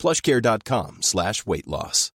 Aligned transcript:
plushcare.com 0.00 0.98
slash 1.02 1.46
weight 1.46 1.66
loss. 1.66 2.10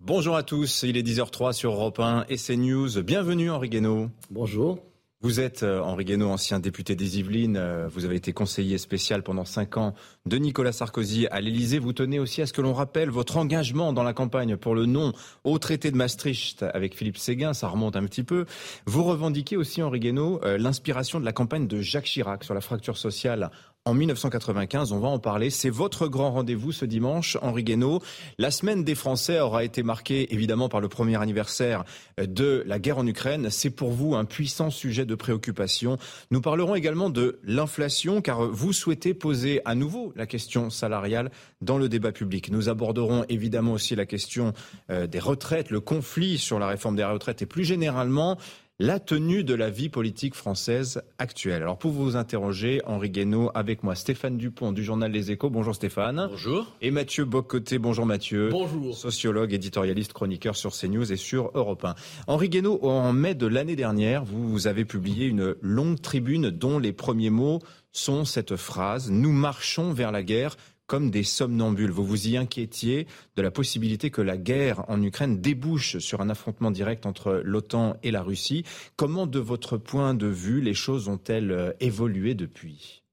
Bonjour 0.00 0.36
à 0.36 0.42
tous, 0.42 0.84
il 0.84 0.96
est 0.96 1.02
10h03 1.02 1.52
sur 1.52 1.72
Europe 1.72 1.98
1 1.98 2.24
et 2.30 2.36
CNews. 2.36 3.02
Bienvenue 3.02 3.50
Henri 3.50 3.68
Guénaud. 3.68 4.08
Bonjour. 4.30 4.78
Vous 5.20 5.40
êtes 5.40 5.64
euh, 5.64 5.80
Henri 5.80 6.04
Guénaud, 6.04 6.28
ancien 6.28 6.60
député 6.60 6.94
des 6.94 7.18
Yvelines. 7.18 7.56
Euh, 7.56 7.88
vous 7.88 8.04
avez 8.04 8.14
été 8.14 8.32
conseiller 8.32 8.78
spécial 8.78 9.24
pendant 9.24 9.44
cinq 9.44 9.76
ans 9.76 9.94
de 10.26 10.36
Nicolas 10.36 10.70
Sarkozy 10.70 11.26
à 11.26 11.40
l'Élysée. 11.40 11.80
Vous 11.80 11.92
tenez 11.92 12.20
aussi 12.20 12.40
à 12.40 12.46
ce 12.46 12.52
que 12.52 12.60
l'on 12.60 12.72
rappelle 12.72 13.10
votre 13.10 13.36
engagement 13.36 13.92
dans 13.92 14.04
la 14.04 14.12
campagne 14.12 14.56
pour 14.56 14.76
le 14.76 14.86
non 14.86 15.12
au 15.42 15.58
traité 15.58 15.90
de 15.90 15.96
Maastricht 15.96 16.62
avec 16.62 16.94
Philippe 16.94 17.18
Séguin. 17.18 17.52
Ça 17.52 17.66
remonte 17.66 17.96
un 17.96 18.04
petit 18.04 18.22
peu. 18.22 18.46
Vous 18.86 19.02
revendiquez 19.02 19.56
aussi, 19.56 19.82
Henri 19.82 19.98
Guénaud, 19.98 20.38
euh, 20.44 20.56
l'inspiration 20.56 21.18
de 21.18 21.24
la 21.24 21.32
campagne 21.32 21.66
de 21.66 21.80
Jacques 21.80 22.04
Chirac 22.04 22.44
sur 22.44 22.54
la 22.54 22.60
fracture 22.60 22.96
sociale 22.96 23.50
en 23.88 23.94
1995. 23.94 24.92
On 24.92 24.98
va 24.98 25.08
en 25.08 25.18
parler. 25.18 25.48
C'est 25.48 25.70
votre 25.70 26.08
grand 26.08 26.30
rendez-vous 26.30 26.72
ce 26.72 26.84
dimanche, 26.84 27.38
Henri 27.40 27.64
Guénaud. 27.64 28.02
La 28.36 28.50
semaine 28.50 28.84
des 28.84 28.94
Français 28.94 29.40
aura 29.40 29.64
été 29.64 29.82
marquée 29.82 30.32
évidemment 30.34 30.68
par 30.68 30.80
le 30.80 30.88
premier 30.88 31.16
anniversaire 31.20 31.84
de 32.18 32.62
la 32.66 32.78
guerre 32.78 32.98
en 32.98 33.06
Ukraine. 33.06 33.48
C'est 33.50 33.70
pour 33.70 33.90
vous 33.90 34.14
un 34.14 34.26
puissant 34.26 34.68
sujet 34.68 35.06
de 35.06 35.14
préoccupation. 35.14 35.96
Nous 36.30 36.42
parlerons 36.42 36.74
également 36.74 37.08
de 37.08 37.40
l'inflation 37.44 38.20
car 38.20 38.42
vous 38.42 38.74
souhaitez 38.74 39.14
poser 39.14 39.62
à 39.64 39.74
nouveau 39.74 40.12
la 40.16 40.26
question 40.26 40.68
salariale 40.68 41.30
dans 41.62 41.78
le 41.78 41.88
débat 41.88 42.12
public. 42.12 42.50
Nous 42.50 42.68
aborderons 42.68 43.24
évidemment 43.30 43.72
aussi 43.72 43.96
la 43.96 44.04
question 44.04 44.52
euh, 44.90 45.06
des 45.06 45.18
retraites, 45.18 45.70
le 45.70 45.80
conflit 45.80 46.36
sur 46.36 46.58
la 46.58 46.66
réforme 46.66 46.96
des 46.96 47.04
retraites 47.04 47.40
et 47.40 47.46
plus 47.46 47.64
généralement 47.64 48.36
la 48.80 49.00
tenue 49.00 49.42
de 49.42 49.54
la 49.54 49.70
vie 49.70 49.88
politique 49.88 50.36
française 50.36 51.02
actuelle. 51.18 51.62
Alors 51.62 51.78
pour 51.78 51.90
vous 51.90 52.14
interroger, 52.14 52.80
Henri 52.86 53.10
Guénaud, 53.10 53.50
avec 53.54 53.82
moi 53.82 53.96
Stéphane 53.96 54.36
Dupont 54.36 54.70
du 54.70 54.84
journal 54.84 55.10
Les 55.10 55.32
Échos. 55.32 55.50
Bonjour 55.50 55.74
Stéphane. 55.74 56.28
Bonjour. 56.30 56.76
Et 56.80 56.92
Mathieu 56.92 57.24
Bocoté. 57.24 57.78
Bonjour 57.78 58.06
Mathieu. 58.06 58.50
Bonjour. 58.50 58.96
Sociologue, 58.96 59.52
éditorialiste, 59.52 60.12
chroniqueur 60.12 60.54
sur 60.54 60.72
CNews 60.72 61.12
et 61.12 61.16
sur 61.16 61.50
Europe 61.54 61.84
1. 61.84 61.96
Henri 62.28 62.48
Guénaud, 62.48 62.78
en 62.82 63.12
mai 63.12 63.34
de 63.34 63.48
l'année 63.48 63.74
dernière, 63.74 64.24
vous 64.24 64.68
avez 64.68 64.84
publié 64.84 65.26
une 65.26 65.56
longue 65.60 66.00
tribune 66.00 66.50
dont 66.50 66.78
les 66.78 66.92
premiers 66.92 67.30
mots 67.30 67.58
sont 67.90 68.24
cette 68.24 68.54
phrase 68.54 69.10
Nous 69.10 69.32
marchons 69.32 69.92
vers 69.92 70.12
la 70.12 70.22
guerre 70.22 70.56
comme 70.88 71.10
des 71.10 71.22
somnambules. 71.22 71.92
Vous 71.92 72.04
vous 72.04 72.28
y 72.28 72.36
inquiétiez 72.36 73.06
de 73.36 73.42
la 73.42 73.52
possibilité 73.52 74.10
que 74.10 74.22
la 74.22 74.36
guerre 74.36 74.88
en 74.90 75.00
Ukraine 75.00 75.40
débouche 75.40 75.98
sur 75.98 76.20
un 76.20 76.30
affrontement 76.30 76.72
direct 76.72 77.06
entre 77.06 77.42
l'OTAN 77.44 77.96
et 78.02 78.10
la 78.10 78.22
Russie. 78.22 78.64
Comment, 78.96 79.28
de 79.28 79.38
votre 79.38 79.76
point 79.76 80.14
de 80.14 80.26
vue, 80.26 80.60
les 80.60 80.74
choses 80.74 81.08
ont-elles 81.08 81.52
euh, 81.52 81.72
évolué 81.78 82.34
depuis? 82.34 83.04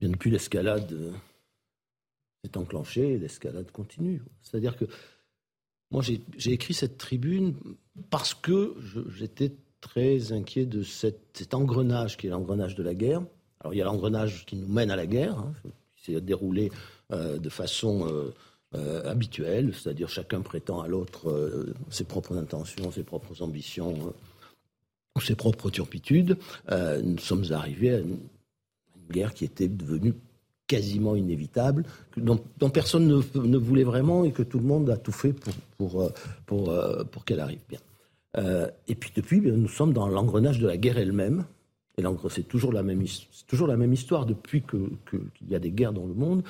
Bien 0.00 0.10
depuis 0.10 0.30
l'escalade 0.30 0.92
euh, 0.92 1.12
s'est 2.44 2.56
enclenchée, 2.56 3.18
l'escalade 3.18 3.70
continue. 3.72 4.22
C'est-à-dire 4.42 4.76
que 4.76 4.84
moi, 5.90 6.02
j'ai 6.02 6.52
écrit 6.52 6.74
cette 6.74 6.98
tribune 6.98 7.56
parce 8.10 8.34
que 8.34 8.76
j'étais 9.16 9.56
très 9.80 10.32
inquiet 10.32 10.66
de 10.66 10.82
cet 10.82 11.54
engrenage 11.54 12.16
qui 12.16 12.26
est 12.26 12.30
l'engrenage 12.30 12.74
de 12.74 12.82
la 12.82 12.94
guerre 12.94 13.22
alors 13.60 13.74
il 13.74 13.78
y 13.78 13.82
a 13.82 13.84
l'engrenage 13.84 14.46
qui 14.46 14.56
nous 14.56 14.68
mène 14.68 14.90
à 14.90 14.96
la 14.96 15.06
guerre, 15.06 15.38
hein, 15.38 15.52
qui 15.96 16.12
s'est 16.12 16.20
déroulé 16.20 16.72
euh, 17.12 17.38
de 17.38 17.48
façon 17.48 18.06
euh, 18.08 18.34
euh, 18.74 19.10
habituelle, 19.10 19.74
c'est-à-dire 19.74 20.08
chacun 20.08 20.40
prétend 20.40 20.80
à 20.80 20.88
l'autre 20.88 21.66
ses 21.90 22.04
propres 22.04 22.36
intentions, 22.36 22.90
ses 22.90 23.02
propres 23.02 23.42
ambitions, 23.42 24.14
ses 25.20 25.34
propres 25.34 25.70
turpitudes. 25.70 26.38
nous 26.70 27.18
sommes 27.18 27.44
arrivés 27.52 27.94
à 27.94 27.98
une, 27.98 28.18
guerre 29.10 29.34
qui 29.34 29.44
était 29.44 29.66
devenue 29.66 30.14
quasiment 30.68 31.16
inévitable, 31.16 31.84
dont, 32.16 32.38
personne 32.72 33.08
ne, 33.08 33.58
voulait 33.58 33.82
vraiment 33.82 34.22
et 34.22 34.30
que 34.30 34.44
tout 34.44 34.60
le 34.60 34.64
monde 34.64 34.88
a 34.88 34.96
tout 34.96 35.10
fait 35.10 35.32
pour, 35.32 35.52
pour, 35.76 36.12
pour, 36.46 36.72
pour 37.10 37.24
qu'elle 37.24 37.40
arrive 37.40 37.58
bien. 37.68 37.80
et 38.86 38.94
puis 38.94 39.10
depuis, 39.12 39.40
nous 39.40 39.68
sommes 39.68 39.92
dans 39.92 40.06
l'engrenage 40.06 40.60
de 40.60 40.68
la 40.68 40.76
guerre 40.76 40.98
elle-même, 40.98 41.44
et 42.00 42.28
c'est 42.30 42.48
toujours, 42.48 42.72
la 42.72 42.82
même, 42.82 43.02
histoire. 43.92 44.26
Depuis 44.26 44.62
qu'il 44.62 45.48
y 45.48 45.54
a 45.54 45.58
des 45.58 45.70
guerres 45.70 45.92
dans 45.92 46.06
le 46.06 46.14
monde, 46.14 46.42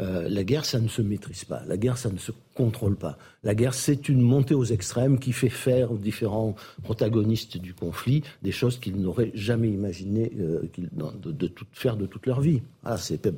euh, 0.00 0.28
la 0.28 0.44
guerre, 0.44 0.64
ça 0.64 0.80
ne 0.80 0.88
se 0.88 1.02
maîtrise 1.02 1.44
pas. 1.44 1.62
La 1.66 1.76
guerre, 1.76 1.98
ça 1.98 2.10
ne 2.10 2.18
se 2.18 2.32
contrôle 2.58 2.96
pas. 2.96 3.16
La 3.44 3.54
guerre, 3.54 3.72
c'est 3.72 4.08
une 4.08 4.20
montée 4.20 4.54
aux 4.54 4.64
extrêmes 4.64 5.20
qui 5.20 5.32
fait 5.32 5.48
faire 5.48 5.92
aux 5.92 5.96
différents 5.96 6.56
protagonistes 6.82 7.56
du 7.56 7.72
conflit 7.72 8.24
des 8.42 8.50
choses 8.50 8.78
qu'ils 8.80 9.00
n'auraient 9.00 9.30
jamais 9.34 9.68
imaginé 9.68 10.32
euh, 10.40 10.62
de, 10.76 11.30
de, 11.30 11.50
faire 11.72 11.96
de 11.96 12.06
toute 12.06 12.26
leur 12.26 12.40
vie. 12.40 12.62
Ah, 12.84 12.96
c'est 12.96 13.28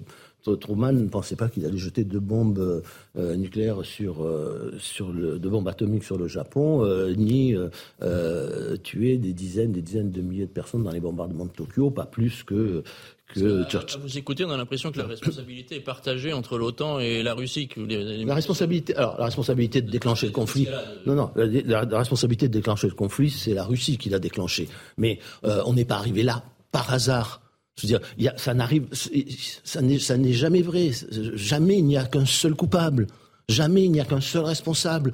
Truman 0.60 0.92
ne 0.92 1.08
pensait 1.08 1.36
pas 1.36 1.48
qu'il 1.48 1.64
allait 1.66 1.76
jeter 1.76 2.04
deux 2.04 2.20
bombes 2.20 2.82
euh, 3.16 3.36
nucléaires 3.36 3.84
sur, 3.84 4.24
euh, 4.24 4.72
sur 4.78 5.12
le, 5.12 5.38
deux 5.38 5.50
bombes 5.50 5.68
atomiques 5.68 6.04
sur 6.04 6.16
le 6.16 6.28
Japon, 6.28 6.84
euh, 6.84 7.14
ni 7.14 7.54
tuer 8.82 9.18
des 9.18 9.32
dizaines, 9.32 9.72
des 9.72 9.82
dizaines 9.82 10.10
de 10.10 10.20
milliers 10.20 10.46
de 10.46 10.50
personnes 10.50 10.82
dans 10.82 10.92
les 10.92 11.00
bombardements 11.00 11.46
de 11.46 11.50
Tokyo, 11.50 11.90
pas 11.90 12.06
plus 12.06 12.42
que 12.42 12.82
que 13.34 13.64
Churchill. 13.64 14.00
Vous 14.00 14.18
écoutez, 14.18 14.44
on 14.44 14.50
a 14.50 14.56
l'impression 14.56 14.90
que 14.90 14.98
la 14.98 15.06
responsabilité 15.14 15.76
est 15.76 15.80
partagée 15.80 16.32
entre 16.32 16.58
l'OTAN 16.58 16.98
et 16.98 17.22
la 17.22 17.34
Russie. 17.34 17.68
Que 17.68 17.80
La 18.24 18.34
responsabilité, 18.34 18.94
alors 18.96 19.09
la 19.18 19.26
responsabilité 19.26 19.82
de 19.82 19.90
déclencher 19.90 20.26
le 20.26 20.32
conflit. 20.32 20.68
Non, 21.06 21.14
non, 21.14 21.30
la, 21.36 21.98
responsabilité 21.98 22.48
de 22.48 22.52
déclencher 22.52 22.88
le 22.88 22.94
conflit, 22.94 23.30
c'est 23.30 23.54
la 23.54 23.64
Russie 23.64 23.98
qui 23.98 24.08
l'a 24.08 24.18
déclenché. 24.18 24.68
Mais 24.96 25.18
on 25.42 25.72
n'est 25.72 25.84
pas 25.84 25.96
arrivé 25.96 26.22
là 26.22 26.42
par 26.72 26.92
hasard. 26.92 27.40
Je 27.80 27.86
dire, 27.86 28.00
ça 28.36 28.54
n'arrive, 28.54 28.88
ça 29.64 29.80
n'est 29.80 30.32
jamais 30.32 30.62
vrai. 30.62 30.90
Jamais 31.34 31.78
il 31.78 31.84
n'y 31.84 31.96
a 31.96 32.04
qu'un 32.04 32.26
seul 32.26 32.54
coupable. 32.54 33.06
Jamais 33.48 33.84
il 33.84 33.92
n'y 33.92 34.00
a 34.00 34.04
qu'un 34.04 34.20
seul 34.20 34.44
responsable. 34.44 35.12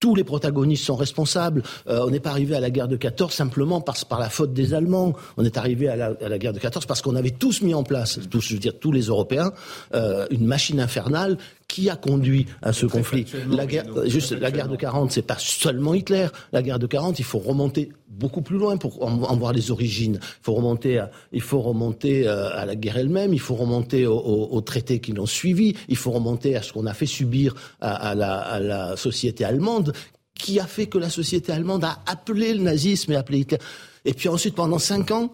Tous 0.00 0.14
les 0.14 0.24
protagonistes 0.24 0.84
sont 0.84 0.96
responsables. 0.96 1.62
Euh, 1.88 2.04
on 2.06 2.10
n'est 2.10 2.20
pas 2.20 2.30
arrivé 2.30 2.54
à 2.54 2.60
la 2.60 2.70
guerre 2.70 2.88
de 2.88 2.96
14 2.96 3.32
simplement 3.32 3.80
par, 3.80 3.96
par 4.06 4.18
la 4.18 4.28
faute 4.28 4.52
des 4.52 4.74
Allemands. 4.74 5.14
On 5.36 5.44
est 5.44 5.56
arrivé 5.56 5.88
à 5.88 5.96
la, 5.96 6.38
guerre 6.38 6.52
de 6.52 6.58
14 6.58 6.84
parce 6.86 7.00
qu'on 7.00 7.16
avait 7.16 7.30
tous 7.30 7.62
mis 7.62 7.74
en 7.74 7.84
place, 7.84 8.20
tous, 8.30 8.42
je 8.42 8.54
veux 8.54 8.60
dire 8.60 8.78
tous 8.78 8.92
les 8.92 9.04
Européens, 9.04 9.52
euh, 9.94 10.26
une 10.30 10.44
machine 10.46 10.78
infernale 10.78 11.38
qui 11.68 11.90
a 11.90 11.96
conduit 11.96 12.46
à 12.62 12.72
ce 12.72 12.86
conflit 12.86 13.26
La 13.48 13.66
guerre, 13.66 13.84
juste 14.06 14.32
la 14.32 14.50
guerre 14.50 14.68
de 14.68 14.76
40, 14.76 15.10
c'est 15.10 15.22
pas 15.22 15.36
seulement 15.38 15.94
Hitler. 15.94 16.28
La 16.52 16.62
guerre 16.62 16.78
de 16.78 16.86
40, 16.86 17.18
il 17.18 17.24
faut 17.24 17.38
remonter 17.38 17.90
beaucoup 18.08 18.42
plus 18.42 18.58
loin 18.58 18.76
pour 18.76 19.02
en, 19.02 19.36
voir 19.36 19.52
les 19.52 19.70
origines. 19.70 20.18
Il 20.22 20.42
faut 20.42 20.54
remonter, 20.54 20.98
à, 20.98 21.10
il 21.32 21.40
faut 21.40 21.60
remonter 21.60 22.28
euh, 22.28 22.56
à 22.56 22.64
la 22.66 22.76
guerre 22.76 22.98
elle-même. 22.98 23.32
Il 23.32 23.40
faut 23.40 23.54
remonter 23.54 24.06
aux, 24.06 24.60
traités 24.60 25.00
qui 25.00 25.12
l'ont 25.12 25.26
suivi. 25.26 25.74
Il 25.88 25.96
faut 25.96 26.10
remonter 26.10 26.56
à 26.56 26.62
ce 26.62 26.72
qu'on 26.72 26.86
a 26.86 26.94
fait 26.94 27.06
subir 27.06 27.54
à, 27.80 28.14
la, 28.14 28.38
à 28.38 28.60
la 28.60 28.96
société 28.96 29.44
allemande, 29.44 29.92
qui 30.34 30.60
a 30.60 30.66
fait 30.66 30.86
que 30.86 30.98
la 30.98 31.10
société 31.10 31.52
allemande 31.52 31.84
a 31.84 32.00
appelé 32.06 32.54
le 32.54 32.62
nazisme 32.62 33.12
et 33.12 33.16
appelé 33.16 33.40
Hitler? 33.40 33.58
Et 34.04 34.14
puis 34.14 34.28
ensuite, 34.28 34.54
pendant 34.54 34.78
cinq 34.78 35.10
ans, 35.10 35.32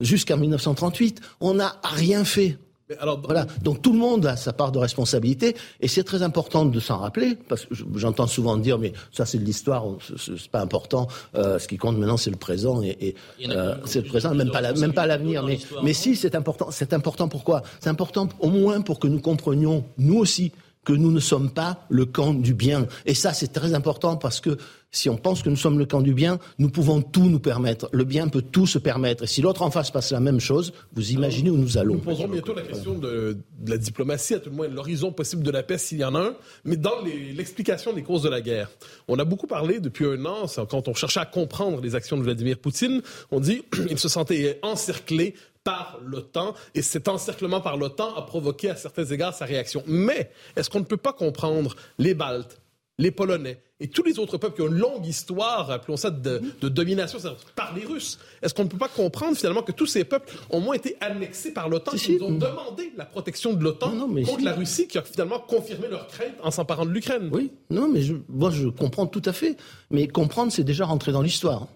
jusqu'en 0.00 0.36
1938, 0.36 1.20
on 1.40 1.54
n'a 1.54 1.76
rien 1.84 2.24
fait 2.24 2.58
alors, 2.98 3.20
voilà. 3.22 3.46
Donc 3.62 3.82
tout 3.82 3.92
le 3.92 3.98
monde 3.98 4.26
a 4.26 4.36
sa 4.36 4.52
part 4.52 4.72
de 4.72 4.78
responsabilité 4.78 5.56
et 5.80 5.88
c'est 5.88 6.04
très 6.04 6.22
important 6.22 6.64
de 6.64 6.80
s'en 6.80 6.98
rappeler 6.98 7.36
parce 7.48 7.66
que 7.66 7.74
j'entends 7.94 8.26
souvent 8.26 8.56
dire 8.56 8.78
mais 8.78 8.92
ça 9.12 9.26
c'est 9.26 9.38
de 9.38 9.44
l'histoire, 9.44 9.84
c'est 10.16 10.50
pas 10.50 10.60
important. 10.60 11.08
Euh, 11.34 11.58
ce 11.58 11.68
qui 11.68 11.76
compte 11.76 11.98
maintenant 11.98 12.16
c'est 12.16 12.30
le 12.30 12.36
présent 12.36 12.82
et, 12.82 13.14
euh, 13.48 13.74
c'est 13.84 14.02
le 14.02 14.08
présent, 14.08 14.34
même 14.34 14.50
pas 14.50 14.72
même 14.72 14.92
pas 14.92 15.06
l'avenir. 15.06 15.44
Mais 15.44 15.58
mais 15.82 15.92
si 15.92 16.16
c'est 16.16 16.34
important, 16.34 16.70
c'est 16.70 16.92
important 16.92 17.28
pourquoi? 17.28 17.62
C'est 17.80 17.90
important 17.90 18.28
au 18.40 18.50
moins 18.50 18.80
pour 18.80 18.98
que 18.98 19.06
nous 19.06 19.20
comprenions 19.20 19.84
nous 19.98 20.18
aussi 20.18 20.52
que 20.84 20.92
nous 20.92 21.10
ne 21.10 21.20
sommes 21.20 21.50
pas 21.50 21.86
le 21.88 22.06
camp 22.06 22.34
du 22.34 22.54
bien. 22.54 22.86
Et 23.06 23.14
ça, 23.14 23.32
c'est 23.32 23.52
très 23.52 23.74
important 23.74 24.16
parce 24.16 24.40
que 24.40 24.56
si 24.92 25.08
on 25.08 25.16
pense 25.16 25.42
que 25.42 25.48
nous 25.48 25.56
sommes 25.56 25.78
le 25.78 25.86
camp 25.86 26.00
du 26.00 26.14
bien, 26.14 26.38
nous 26.58 26.68
pouvons 26.68 27.00
tout 27.00 27.28
nous 27.28 27.38
permettre. 27.38 27.88
Le 27.92 28.04
bien 28.04 28.28
peut 28.28 28.42
tout 28.42 28.66
se 28.66 28.78
permettre. 28.78 29.24
Et 29.24 29.26
si 29.26 29.40
l'autre 29.40 29.62
en 29.62 29.70
face 29.70 29.90
passe 29.90 30.10
la 30.10 30.20
même 30.20 30.40
chose, 30.40 30.72
vous 30.94 31.12
imaginez 31.12 31.50
où 31.50 31.56
nous 31.56 31.78
allons. 31.78 31.94
Nous 31.94 32.00
poserons 32.00 32.28
bientôt 32.28 32.54
la 32.54 32.62
question 32.62 32.98
de, 32.98 33.38
la 33.66 33.78
diplomatie, 33.78 34.34
à 34.34 34.40
tout 34.40 34.50
le 34.50 34.56
moins 34.56 34.68
l'horizon 34.68 35.12
possible 35.12 35.42
de 35.42 35.50
la 35.50 35.62
paix 35.62 35.78
s'il 35.78 35.98
y 35.98 36.04
en 36.04 36.14
a 36.14 36.20
un, 36.20 36.34
mais 36.64 36.76
dans 36.76 37.00
l'explication 37.04 37.92
des 37.92 38.02
causes 38.02 38.22
de 38.22 38.28
la 38.28 38.40
guerre. 38.40 38.70
On 39.06 39.18
a 39.18 39.24
beaucoup 39.24 39.46
parlé 39.46 39.78
depuis 39.80 40.06
un 40.06 40.24
an, 40.24 40.46
quand 40.68 40.88
on 40.88 40.94
cherchait 40.94 41.20
à 41.20 41.26
comprendre 41.26 41.80
les 41.80 41.94
actions 41.94 42.16
de 42.16 42.22
Vladimir 42.22 42.58
Poutine, 42.58 43.02
on 43.30 43.38
dit 43.38 43.62
qu'il 43.72 43.98
se 43.98 44.08
sentait 44.08 44.58
encerclé 44.62 45.34
par 45.64 45.98
l'OTAN 46.02 46.54
et 46.74 46.82
cet 46.82 47.08
encerclement 47.08 47.60
par 47.60 47.76
l'OTAN 47.76 48.14
a 48.14 48.22
provoqué 48.22 48.70
à 48.70 48.76
certains 48.76 49.04
égards 49.04 49.34
sa 49.34 49.44
réaction. 49.44 49.82
Mais 49.86 50.30
est-ce 50.56 50.70
qu'on 50.70 50.80
ne 50.80 50.84
peut 50.84 50.96
pas 50.96 51.12
comprendre 51.12 51.76
les 51.98 52.14
Baltes, 52.14 52.60
les 52.98 53.10
Polonais, 53.10 53.60
et 53.82 53.88
tous 53.88 54.02
les 54.02 54.18
autres 54.18 54.36
peuples 54.36 54.56
qui 54.56 54.62
ont 54.62 54.68
une 54.68 54.78
longue 54.78 55.06
histoire, 55.06 55.70
appelons 55.70 55.96
ça, 55.96 56.10
de, 56.10 56.42
domination 56.62 57.18
par 57.56 57.74
les 57.74 57.84
Russes? 57.84 58.18
Est-ce 58.42 58.52
qu'on 58.52 58.64
ne 58.64 58.68
peut 58.68 58.78
pas 58.78 58.88
comprendre 58.88 59.36
finalement 59.36 59.62
que 59.62 59.72
tous 59.72 59.86
ces 59.86 60.04
peuples 60.04 60.34
ont 60.50 60.60
moins 60.60 60.74
été 60.74 60.96
annexés 61.00 61.52
par 61.52 61.68
l'OTAN, 61.68 61.92
ils 61.92 62.22
ont 62.22 62.32
demandé 62.32 62.92
la 62.96 63.06
protection 63.06 63.54
de 63.54 63.64
l'OTAN 63.64 63.92
contre 63.98 64.44
la 64.44 64.52
Russie, 64.52 64.86
qui 64.86 64.98
a 64.98 65.02
finalement 65.02 65.40
confirmé 65.40 65.88
leur 65.88 66.06
crainte 66.08 66.34
en 66.42 66.50
s'emparant 66.50 66.84
de 66.84 66.90
l'Ukraine? 66.90 67.30
Oui, 67.32 67.52
non, 67.70 67.88
mais 67.88 68.02
moi 68.28 68.50
je 68.50 68.68
comprends 68.68 69.06
tout 69.06 69.22
à 69.24 69.32
fait. 69.32 69.56
Mais 69.90 70.08
comprendre, 70.08 70.52
c'est 70.52 70.64
déjà 70.64 70.84
rentrer 70.84 71.12
dans 71.12 71.22
l'histoire. 71.22 71.66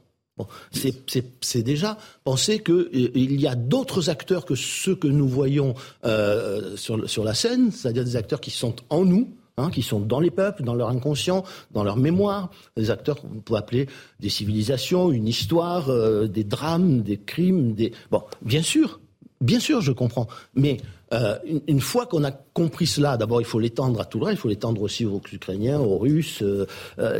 C'est 0.72 1.62
déjà 1.62 1.96
penser 2.24 2.62
qu'il 2.62 2.74
euh, 2.74 3.10
y 3.14 3.46
a 3.46 3.54
d'autres 3.54 4.10
acteurs 4.10 4.44
que 4.44 4.54
ceux 4.54 4.96
que 4.96 5.06
nous 5.06 5.28
voyons 5.28 5.74
euh, 6.04 6.76
sur, 6.76 7.24
la 7.24 7.34
scène, 7.34 7.70
c'est-à-dire 7.70 8.04
des 8.04 8.16
acteurs 8.16 8.40
qui 8.40 8.50
sont 8.50 8.74
en 8.90 9.04
nous, 9.04 9.28
Hein, 9.56 9.70
qui 9.70 9.82
sont 9.82 10.00
dans 10.00 10.18
les 10.18 10.32
peuples, 10.32 10.64
dans 10.64 10.74
leur 10.74 10.88
inconscient, 10.88 11.44
dans 11.70 11.84
leur 11.84 11.96
mémoire, 11.96 12.50
des 12.76 12.90
acteurs 12.90 13.20
qu'on 13.20 13.28
peut 13.40 13.54
appeler 13.54 13.86
des 14.18 14.28
civilisations, 14.28 15.12
une 15.12 15.28
histoire, 15.28 15.90
euh, 15.90 16.26
des 16.26 16.42
drames, 16.42 17.02
des 17.02 17.18
crimes. 17.18 17.76
Bon, 18.10 18.24
bien 18.42 18.62
sûr, 18.62 18.98
bien 19.40 19.60
sûr, 19.60 19.80
je 19.80 19.92
comprends. 19.92 20.26
Mais 20.56 20.78
euh, 21.14 21.38
une, 21.66 21.80
fois 21.80 22.06
qu'on 22.06 22.24
a 22.24 22.30
compris 22.30 22.86
cela, 22.86 23.16
d'abord 23.16 23.40
il 23.40 23.46
faut 23.46 23.58
l'étendre 23.58 24.00
à 24.00 24.04
tout 24.04 24.18
le 24.18 24.26
reste, 24.26 24.38
il 24.38 24.40
faut 24.40 24.48
l'étendre 24.48 24.82
aussi 24.82 25.06
aux 25.06 25.20
Ukrainiens, 25.32 25.78
aux 25.78 25.98
Russes, 25.98 26.42
euh, 26.42 26.66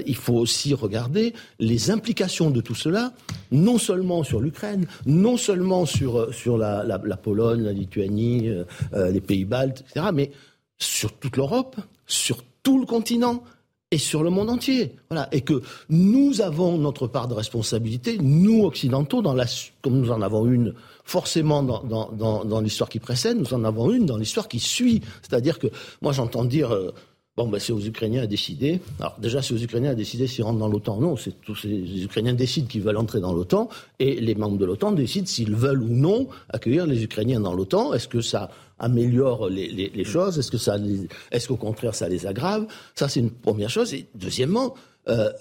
il 0.06 0.17
faut 0.17 0.35
aussi 0.35 0.75
regarder 0.75 1.32
les 1.58 1.91
implications 1.91 2.50
de 2.50 2.61
tout 2.61 2.75
cela, 2.75 3.12
non 3.52 3.79
seulement 3.79 4.25
sur 4.25 4.41
l'Ukraine, 4.41 4.87
non 5.06 5.37
seulement 5.37 5.87
sur, 5.87 6.35
sur 6.35 6.58
la, 6.58 6.85
la, 6.85 7.17
Pologne, 7.17 7.62
la 7.62 7.73
Lituanie, 7.73 8.50
les 8.93 9.20
pays 9.20 9.44
baltes, 9.44 9.81
etc., 9.81 10.06
mais 10.12 10.31
sur 10.79 11.12
toute 11.12 11.37
l'Europe, 11.37 11.76
sur 12.06 12.43
tout 12.62 12.79
le 12.79 12.87
continent 12.87 13.43
et 13.91 13.99
sur 13.99 14.25
le 14.25 14.31
monde 14.31 14.50
entier. 14.50 14.96
Voilà. 15.08 15.29
Et 15.32 15.43
que 15.43 15.62
nous 15.88 16.41
avons 16.41 16.79
notre 16.79 17.06
part 17.06 17.29
de 17.29 17.35
responsabilité, 17.35 18.19
nous 18.20 18.64
occidentaux, 18.64 19.23
comme 19.82 20.00
nous 20.00 20.11
en 20.11 20.20
avons 20.20 20.46
une 20.46 20.75
forcément 21.04 21.62
dans, 21.62 21.82
dans, 21.82 22.44
dans, 22.44 22.60
l'histoire 22.60 22.88
qui 22.88 22.98
précède, 22.98 23.38
nous 23.38 23.54
en 23.54 23.64
avons 23.64 23.90
une 23.92 24.06
dans 24.06 24.16
l'histoire 24.16 24.48
qui 24.48 24.58
suit. 24.58 25.02
C'est-à-dire 25.22 25.58
que 25.58 25.68
moi 26.02 26.12
j'entends 26.12 26.44
dire... 26.44 26.72
Euh, 26.72 26.92
Bon, 27.36 27.48
ben, 27.48 27.58
c'est 27.58 27.72
aux 27.72 27.80
Ukrainiens 27.80 28.22
à 28.22 28.26
décider. 28.28 28.80
Alors, 29.00 29.16
déjà, 29.18 29.42
c'est 29.42 29.54
aux 29.54 29.58
Ukrainiens 29.58 29.90
à 29.90 29.94
décider 29.96 30.28
s'ils 30.28 30.44
rentrent 30.44 30.60
dans 30.60 30.68
l'OTAN. 30.68 31.00
Non, 31.00 31.16
c'est 31.16 31.32
tous 31.40 31.64
les 31.64 32.04
Ukrainiens 32.04 32.32
décident 32.32 32.68
qu'ils 32.68 32.82
veulent 32.82 32.96
entrer 32.96 33.18
dans 33.18 33.32
l'OTAN 33.32 33.68
et 33.98 34.20
les 34.20 34.36
membres 34.36 34.56
de 34.56 34.64
l'OTAN 34.64 34.92
décident 34.92 35.26
s'ils 35.26 35.56
veulent 35.56 35.82
ou 35.82 35.88
non 35.88 36.28
accueillir 36.48 36.86
les 36.86 37.02
Ukrainiens 37.02 37.40
dans 37.40 37.52
l'OTAN. 37.52 37.92
Est-ce 37.92 38.06
que 38.06 38.20
ça 38.20 38.50
améliore 38.78 39.48
les, 39.48 39.68
les, 39.68 39.90
les 39.92 40.04
choses? 40.04 40.38
Est-ce 40.38 40.52
que 40.52 40.58
ça, 40.58 40.76
est-ce 41.32 41.48
qu'au 41.48 41.56
contraire 41.56 41.96
ça 41.96 42.08
les 42.08 42.24
aggrave? 42.24 42.68
Ça, 42.94 43.08
c'est 43.08 43.18
une 43.18 43.32
première 43.32 43.70
chose. 43.70 43.92
Et 43.94 44.06
deuxièmement, 44.14 44.74
euh, 45.08 45.32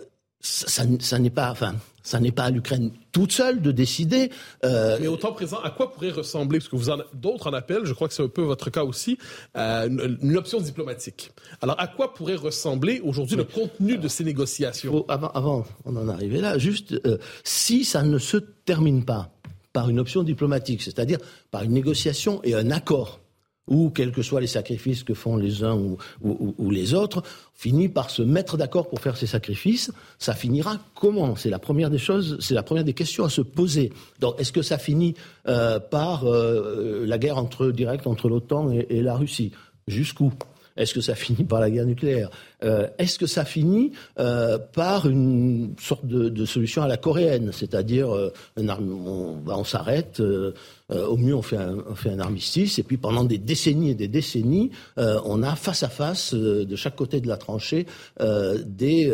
ça, 0.44 0.84
ça 1.00 1.20
n'est 1.20 1.30
pas, 1.30 1.50
enfin, 1.50 1.76
ça 2.04 2.20
n'est 2.20 2.34
pas 2.34 2.44
à 2.44 2.50
l'Ukraine 2.52 2.92
toute 3.14 3.32
seule 3.32 3.62
de 3.62 3.72
décider. 3.72 4.30
Euh... 4.66 4.98
Mais 5.00 5.08
au 5.08 5.16
temps 5.16 5.32
présent, 5.32 5.58
à 5.64 5.70
quoi 5.70 5.92
pourrait 5.92 6.12
ressembler, 6.12 6.60
parce 6.60 6.68
que 6.68 6.76
vous 6.76 6.90
en, 6.90 6.98
d'autres 7.14 7.50
en 7.50 7.54
appellent, 7.54 7.86
je 7.86 7.94
crois 7.94 8.10
que 8.10 8.14
c'est 8.14 8.24
un 8.24 8.28
peu 8.28 8.42
votre 8.42 8.70
cas 8.70 8.84
aussi, 8.84 9.18
euh, 9.58 9.88
une, 10.22 10.38
option 10.38 10.60
diplomatique. 10.60 11.32
Alors, 11.62 11.80
à 11.80 11.88
quoi 11.88 12.14
pourrait 12.14 12.36
ressembler 12.36 13.00
aujourd'hui 13.00 13.38
le 13.38 13.46
contenu 13.46 13.98
de 13.98 14.08
ces 14.10 14.26
négociations? 14.26 15.06
Avant, 15.08 15.30
avant, 15.30 15.66
on 15.86 15.96
en 15.96 16.10
arrivait 16.10 16.42
là, 16.42 16.58
juste 16.58 16.94
euh, 17.06 17.18
si 17.46 17.86
ça 17.86 18.04
ne 18.04 18.18
se 18.18 18.38
termine 18.38 19.06
pas 19.06 19.32
par 19.72 19.90
une 19.90 20.00
option 20.00 20.24
diplomatique, 20.24 20.82
c'est-à-dire 20.82 21.20
par 21.52 21.64
une 21.64 21.72
négociation 21.72 22.42
et 22.44 22.54
un 22.54 22.70
accord 22.70 23.23
ou 23.68 23.90
quels 23.90 24.12
que 24.12 24.22
soient 24.22 24.42
les 24.42 24.48
sacrifices 24.48 25.04
que 25.04 25.14
font 25.14 25.38
les 25.38 25.64
uns 25.64 25.76
ou, 26.22 26.70
les 26.72 26.94
autres, 26.94 27.24
finit 27.54 27.90
par 27.90 28.10
se 28.10 28.22
mettre 28.22 28.58
d'accord 28.58 28.90
pour 28.90 29.00
faire 29.00 29.16
ces 29.16 29.28
sacrifices. 29.28 29.92
Ça 30.20 30.34
finira 30.34 30.80
comment? 30.96 31.36
C'est 31.36 31.50
la 31.50 31.60
première 31.60 31.90
des 31.90 31.98
choses, 31.98 32.38
c'est 32.40 32.54
la 32.54 32.64
première 32.64 32.84
des 32.84 32.94
questions 32.94 33.24
à 33.24 33.30
se 33.30 33.42
poser. 33.42 33.94
Donc, 34.20 34.40
est-ce 34.40 34.52
que 34.52 34.62
ça 34.62 34.78
finit 34.78 35.14
euh, 35.48 35.80
par 35.80 36.26
euh, 36.26 37.06
la 37.06 37.18
guerre 37.18 37.38
entre, 37.38 37.72
directe 37.72 38.08
entre 38.08 38.28
l'OTAN 38.28 38.72
et 38.72 39.02
la 39.02 39.16
Russie? 39.16 39.52
Jusqu'où? 39.88 40.32
Est-ce 40.76 40.94
que 40.94 41.02
ça 41.02 41.16
finit 41.16 41.44
par 41.44 41.60
la 41.60 41.70
guerre 41.70 41.86
nucléaire? 41.86 42.30
Euh, 42.64 42.88
Est-ce 42.98 43.20
que 43.20 43.28
ça 43.28 43.46
finit 43.46 43.92
euh, 44.20 44.58
par 44.58 45.08
une 45.08 45.76
sorte 45.80 46.06
de, 46.06 46.46
solution 46.46 46.82
à 46.82 46.88
la 46.88 46.98
coréenne? 46.98 47.52
C'est-à-dire, 47.52 48.14
euh, 48.14 48.34
on, 48.58 49.38
bah, 49.38 49.56
on 49.58 49.64
s'arrête, 49.64 50.22
au 50.90 51.18
mieux 51.18 51.36
on 51.36 51.42
fait, 51.42 51.58
un, 51.58 51.78
on 51.90 51.96
fait 51.96 52.10
un 52.10 52.20
armistice, 52.20 52.80
et 52.80 52.84
puis 52.84 52.98
pendant 52.98 53.24
des 53.24 53.38
décennies 53.38 53.92
et 53.92 53.96
des 53.96 54.08
décennies, 54.08 54.72
on 54.98 55.44
a 55.44 55.56
face 55.56 55.84
à 55.84 55.90
face, 55.90 56.34
de 56.34 56.76
chaque 56.76 56.96
côté 56.96 57.22
de 57.22 57.28
la 57.28 57.38
tranchée, 57.38 57.86
des 58.20 59.12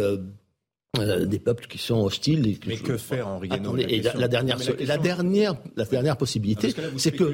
euh, 0.98 1.28
des 1.28 1.38
peuples 1.38 1.68
qui 1.68 1.78
sont 1.78 2.02
hostiles. 2.02 2.58
Mais 2.66 2.78
que 2.78 2.98
faire, 2.98 3.28
Henri 3.28 3.48
Guénaud 3.48 3.76
la, 3.76 4.28
dernière, 4.28 4.58
la, 4.80 4.98
dernière, 4.98 5.56
la 5.76 5.86
dernière 5.86 6.18
possibilité, 6.18 6.74
c'est 6.98 7.12
que 7.12 7.32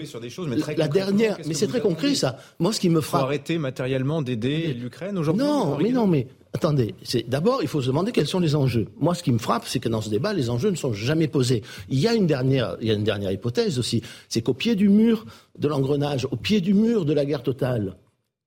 la 0.78 0.90
dernière, 0.90 1.38
mais 1.48 1.54
c'est 1.54 1.68
très 1.68 1.80
concret 1.80 2.16
ça. 2.16 2.38
Moi, 2.60 2.74
ce 2.74 2.82
qui 2.82 2.90
me 2.90 3.00
frappe, 3.00 3.22
faut 3.22 3.28
arrêter 3.28 3.58
matériellement 3.58 4.22
d'aider 4.22 4.74
l'Ukraine 4.74 5.18
aujourd'hui. 5.18 5.46
Non, 5.46 5.78
mais 5.78 5.92
non, 5.92 6.06
mais 6.06 6.28
attendez. 6.54 6.96
C'est 7.04 7.30
d'abord, 7.30 7.60
il 7.62 7.70
faut 7.70 7.82
se 7.82 7.88
demander 7.88 8.12
quels 8.12 8.28
sont 8.28 8.42
les 8.42 8.56
enjeux. 8.56 8.88
Moi, 9.00 9.16
ce 9.16 9.24
qui 9.24 9.32
me 9.32 9.38
frappe, 9.38 9.64
c'est 9.66 9.80
que 9.80 9.88
dans 9.88 10.02
ce 10.02 10.10
débat, 10.10 10.34
les 10.34 10.50
enjeux 10.50 10.70
ne 10.70 10.76
sont 10.76 10.92
jamais 10.92 11.30
posés. 11.30 11.64
Il 11.88 12.00
y 12.00 12.10
a 12.10 12.14
une 12.14 12.28
dernière, 12.28 12.76
il 12.82 12.90
y 12.90 12.92
a 12.92 12.94
une 12.94 13.06
dernière 13.06 13.32
hypothèse 13.32 13.80
aussi, 13.80 14.02
c'est 14.28 14.42
qu'au 14.42 14.54
pied 14.54 14.76
du 14.76 14.90
mur 14.90 15.26
de 15.58 15.70
l'engrenage, 15.70 16.28
au 16.30 16.36
pied 16.36 16.60
du 16.60 16.74
mur 16.74 17.06
de 17.06 17.14
la 17.14 17.24
guerre 17.24 17.44
totale, 17.44 17.96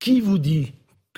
qui 0.00 0.20
vous 0.20 0.38
dit 0.38 0.72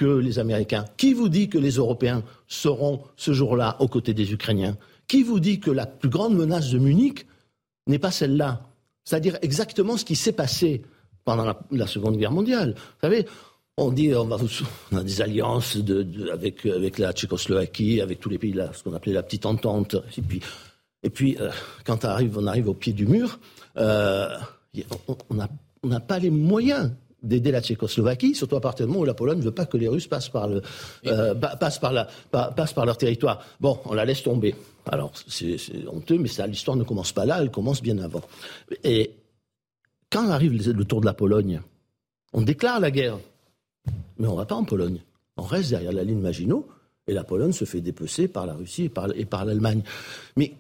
les 0.07 0.39
Américains 0.39 0.85
Qui 0.97 1.13
vous 1.13 1.29
dit 1.29 1.49
que 1.49 1.59
les 1.59 1.73
Européens 1.73 2.23
seront 2.47 3.03
ce 3.17 3.33
jour-là 3.33 3.77
aux 3.81 3.89
côtés 3.89 4.15
des 4.15 4.33
Ukrainiens? 4.33 4.77
Qui 5.07 5.23
vous 5.23 5.41
dit 5.41 5.61
que 5.61 5.71
la 5.71 5.87
plus 5.87 6.09
grande 6.09 6.37
menace 6.37 6.71
de 6.71 6.79
Munich 6.79 7.27
n'est 7.87 7.99
pas 7.99 8.11
celle-là? 8.11 8.63
C'est-à-dire 9.05 9.39
exactement 9.43 9.97
ce 9.97 10.05
qui 10.05 10.17
s'est 10.17 10.33
passé 10.33 10.83
pendant 11.25 11.55
la, 11.71 11.87
Seconde 11.87 12.17
Guerre 12.17 12.33
mondiale. 12.33 12.75
Vous 12.77 13.01
savez, 13.09 13.27
on 13.77 13.91
dit 13.91 14.13
on, 14.15 14.31
a 14.31 15.03
des 15.03 15.21
alliances 15.21 15.77
avec, 16.33 16.65
la 16.99 17.13
Tchécoslovaquie, 17.13 18.01
avec 18.01 18.21
tous 18.21 18.29
les 18.29 18.39
pays, 18.39 18.53
là, 18.53 18.71
ce 18.73 18.83
qu'on 18.83 18.95
appelait 18.95 19.13
la 19.13 19.23
petite 19.23 19.47
entente. 19.47 19.97
Et 20.17 20.23
puis, 20.23 20.41
et 21.03 21.11
puis 21.11 21.37
euh, 21.41 21.51
quand 21.85 22.05
on 22.05 22.09
arrive, 22.09 22.39
on 22.39 22.47
arrive 22.47 22.69
au 22.69 22.75
pied 22.75 22.93
du 22.93 23.07
mur, 23.07 23.39
euh, 23.77 24.29
on 25.29 25.89
n'a 25.89 26.01
pas 26.01 26.19
les 26.19 26.31
moyens 26.31 26.93
d'aider 27.23 27.51
la 27.51 27.61
Tchécoslovaquie, 27.61 28.35
surtout 28.35 28.57
à 28.57 28.61
partir 28.61 28.87
du 28.87 28.93
moment 28.93 29.03
où 29.03 29.07
la 29.07 29.15
Pologne 29.15 29.39
ne 29.39 29.45
veut 29.45 29.51
pas 29.51 29.67
que 29.67 29.77
les 29.77 29.89
Russes 29.89 30.07
passent 30.07 30.29
par, 30.29 30.49
le, 30.49 30.63
euh, 31.07 31.35
passent 31.35 31.79
par, 31.79 31.93
la, 31.93 32.09
passent 32.31 32.73
par 32.73 32.87
leur 32.87 32.97
territoire. 32.97 33.45
Bon, 33.61 33.79
on 33.85 33.95
la 33.95 34.05
laisse 34.05 34.23
tomber. 34.23 34.55
Alors, 34.87 35.13
c'est 35.29 35.57
honteux, 35.89 36.19
mais 36.19 36.29
ça, 36.29 36.47
l'histoire 36.47 36.77
ne 36.77 36.85
commence 36.85 37.13
pas 37.13 37.27
là, 37.27 37.39
elle 37.41 37.51
commence 37.51 37.83
bien 37.83 37.99
avant. 37.99 38.23
Et 38.85 39.13
quand 40.11 40.29
arrive 40.31 40.53
le 40.73 40.85
tour 40.85 41.01
de 41.01 41.07
la 41.07 41.15
Pologne, 41.15 41.61
on 42.33 42.43
déclare 42.43 42.81
la 42.81 42.91
guerre, 42.91 43.19
mais 44.19 44.27
on 44.27 44.33
ne 44.33 44.37
va 44.37 44.47
pas 44.47 44.55
en 44.55 44.65
Pologne. 44.65 45.01
On 45.37 45.43
reste 45.43 45.71
derrière 45.71 45.93
la 45.93 46.05
ligne 46.05 46.21
Maginot, 46.21 46.67
et 47.07 47.13
la 47.13 47.25
Pologne 47.25 47.53
se 47.53 47.65
fait 47.65 47.81
dépecer 47.81 48.29
par 48.29 48.47
la 48.47 48.55
Russie 48.55 48.85
et 48.85 48.89
par, 48.89 49.09
et 49.15 49.25
par 49.25 49.45
l'Allemagne. 49.45 49.83
Mais 50.37 50.55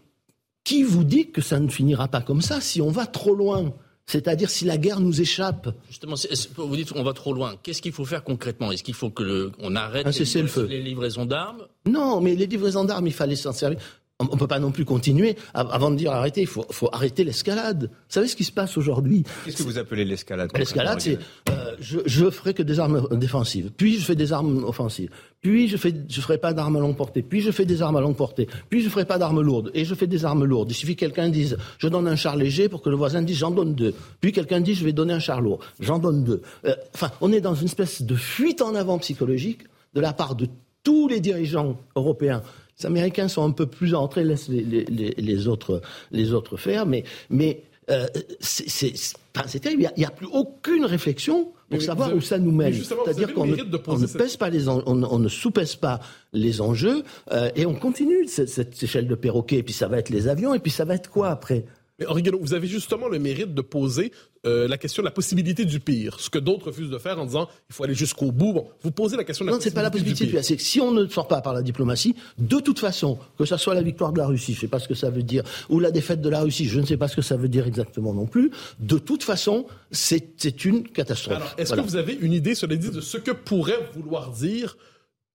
qui 0.64 0.82
vous 0.82 1.04
dit 1.04 1.30
que 1.30 1.40
ça 1.40 1.58
ne 1.58 1.68
finira 1.68 2.08
pas 2.08 2.20
comme 2.20 2.42
ça 2.42 2.60
si 2.60 2.82
on 2.82 2.90
va 2.90 3.06
trop 3.06 3.34
loin? 3.34 3.72
C'est-à-dire 4.06 4.50
si 4.50 4.64
la 4.64 4.76
guerre 4.76 5.00
nous 5.00 5.20
échappe. 5.20 5.68
Justement, 5.88 6.16
vous 6.56 6.76
dites 6.76 6.92
qu'on 6.92 7.02
va 7.02 7.12
trop 7.12 7.32
loin. 7.32 7.54
Qu'est-ce 7.62 7.80
qu'il 7.80 7.92
faut 7.92 8.04
faire 8.04 8.24
concrètement? 8.24 8.72
Est-ce 8.72 8.82
qu'il 8.82 8.94
faut 8.94 9.10
que 9.10 9.52
on 9.60 9.76
arrête 9.76 10.06
les, 10.06 10.82
livraisons 10.82 11.26
d'armes? 11.26 11.66
Non, 11.86 12.20
mais 12.20 12.34
les 12.34 12.46
livraisons 12.46 12.84
d'armes, 12.84 13.06
il 13.06 13.12
fallait 13.12 13.36
s'en 13.36 13.52
servir. 13.52 13.78
On 14.18 14.24
ne 14.24 14.38
peut 14.38 14.46
pas 14.46 14.58
non 14.58 14.70
plus 14.70 14.84
continuer. 14.84 15.36
Avant 15.54 15.90
de 15.90 15.96
dire 15.96 16.12
arrêter, 16.12 16.42
il 16.42 16.46
faut, 16.46 16.66
arrêter 16.92 17.24
l'escalade. 17.24 17.84
Vous 17.90 18.12
savez 18.12 18.28
ce 18.28 18.36
qui 18.36 18.44
se 18.44 18.52
passe 18.52 18.76
aujourd'hui? 18.76 19.24
Qu'est-ce 19.44 19.56
que 19.58 19.62
vous 19.62 19.78
appelez 19.78 20.04
l'escalade 20.04 20.50
L'escalade, 20.54 21.00
c'est 21.00 21.18
euh, 21.48 21.59
je, 21.80 22.00
je 22.06 22.30
ferai 22.30 22.54
que 22.54 22.62
des 22.62 22.78
armes 22.78 23.06
défensives, 23.12 23.70
puis 23.76 23.98
je 23.98 24.04
fais 24.04 24.14
des 24.14 24.32
armes 24.32 24.64
offensives, 24.64 25.10
puis 25.40 25.68
je 25.68 25.76
fais 25.76 25.92
ferai 26.10 26.38
pas 26.38 26.52
d'armes 26.52 26.76
à 26.76 26.80
longue 26.80 26.96
portée, 26.96 27.22
puis 27.22 27.40
je 27.40 27.50
fais 27.50 27.64
des 27.64 27.82
armes 27.82 27.96
à 27.96 28.00
longue 28.00 28.16
portée, 28.16 28.48
puis 28.68 28.82
je 28.82 28.88
ferai 28.88 29.04
pas 29.04 29.18
d'armes 29.18 29.40
lourdes 29.40 29.70
et 29.74 29.84
je 29.84 29.94
fais 29.94 30.06
des 30.06 30.24
armes 30.24 30.44
lourdes. 30.44 30.70
Il 30.70 30.74
suffit 30.74 30.94
que 30.94 31.00
quelqu'un 31.00 31.28
dise 31.28 31.56
je 31.78 31.88
donne 31.88 32.06
un 32.06 32.16
char 32.16 32.36
léger 32.36 32.68
pour 32.68 32.82
que 32.82 32.90
le 32.90 32.96
voisin 32.96 33.22
dise 33.22 33.38
j'en 33.38 33.50
donne 33.50 33.74
deux. 33.74 33.94
Puis 34.20 34.32
quelqu'un 34.32 34.60
dit 34.60 34.74
je 34.74 34.84
vais 34.84 34.92
donner 34.92 35.14
un 35.14 35.18
char 35.18 35.40
lourd, 35.40 35.60
j'en 35.80 35.98
donne 35.98 36.24
deux. 36.24 36.42
Euh, 36.66 36.74
enfin, 36.94 37.10
on 37.20 37.32
est 37.32 37.40
dans 37.40 37.54
une 37.54 37.66
espèce 37.66 38.02
de 38.02 38.14
fuite 38.14 38.62
en 38.62 38.74
avant 38.74 38.98
psychologique 38.98 39.62
de 39.94 40.00
la 40.00 40.12
part 40.12 40.34
de 40.34 40.46
tous 40.82 41.08
les 41.08 41.20
dirigeants 41.20 41.78
européens 41.96 42.42
Les 42.78 42.86
Américains 42.86 43.28
sont 43.28 43.44
un 43.44 43.50
peu 43.50 43.66
plus 43.66 43.94
entrés, 43.94 44.24
laissent 44.24 44.48
les, 44.48 45.48
autres, 45.48 45.82
les 46.10 46.32
autres 46.32 46.56
faire, 46.56 46.86
mais, 46.86 47.04
mais 47.28 47.62
euh, 47.90 48.06
c'est 48.40 49.60
terrible. 49.60 49.90
Il 49.96 50.00
n'y 50.00 50.06
a, 50.06 50.10
plus 50.10 50.28
aucune 50.32 50.84
réflexion 50.84 51.52
pour 51.70 51.80
savoir 51.80 52.14
où 52.14 52.20
ça 52.20 52.38
nous 52.38 52.52
mène. 52.52 52.74
C'est-à-dire 52.74 53.32
qu'on 53.32 53.46
ne, 53.46 53.56
ne 53.56 54.18
pèse 54.18 54.36
pas 54.36 54.50
les 54.50 54.68
on, 54.68 54.82
on, 54.86 55.18
ne 55.18 55.28
sous-pèse 55.28 55.76
pas 55.76 56.00
les 56.32 56.60
enjeux 56.60 57.02
euh, 57.32 57.50
et 57.54 57.64
on 57.66 57.74
continue 57.74 58.26
cette, 58.26 58.48
cette 58.48 58.82
échelle 58.82 59.06
de 59.06 59.14
perroquet. 59.14 59.56
Et 59.56 59.62
puis 59.62 59.74
ça 59.74 59.88
va 59.88 59.98
être 59.98 60.10
les 60.10 60.28
avions 60.28 60.52
et 60.52 60.58
puis 60.58 60.72
ça 60.72 60.84
va 60.84 60.94
être 60.94 61.10
quoi 61.10 61.30
après? 61.30 61.64
Mais 61.98 62.06
Henri 62.06 62.22
vous 62.40 62.54
avez 62.54 62.66
justement 62.66 63.08
le 63.08 63.18
mérite 63.18 63.54
de 63.54 63.62
poser 63.62 64.10
euh, 64.46 64.66
la 64.68 64.78
question 64.78 65.02
de 65.02 65.06
la 65.06 65.10
possibilité 65.10 65.66
du 65.66 65.80
pire, 65.80 66.18
ce 66.18 66.30
que 66.30 66.38
d'autres 66.38 66.68
refusent 66.68 66.88
de 66.88 66.96
faire 66.96 67.18
en 67.18 67.26
disant 67.26 67.48
il 67.68 67.74
faut 67.74 67.84
aller 67.84 67.94
jusqu'au 67.94 68.32
bout. 68.32 68.54
Bon, 68.54 68.68
vous 68.82 68.90
posez 68.90 69.18
la 69.18 69.24
question 69.24 69.44
de 69.44 69.50
la 69.50 69.56
non, 69.56 69.60
c'est 69.60 69.74
pas 69.74 69.82
la 69.82 69.90
possibilité 69.90 70.24
du 70.24 70.30
pire. 70.30 70.44
C'est 70.44 70.56
que 70.56 70.62
si 70.62 70.80
on 70.80 70.92
ne 70.92 71.06
sort 71.08 71.28
pas 71.28 71.42
par 71.42 71.52
la 71.52 71.60
diplomatie, 71.60 72.16
de 72.38 72.58
toute 72.58 72.78
façon, 72.78 73.18
que 73.36 73.44
ce 73.44 73.56
soit 73.58 73.74
la 73.74 73.82
victoire 73.82 74.12
de 74.12 74.18
la 74.18 74.26
Russie, 74.26 74.54
je 74.54 74.58
ne 74.58 74.60
sais 74.62 74.68
pas 74.68 74.78
ce 74.78 74.88
que 74.88 74.94
ça 74.94 75.10
veut 75.10 75.22
dire, 75.22 75.44
ou 75.68 75.78
la 75.78 75.90
défaite 75.90 76.22
de 76.22 76.28
la 76.30 76.40
Russie, 76.40 76.64
je 76.64 76.80
ne 76.80 76.86
sais 76.86 76.96
pas 76.96 77.08
ce 77.08 77.16
que 77.16 77.22
ça 77.22 77.36
veut 77.36 77.48
dire 77.48 77.66
exactement 77.66 78.14
non 78.14 78.26
plus, 78.26 78.50
de 78.78 78.96
toute 78.96 79.24
façon, 79.24 79.66
c'est 79.90 80.64
une 80.64 80.84
catastrophe. 80.84 81.36
Alors, 81.36 81.54
est-ce 81.58 81.74
que 81.74 81.80
vous 81.80 81.96
avez 81.96 82.14
une 82.14 82.32
idée, 82.32 82.54
cela 82.54 82.76
dit, 82.76 82.90
de 82.90 83.02
ce 83.02 83.18
que 83.18 83.32
pourrait 83.32 83.90
vouloir 83.94 84.30
dire 84.30 84.78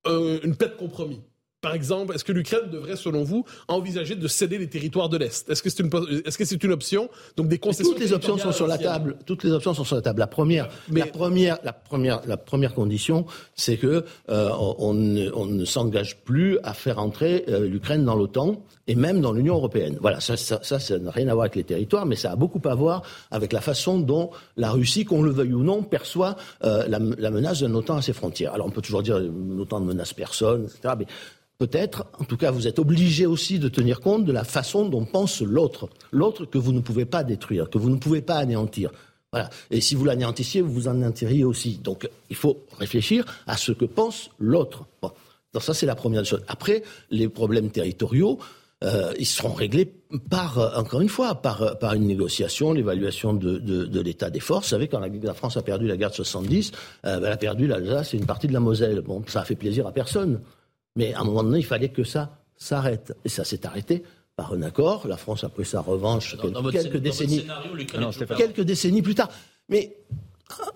euh, 0.08 0.40
une 0.44 0.56
paix 0.56 0.68
de 0.68 0.76
compromis? 0.76 1.22
Par 1.66 1.74
exemple, 1.74 2.14
est-ce 2.14 2.24
que 2.24 2.32
l'Ukraine 2.32 2.70
devrait, 2.72 2.96
selon 2.96 3.24
vous, 3.24 3.44
envisager 3.68 4.14
de 4.14 4.28
céder 4.28 4.60
les 4.60 4.70
territoires 4.70 5.10
de 5.10 5.18
l'Est? 5.18 5.50
Est-ce 5.50 5.64
que 5.64 5.72
c'est 5.72 5.82
une, 5.82 5.90
est-ce 6.24 6.38
que 6.38 6.46
c'est 6.46 6.64
une 6.64 6.72
option? 6.72 7.10
Donc 7.38 7.48
des 7.48 7.58
concessions. 7.58 7.92
Toutes 7.92 8.02
les 8.04 8.14
options 8.14 8.38
sont 8.38 8.52
sur 8.52 8.68
la 8.68 8.78
table. 8.78 9.18
Toutes 9.26 9.44
les 9.44 9.52
options 9.52 9.74
sont 9.74 9.84
sur 9.84 9.96
la 9.96 10.04
table. 10.04 10.20
La 10.20 10.28
première, 10.28 10.70
la 10.92 11.08
première, 11.08 11.58
la 11.64 11.74
première, 11.74 12.22
la 12.28 12.38
première 12.38 12.76
condition, 12.76 13.26
c'est 13.56 13.78
que 13.78 14.06
euh, 14.30 14.50
on, 14.60 14.94
ne, 14.94 15.66
s'engage 15.66 16.18
plus 16.18 16.60
à 16.62 16.76
faire 16.76 17.00
entrer 17.00 17.46
euh, 17.50 17.68
l'Ukraine 17.68 18.06
dans 18.06 18.16
l'OTAN 18.16 18.62
et 18.88 18.96
même 18.96 19.22
dans 19.22 19.34
l'Union 19.34 19.56
européenne. 19.56 19.98
Voilà, 20.00 20.20
ça, 20.20 20.38
ça, 20.38 20.60
ça, 20.62 21.00
n'a 21.00 21.12
rien 21.12 21.28
à 21.28 21.34
voir 21.34 21.44
avec 21.46 21.56
les 21.56 21.64
territoires, 21.64 22.06
mais 22.06 22.16
ça 22.16 22.32
a 22.32 22.36
beaucoup 22.36 22.62
à 22.66 22.76
voir 22.76 23.02
avec 23.32 23.52
la 23.52 23.62
façon 23.62 24.00
dont 24.00 24.30
la 24.58 24.72
Russie, 24.72 25.06
qu'on 25.06 25.24
le 25.24 25.32
veuille 25.32 25.54
ou 25.54 25.64
non, 25.64 25.84
perçoit 25.84 26.36
euh, 26.64 26.86
la, 26.88 27.00
menace 27.00 27.62
d'un 27.62 27.74
OTAN 27.74 27.98
à 27.98 28.02
ses 28.02 28.14
frontières. 28.14 28.54
Alors 28.54 28.68
on 28.68 28.72
peut 28.72 28.82
toujours 28.82 29.04
dire 29.04 29.20
l'OTAN 29.20 29.80
ne 29.80 29.86
menace 29.86 30.14
personne, 30.14 30.66
etc. 30.66 30.94
Mais 31.00 31.06
peut-être, 31.58 32.06
en 32.20 32.26
tout 32.26 32.38
cas, 32.38 32.52
vous 32.52 32.68
êtes 32.68 32.80
obligé 32.80 33.26
aussi 33.26 33.60
de 33.60 33.70
tenir 33.70 34.02
compte 34.02 34.26
de 34.26 34.32
la 34.32 34.44
façon 34.44 34.88
dont 34.88 35.06
pense 35.06 35.42
l'autre. 35.42 35.90
L'autre 36.12 36.46
que 36.46 36.58
vous 36.58 36.72
ne 36.72 36.80
pouvez 36.80 37.06
pas 37.06 37.24
détruire, 37.24 37.70
que 37.70 37.78
vous 37.78 37.90
ne 37.90 37.98
pouvez 37.98 38.22
pas 38.22 38.36
anéantir. 38.36 38.92
Voilà. 39.32 39.50
Et 39.72 39.82
si 39.82 39.96
vous 39.96 40.06
l'anéantissiez, 40.06 40.62
vous 40.62 40.72
vous 40.72 40.88
anéantiriez 40.88 41.44
aussi. 41.44 41.78
Donc, 41.78 42.08
il 42.30 42.36
faut 42.36 42.64
réfléchir 42.80 43.26
à 43.48 43.58
ce 43.58 43.72
que 43.72 43.86
pense 43.86 44.30
l'autre. 44.40 44.86
Bon. 45.02 45.12
Donc, 45.54 45.64
ça, 45.64 45.74
c'est 45.74 45.86
la 45.86 45.96
première 45.96 46.24
chose. 46.24 46.42
Après, 46.48 46.84
les 47.10 47.28
problèmes 47.28 47.70
territoriaux, 47.70 48.40
euh, 48.86 49.14
ils 49.18 49.26
seront 49.26 49.54
réglés 49.54 49.92
par, 50.30 50.60
euh, 50.60 50.80
encore 50.80 51.02
une 51.02 51.10
fois, 51.10 51.36
par, 51.36 51.62
euh, 51.62 51.74
par 51.74 51.94
une 51.94 52.06
négociation, 52.06 52.74
l'évaluation 52.74 53.34
de, 53.34 53.58
de, 53.58 53.86
de 53.86 54.02
l'état 54.02 54.30
des 54.30 54.40
forces. 54.40 54.66
Vous 54.66 54.70
savez, 54.72 54.88
quand 54.88 55.00
la, 55.00 55.34
France 55.34 55.58
a 55.58 55.62
perdu 55.62 55.88
la 55.88 55.98
guerre 55.98 56.12
de 56.12 56.16
70, 56.16 56.72
euh, 57.06 57.20
ben, 57.20 57.26
elle 57.26 57.34
a 57.34 57.38
perdu 57.38 57.68
l'Alsace 57.68 58.14
et 58.14 58.18
une 58.18 58.26
partie 58.26 58.48
de 58.48 58.54
la 58.54 58.60
Moselle. 58.60 59.02
Bon, 59.02 59.24
ça 59.28 59.42
a 59.42 59.46
fait 59.46 59.56
plaisir 59.56 59.88
à 59.88 59.92
personne. 59.92 60.42
Mais 60.96 61.14
à 61.14 61.22
un 61.22 61.24
moment 61.24 61.44
donné, 61.44 61.60
il 61.60 61.66
fallait 61.66 61.90
que 61.90 62.04
ça 62.04 62.38
s'arrête. 62.56 63.16
Et 63.26 63.30
ça 63.30 63.44
s'est 63.44 63.66
arrêté 63.66 64.04
par 64.36 64.54
un 64.54 64.62
accord. 64.62 65.08
La 65.08 65.18
France 65.18 65.44
a 65.44 65.50
pris 65.50 65.66
sa 65.66 65.82
revanche 65.82 66.38
quelques, 66.72 66.98
décennies, 66.98 67.46
quelques 68.38 68.62
décennies 68.62 69.02
plus 69.02 69.16
tard. 69.16 69.30
Mais 69.68 69.98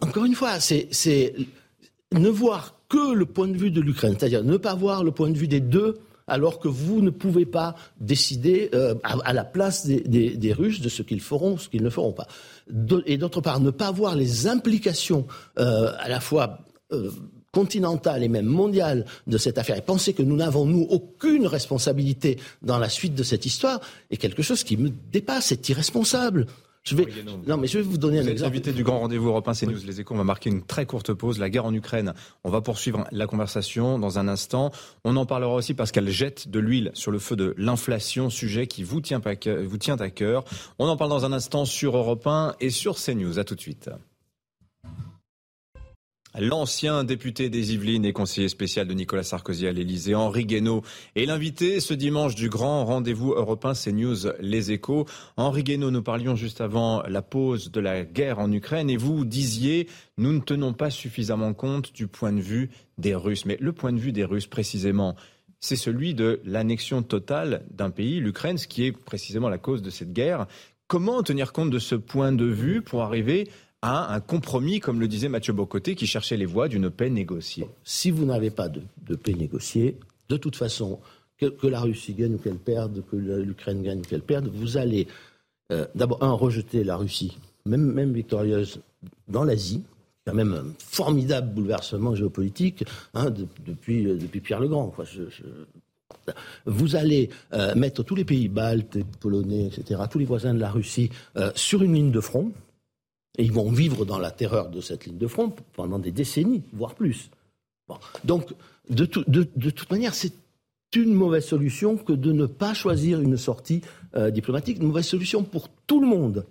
encore 0.02 0.26
une 0.26 0.36
fois, 0.36 0.60
c'est 0.60 1.36
ne 2.12 2.30
voir 2.30 2.76
que 2.90 3.14
le 3.14 3.26
point 3.26 3.48
de 3.48 3.58
vue 3.58 3.72
de 3.72 3.82
l'Ukraine, 3.82 4.16
c'est-à-dire 4.18 4.44
ne 4.44 4.58
pas 4.58 4.74
voir 4.74 5.04
le 5.04 5.12
point 5.12 5.30
de 5.30 5.38
vue 5.38 5.48
des 5.48 5.60
deux 5.60 6.00
alors 6.30 6.60
que 6.60 6.68
vous 6.68 7.02
ne 7.02 7.10
pouvez 7.10 7.46
pas 7.46 7.76
décider 8.00 8.70
euh, 8.74 8.96
à, 9.04 9.34
la 9.34 9.44
place 9.44 9.86
des, 9.86 10.54
Russes 10.54 10.82
de 10.82 10.90
ce 10.90 11.04
qu'ils 11.04 11.22
feront, 11.22 11.58
ce 11.58 11.70
qu'ils 11.70 11.84
ne 11.84 11.90
feront 11.90 12.14
pas. 12.14 12.28
et 13.06 13.18
d'autre 13.18 13.42
part, 13.42 13.60
ne 13.60 13.72
pas 13.72 13.92
voir 13.92 14.16
les 14.16 14.48
implications 14.48 15.28
euh, 15.60 15.92
à 16.00 16.08
la 16.08 16.20
fois 16.20 16.60
euh, 16.92 17.12
continentale 17.52 18.24
et 18.24 18.28
même 18.28 18.46
mondiale 18.46 19.06
de 19.28 19.38
cette 19.38 19.58
affaire 19.58 19.78
et 19.78 19.82
penser 19.82 20.14
que 20.14 20.22
nous 20.22 20.36
n'avons, 20.36 20.66
nous, 20.66 20.86
aucune 20.90 21.48
responsabilité 21.48 22.38
dans 22.62 22.78
la 22.78 22.90
suite 22.90 23.16
de 23.16 23.24
cette 23.24 23.46
histoire 23.46 23.82
est 24.12 24.18
quelque 24.18 24.44
chose 24.44 24.64
qui 24.64 24.78
me 24.78 24.92
dépasse, 25.12 25.48
c'est 25.48 25.70
irresponsable. 25.70 26.46
Je 26.90 26.96
vais... 26.96 27.08
Non, 27.48 27.58
mais 27.58 27.68
je 27.68 27.78
vais 27.78 27.84
vous 27.84 27.98
donner 27.98 28.20
un 28.20 28.26
exemple. 28.26 28.48
invité 28.48 28.74
du 28.74 28.84
grand 28.84 29.00
rendez-vous 29.00 29.28
européen 29.28 29.54
CNews 29.54 29.74
News 29.74 29.82
Les 29.86 30.02
Échos. 30.02 30.16
On 30.16 30.18
va 30.18 30.24
marquer 30.24 30.50
une 30.50 30.64
très 30.64 30.86
courte 30.86 31.14
pause. 31.14 31.38
La 31.38 31.50
guerre 31.50 31.66
en 31.66 31.74
Ukraine. 31.74 32.14
On 32.44 32.50
va 32.50 32.62
poursuivre 32.62 33.06
la 33.12 33.28
conversation 33.28 34.00
dans 34.00 34.18
un 34.18 34.28
instant. 34.28 34.72
On 35.04 35.16
en 35.16 35.26
parlera 35.26 35.54
aussi 35.54 35.74
parce 35.74 35.92
qu'elle 35.92 36.10
jette 36.10 36.50
de 36.50 36.60
l'huile 36.60 36.92
sur 36.94 37.12
le 37.12 37.20
feu 37.20 37.36
de 37.36 37.54
l'inflation, 37.58 38.30
sujet 38.30 38.68
qui 38.68 38.84
vous 38.84 39.02
tient, 39.02 39.22
vous 39.66 39.78
tient 39.78 39.98
à 39.98 40.10
cœur. 40.10 40.44
On 40.80 40.88
en 40.88 40.98
parle 40.98 41.12
dans 41.12 41.26
un 41.26 41.32
instant 41.32 41.66
sur 41.66 41.96
Europe 41.96 42.26
1 42.26 42.56
et 42.60 42.70
sur 42.70 42.96
CNews. 42.96 43.38
À 43.38 43.44
tout 43.44 43.56
de 43.56 43.62
suite. 43.62 43.90
L'ancien 46.38 47.04
député 47.04 47.50
des 47.50 47.74
Yvelines 47.74 48.06
et 48.06 48.14
conseiller 48.14 48.50
spécial 48.50 48.88
de 48.88 48.94
Nicolas 48.94 49.24
Sarkozy 49.24 49.66
à 49.66 49.72
l'Elysée, 49.72 50.14
Henri 50.14 50.46
Guénaud, 50.46 50.84
est 51.16 51.26
l'invité 51.26 51.80
ce 51.80 51.96
dimanche 51.96 52.36
du 52.36 52.50
grand 52.50 52.86
rendez-vous 52.86 53.34
européen 53.34 53.74
CNews 53.74 54.28
Les 54.40 54.72
Échos. 54.72 55.08
Henri 55.38 55.64
Guénaud, 55.64 55.90
nous 55.90 56.04
parlions 56.04 56.36
juste 56.36 56.62
avant 56.62 57.02
la 57.08 57.24
pause 57.24 57.72
de 57.72 57.80
la 57.80 58.04
guerre 58.06 58.38
en 58.38 58.52
Ukraine 58.52 58.92
et 58.92 58.98
vous 58.98 59.26
disiez 59.26 59.88
nous 60.20 60.32
ne 60.32 60.40
tenons 60.40 60.74
pas 60.74 60.92
suffisamment 60.92 61.56
compte 61.56 61.94
du 61.94 62.06
point 62.06 62.32
de 62.32 62.42
vue 62.42 62.70
des 63.00 63.16
Russes. 63.16 63.46
Mais 63.46 63.58
le 63.60 63.74
point 63.74 63.92
de 63.92 64.00
vue 64.00 64.12
des 64.12 64.24
Russes 64.24 64.48
précisément, 64.48 65.16
c'est 65.60 65.76
celui 65.76 66.14
de 66.14 66.42
l'annexion 66.46 67.02
totale 67.02 67.66
d'un 67.72 67.90
pays, 67.90 68.20
l'Ukraine, 68.20 68.60
ce 68.60 68.68
qui 68.68 68.86
est 68.86 68.92
précisément 68.92 69.50
la 69.50 69.58
cause 69.58 69.82
de 69.82 69.90
cette 69.90 70.14
guerre. 70.14 70.46
Comment 70.88 71.24
tenir 71.24 71.54
compte 71.54 71.72
de 71.72 71.80
ce 71.80 71.96
point 71.96 72.32
de 72.32 72.46
vue 72.46 72.84
pour 72.84 73.02
arriver 73.02 73.48
à 73.82 74.14
un 74.14 74.20
compromis, 74.20 74.80
comme 74.80 75.00
le 75.00 75.08
disait 75.08 75.30
Mathieu 75.30 75.54
Bocoté, 75.54 75.96
qui 75.96 76.08
cherchait 76.08 76.38
les 76.38 76.46
voies 76.46 76.68
d'une 76.68 76.90
paix 76.90 77.10
négociée. 77.10 77.68
Si 77.84 78.12
vous 78.12 78.26
n'avez 78.26 78.50
pas 78.50 78.68
de, 78.68 78.82
paix 79.16 79.34
négociée, 79.34 79.98
de 80.28 80.38
toute 80.38 80.56
façon, 80.56 81.00
que, 81.38 81.68
la 81.68 81.80
Russie 81.80 82.14
gagne 82.14 82.36
ou 82.36 82.38
qu'elle 82.38 82.58
perde, 82.58 83.04
que 83.10 83.16
l'Ukraine 83.16 83.82
gagne 83.82 84.00
ou 84.00 84.04
qu'elle 84.04 84.22
perde, 84.22 84.50
vous 84.54 84.78
allez 84.78 85.08
euh, 85.72 85.86
d'abord, 85.96 86.22
un, 86.22 86.32
rejeter 86.32 86.84
la 86.84 86.98
Russie, 86.98 87.38
même, 87.66 88.12
victorieuse, 88.12 88.82
dans 89.30 89.46
l'Asie, 89.46 89.84
quand 90.26 90.34
même 90.34 90.54
un 90.54 90.66
formidable 90.80 91.54
bouleversement 91.54 92.16
géopolitique 92.16 92.84
hein, 93.14 93.32
depuis, 93.66 94.06
euh, 94.06 94.16
depuis 94.16 94.42
Pierre 94.42 94.60
le 94.60 94.68
Grand. 94.68 94.94
vous 96.66 96.96
allez 96.98 97.30
euh, 97.54 97.74
mettre 97.76 98.04
tous 98.04 98.16
les 98.16 98.26
pays 98.26 98.50
baltes, 98.50 98.98
polonais, 99.22 99.68
etc., 99.68 100.02
tous 100.12 100.20
les 100.20 100.26
voisins 100.26 100.54
de 100.54 100.60
la 100.60 100.70
Russie 100.70 101.10
sur 101.56 101.82
une 101.82 101.94
ligne 101.94 102.12
de 102.12 102.20
front, 102.20 102.52
et 103.40 103.44
ils 103.44 103.54
vont 103.54 103.72
vivre 103.72 104.04
dans 104.06 104.20
la 104.20 104.32
terreur 104.32 104.70
de 104.70 104.82
cette 104.82 105.06
ligne 105.06 105.18
de 105.18 105.28
front 105.28 105.54
pendant 105.74 105.98
des 105.98 106.12
décennies, 106.12 106.62
voire 106.74 106.94
plus. 106.94 107.32
Donc, 108.26 108.50
de, 108.90 109.06
toute 109.06 109.90
manière, 109.90 110.14
c'est 110.14 110.34
une 110.94 111.14
mauvaise 111.14 111.46
solution 111.46 111.96
que 111.96 112.12
de 112.12 112.34
ne 112.34 112.46
pas 112.46 112.74
choisir 112.74 113.22
une 113.22 113.38
sortie 113.38 113.82
euh, 114.16 114.30
diplomatique, 114.30 114.80
une 114.80 114.88
mauvaise 114.88 115.08
solution 115.08 115.44
pour 115.44 115.70
tout 115.88 116.02
le 116.02 116.08
monde. 116.08 116.46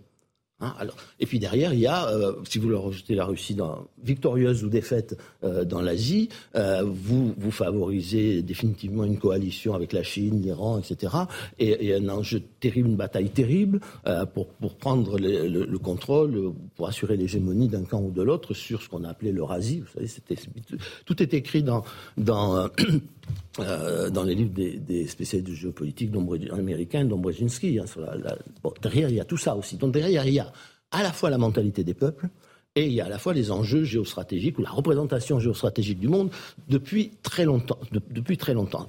Hein, 0.60 0.74
alors, 0.80 0.96
et 1.20 1.26
puis 1.26 1.38
derrière, 1.38 1.72
il 1.72 1.78
y 1.78 1.86
a, 1.86 2.08
euh, 2.08 2.32
si 2.42 2.58
vous 2.58 2.68
leur 2.68 2.82
rejetez 2.82 3.14
la 3.14 3.24
Russie 3.24 3.54
dans, 3.54 3.86
victorieuse 4.02 4.64
ou 4.64 4.68
défaite 4.68 5.16
euh, 5.44 5.64
dans 5.64 5.80
l'Asie, 5.80 6.30
euh, 6.56 6.82
vous, 6.84 7.32
vous 7.38 7.50
favorisez 7.52 8.42
définitivement 8.42 9.04
une 9.04 9.18
coalition 9.18 9.74
avec 9.74 9.92
la 9.92 10.02
Chine, 10.02 10.42
l'Iran, 10.42 10.78
etc. 10.78 11.14
Et, 11.60 11.86
et, 11.86 11.94
un 11.94 12.08
enjeu 12.08 12.42
terrible, 12.58 12.88
une 12.88 12.96
bataille 12.96 13.30
terrible 13.30 13.80
pour, 14.34 14.48
pour 14.48 14.74
prendre 14.74 15.18
le, 15.18 15.46
le, 15.46 15.78
contrôle, 15.78 16.52
pour 16.74 16.88
assurer 16.88 17.16
l'hégémonie 17.16 17.68
d'un 17.68 17.84
camp 17.84 18.02
ou 18.02 18.10
de 18.10 18.22
l'autre 18.22 18.52
sur 18.52 18.82
ce 18.82 18.88
qu'on 18.88 19.04
a 19.04 19.10
appelé 19.10 19.30
l'Eurasie. 19.30 19.80
Vous 19.80 19.92
savez, 19.94 20.08
c'était, 20.08 20.36
tout 21.04 21.22
est 21.22 21.34
écrit 21.34 21.62
dans, 21.62 21.84
dans 22.16 22.68
Euh, 23.60 24.08
dans 24.10 24.22
les 24.22 24.34
livres 24.34 24.52
des, 24.54 25.06
spécialistes 25.08 25.50
de 25.50 25.54
géopolitique 25.54 26.12
américains, 26.52 27.04
d'Ombrzezinski. 27.04 27.80
Hein, 27.80 27.84
derrière, 28.82 29.08
il 29.08 29.16
y 29.16 29.20
a 29.20 29.24
tout 29.24 29.36
ça 29.36 29.56
aussi. 29.56 29.76
Donc 29.76 29.92
derrière, 29.92 30.26
il 30.26 30.34
y 30.34 30.40
a 30.40 30.52
à 30.90 31.02
la 31.02 31.12
fois 31.12 31.28
la 31.28 31.38
mentalité 31.38 31.82
des 31.82 31.94
peuples, 31.94 32.28
et 32.76 32.86
il 32.86 32.92
y 32.92 33.00
a 33.00 33.06
à 33.06 33.08
la 33.08 33.18
fois 33.18 33.34
les 33.34 33.50
enjeux 33.50 33.82
géostratégiques 33.82 34.58
ou 34.58 34.62
la 34.62 34.70
représentation 34.70 35.40
géostratégique 35.40 35.98
du 35.98 36.08
monde 36.08 36.30
depuis 36.68 37.10
très 37.22 37.44
longtemps. 37.44 37.78
depuis 38.10 38.36
très 38.36 38.54
longtemps. 38.54 38.86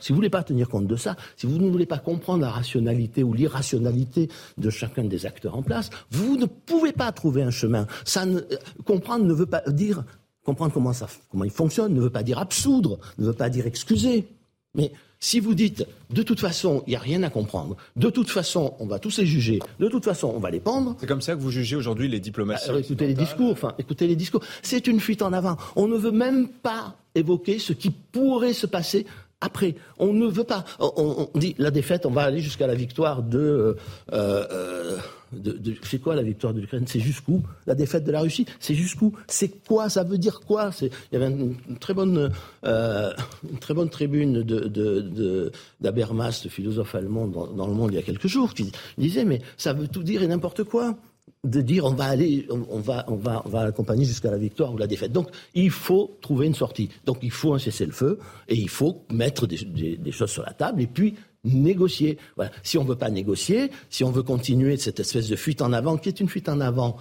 si 0.00 0.12
vous 0.12 0.14
ne 0.14 0.18
voulez 0.18 0.30
pas 0.30 0.44
tenir 0.44 0.68
compte 0.68 0.86
de 0.86 0.96
ça, 0.96 1.16
si 1.36 1.46
vous 1.46 1.58
ne 1.58 1.68
voulez 1.68 1.86
pas 1.86 1.98
comprendre 1.98 2.42
la 2.42 2.50
rationalité 2.50 3.24
ou 3.24 3.34
l'irrationalité 3.34 4.28
de 4.58 4.70
chacun 4.70 5.04
des 5.04 5.26
acteurs 5.26 5.56
en 5.56 5.62
place, 5.62 5.90
vous 6.10 6.36
ne 6.36 6.46
pouvez 6.46 6.92
pas 6.92 7.10
trouver 7.10 7.42
un 7.42 7.50
chemin. 7.50 7.86
Euh, 8.16 8.40
comprendre 8.84 9.24
ne 9.24 9.34
veut 9.34 9.46
pas 9.46 9.62
dire 9.66 10.04
comprendre 10.44 10.72
comment, 10.72 10.92
ça, 10.92 11.08
comment 11.30 11.44
il 11.44 11.50
fonctionne 11.50 11.94
ne 11.94 12.00
veut 12.00 12.10
pas 12.10 12.22
dire 12.22 12.38
absoudre, 12.38 12.98
ne 13.18 13.26
veut 13.26 13.32
pas 13.32 13.48
dire 13.48 13.66
excuser. 13.66 14.26
Mais 14.74 14.92
si 15.20 15.38
vous 15.38 15.54
dites, 15.54 15.86
de 16.10 16.22
toute 16.22 16.40
façon, 16.40 16.82
il 16.86 16.90
n'y 16.90 16.96
a 16.96 16.98
rien 16.98 17.22
à 17.22 17.30
comprendre, 17.30 17.76
de 17.94 18.10
toute 18.10 18.28
façon, 18.28 18.74
on 18.80 18.86
va 18.86 18.98
tous 18.98 19.18
les 19.18 19.26
juger, 19.26 19.60
de 19.78 19.88
toute 19.88 20.04
façon, 20.04 20.32
on 20.34 20.40
va 20.40 20.50
les 20.50 20.60
pendre. 20.60 20.96
C'est 20.98 21.06
comme 21.06 21.20
ça 21.20 21.34
que 21.34 21.40
vous 21.40 21.50
jugez 21.50 21.76
aujourd'hui 21.76 22.08
les 22.08 22.18
diplomaties. 22.18 22.70
Bah, 22.70 22.80
écoutez 22.80 23.06
les 23.06 23.14
discours, 23.14 23.52
enfin, 23.52 23.74
écoutez 23.78 24.06
les 24.06 24.16
discours. 24.16 24.42
C'est 24.62 24.86
une 24.88 24.98
fuite 24.98 25.22
en 25.22 25.32
avant. 25.32 25.56
On 25.76 25.86
ne 25.86 25.96
veut 25.96 26.10
même 26.10 26.48
pas 26.48 26.96
évoquer 27.14 27.58
ce 27.58 27.72
qui 27.72 27.90
pourrait 27.90 28.54
se 28.54 28.66
passer 28.66 29.06
après. 29.42 29.74
On 29.98 30.12
ne 30.14 30.26
veut 30.26 30.44
pas. 30.44 30.64
On, 30.78 31.28
dit 31.34 31.54
la 31.58 31.70
défaite, 31.70 32.06
on 32.06 32.10
va 32.10 32.22
aller 32.22 32.40
jusqu'à 32.40 32.66
la 32.66 32.74
victoire 32.74 33.22
de. 33.22 33.76
Euh, 34.12 34.46
euh, 34.52 34.98
de, 35.32 35.74
c'est 35.82 35.98
quoi 35.98 36.14
la 36.14 36.22
victoire 36.22 36.52
de 36.52 36.60
l'Ukraine? 36.60 36.84
C'est 36.86 37.00
jusqu'où 37.00 37.42
La 37.66 37.74
défaite 37.74 38.04
de 38.04 38.12
la 38.12 38.20
Russie? 38.20 38.46
C'est 38.60 38.74
jusqu'où? 38.74 39.14
C'est 39.26 39.64
quoi? 39.66 39.88
Ça 39.88 40.04
veut 40.04 40.18
dire 40.18 40.40
quoi? 40.40 40.70
Il 40.82 40.90
y 41.12 41.16
avait 41.16 41.30
une, 41.30 41.56
très 41.80 41.94
bonne, 41.94 42.30
euh, 42.64 43.12
très 43.60 43.72
bonne 43.72 43.88
tribune 43.88 44.42
de, 44.42 45.50
d'Habermas, 45.80 46.42
le 46.44 46.50
philosophe 46.50 46.94
allemand, 46.94 47.26
dans, 47.26 47.66
Le 47.66 47.72
Monde 47.72 47.92
il 47.92 47.96
y 47.96 47.98
a 47.98 48.02
quelques 48.02 48.26
jours, 48.26 48.52
qui 48.52 48.70
disait 48.98 49.24
mais 49.24 49.40
ça 49.56 49.72
veut 49.72 49.88
tout 49.88 50.02
dire 50.02 50.22
et 50.22 50.26
n'importe 50.26 50.64
quoi 50.64 50.96
de 51.44 51.60
dire 51.60 51.84
on 51.84 51.94
va 51.94 52.04
aller, 52.04 52.46
on, 52.50 52.78
va, 52.78 53.04
on 53.08 53.16
va, 53.16 53.42
on 53.44 53.48
va 53.48 53.62
accompagner 53.62 54.04
jusqu'à 54.04 54.30
la 54.30 54.38
victoire 54.38 54.72
ou 54.72 54.78
la 54.78 54.86
défaite. 54.86 55.12
Donc 55.12 55.28
il 55.54 55.70
faut 55.70 56.16
trouver 56.20 56.46
une 56.46 56.54
sortie. 56.54 56.88
Donc 57.04 57.18
il 57.22 57.32
faut 57.32 57.52
un 57.54 57.58
cessez-le-feu 57.58 58.18
et 58.48 58.54
il 58.54 58.68
faut 58.68 59.04
mettre 59.10 59.46
des, 59.46 60.12
choses 60.12 60.30
sur 60.30 60.44
la 60.44 60.52
table 60.52 60.82
et 60.82 60.86
puis 60.86 61.16
négocier. 61.44 62.18
Voilà. 62.36 62.52
Si 62.62 62.78
on 62.78 62.84
ne 62.84 62.88
veut 62.88 62.96
pas 62.96 63.10
négocier, 63.10 63.70
si 63.90 64.04
on 64.04 64.12
veut 64.12 64.22
continuer 64.22 64.76
cette 64.76 65.00
espèce 65.00 65.28
de 65.28 65.36
fuite 65.36 65.62
en 65.62 65.72
avant, 65.72 65.96
qui 65.96 66.08
est 66.08 66.20
une 66.20 66.28
fuite 66.28 66.48
en 66.48 66.60
avant 66.60 66.96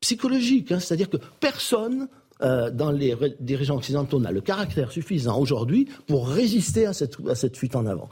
psychologique, 0.00 0.70
hein, 0.70 0.78
c'est-à-dire 0.78 1.10
que 1.10 1.18
personne 1.40 2.08
euh, 2.42 2.70
dans 2.70 2.92
les 2.92 3.16
dirigeants 3.40 3.76
occidentaux 3.76 4.20
n'a 4.20 4.30
le 4.30 4.40
caractère 4.40 4.92
suffisant 4.92 5.38
aujourd'hui 5.38 5.88
pour 6.06 6.28
résister 6.28 6.86
à 6.86 6.92
cette, 6.92 7.16
à 7.28 7.34
cette 7.34 7.56
fuite 7.56 7.74
en 7.74 7.86
avant. 7.86 8.08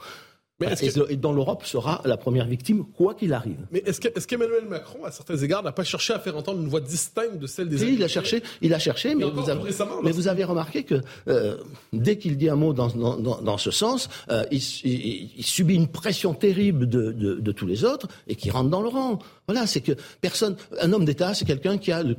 Mais 0.59 0.67
et, 1.09 1.15
dont 1.15 1.31
l'Europe 1.31 1.65
sera 1.65 2.01
la 2.05 2.17
première 2.17 2.45
victime, 2.45 2.83
quoi 2.85 3.13
qu'il 3.13 3.33
arrive. 3.33 3.57
Mais 3.71 3.81
est-ce, 3.85 4.27
qu'Emmanuel 4.27 4.65
Macron, 4.65 5.05
à 5.05 5.11
certains 5.11 5.37
égards, 5.37 5.63
n'a 5.63 5.71
pas 5.71 5.83
cherché 5.83 6.13
à 6.13 6.19
faire 6.19 6.35
entendre 6.35 6.61
une 6.61 6.67
voix 6.67 6.81
distincte 6.81 7.39
de 7.39 7.47
celle 7.47 7.69
des 7.69 7.81
oui, 7.81 7.93
il 7.93 8.03
a 8.03 8.07
cherché, 8.07 8.43
il 8.61 8.73
a 8.73 8.79
cherché, 8.79 9.15
mais, 9.15 9.23
vous 9.23 9.49
avez, 9.49 9.61
mais 10.03 10.11
vous 10.11 10.27
avez, 10.27 10.43
remarqué 10.43 10.83
que 10.83 11.01
euh, 11.27 11.57
dès 11.93 12.17
qu'il 12.17 12.37
dit 12.37 12.49
un 12.49 12.55
mot 12.55 12.73
dans, 12.73 12.87
dans, 12.87 13.41
dans, 13.41 13.57
ce 13.57 13.71
sens, 13.71 14.09
euh, 14.29 14.43
il, 14.51 14.61
il, 14.83 15.43
subit 15.43 15.75
une 15.75 15.87
pression 15.87 16.33
terrible 16.33 16.87
de, 16.87 17.11
de, 17.11 17.35
de 17.35 17.51
tous 17.51 17.65
les 17.65 17.85
autres 17.85 18.07
et 18.27 18.35
qui 18.35 18.49
rentre 18.49 18.69
dans 18.69 18.81
le 18.81 18.89
rang. 18.89 19.19
Voilà, 19.47 19.65
c'est 19.65 19.81
que 19.81 19.93
personne, 20.21 20.55
un 20.81 20.91
homme 20.91 21.05
d'État, 21.05 21.33
c'est 21.33 21.45
quelqu'un 21.45 21.77
qui 21.77 21.91
a 21.91 22.03
le 22.03 22.15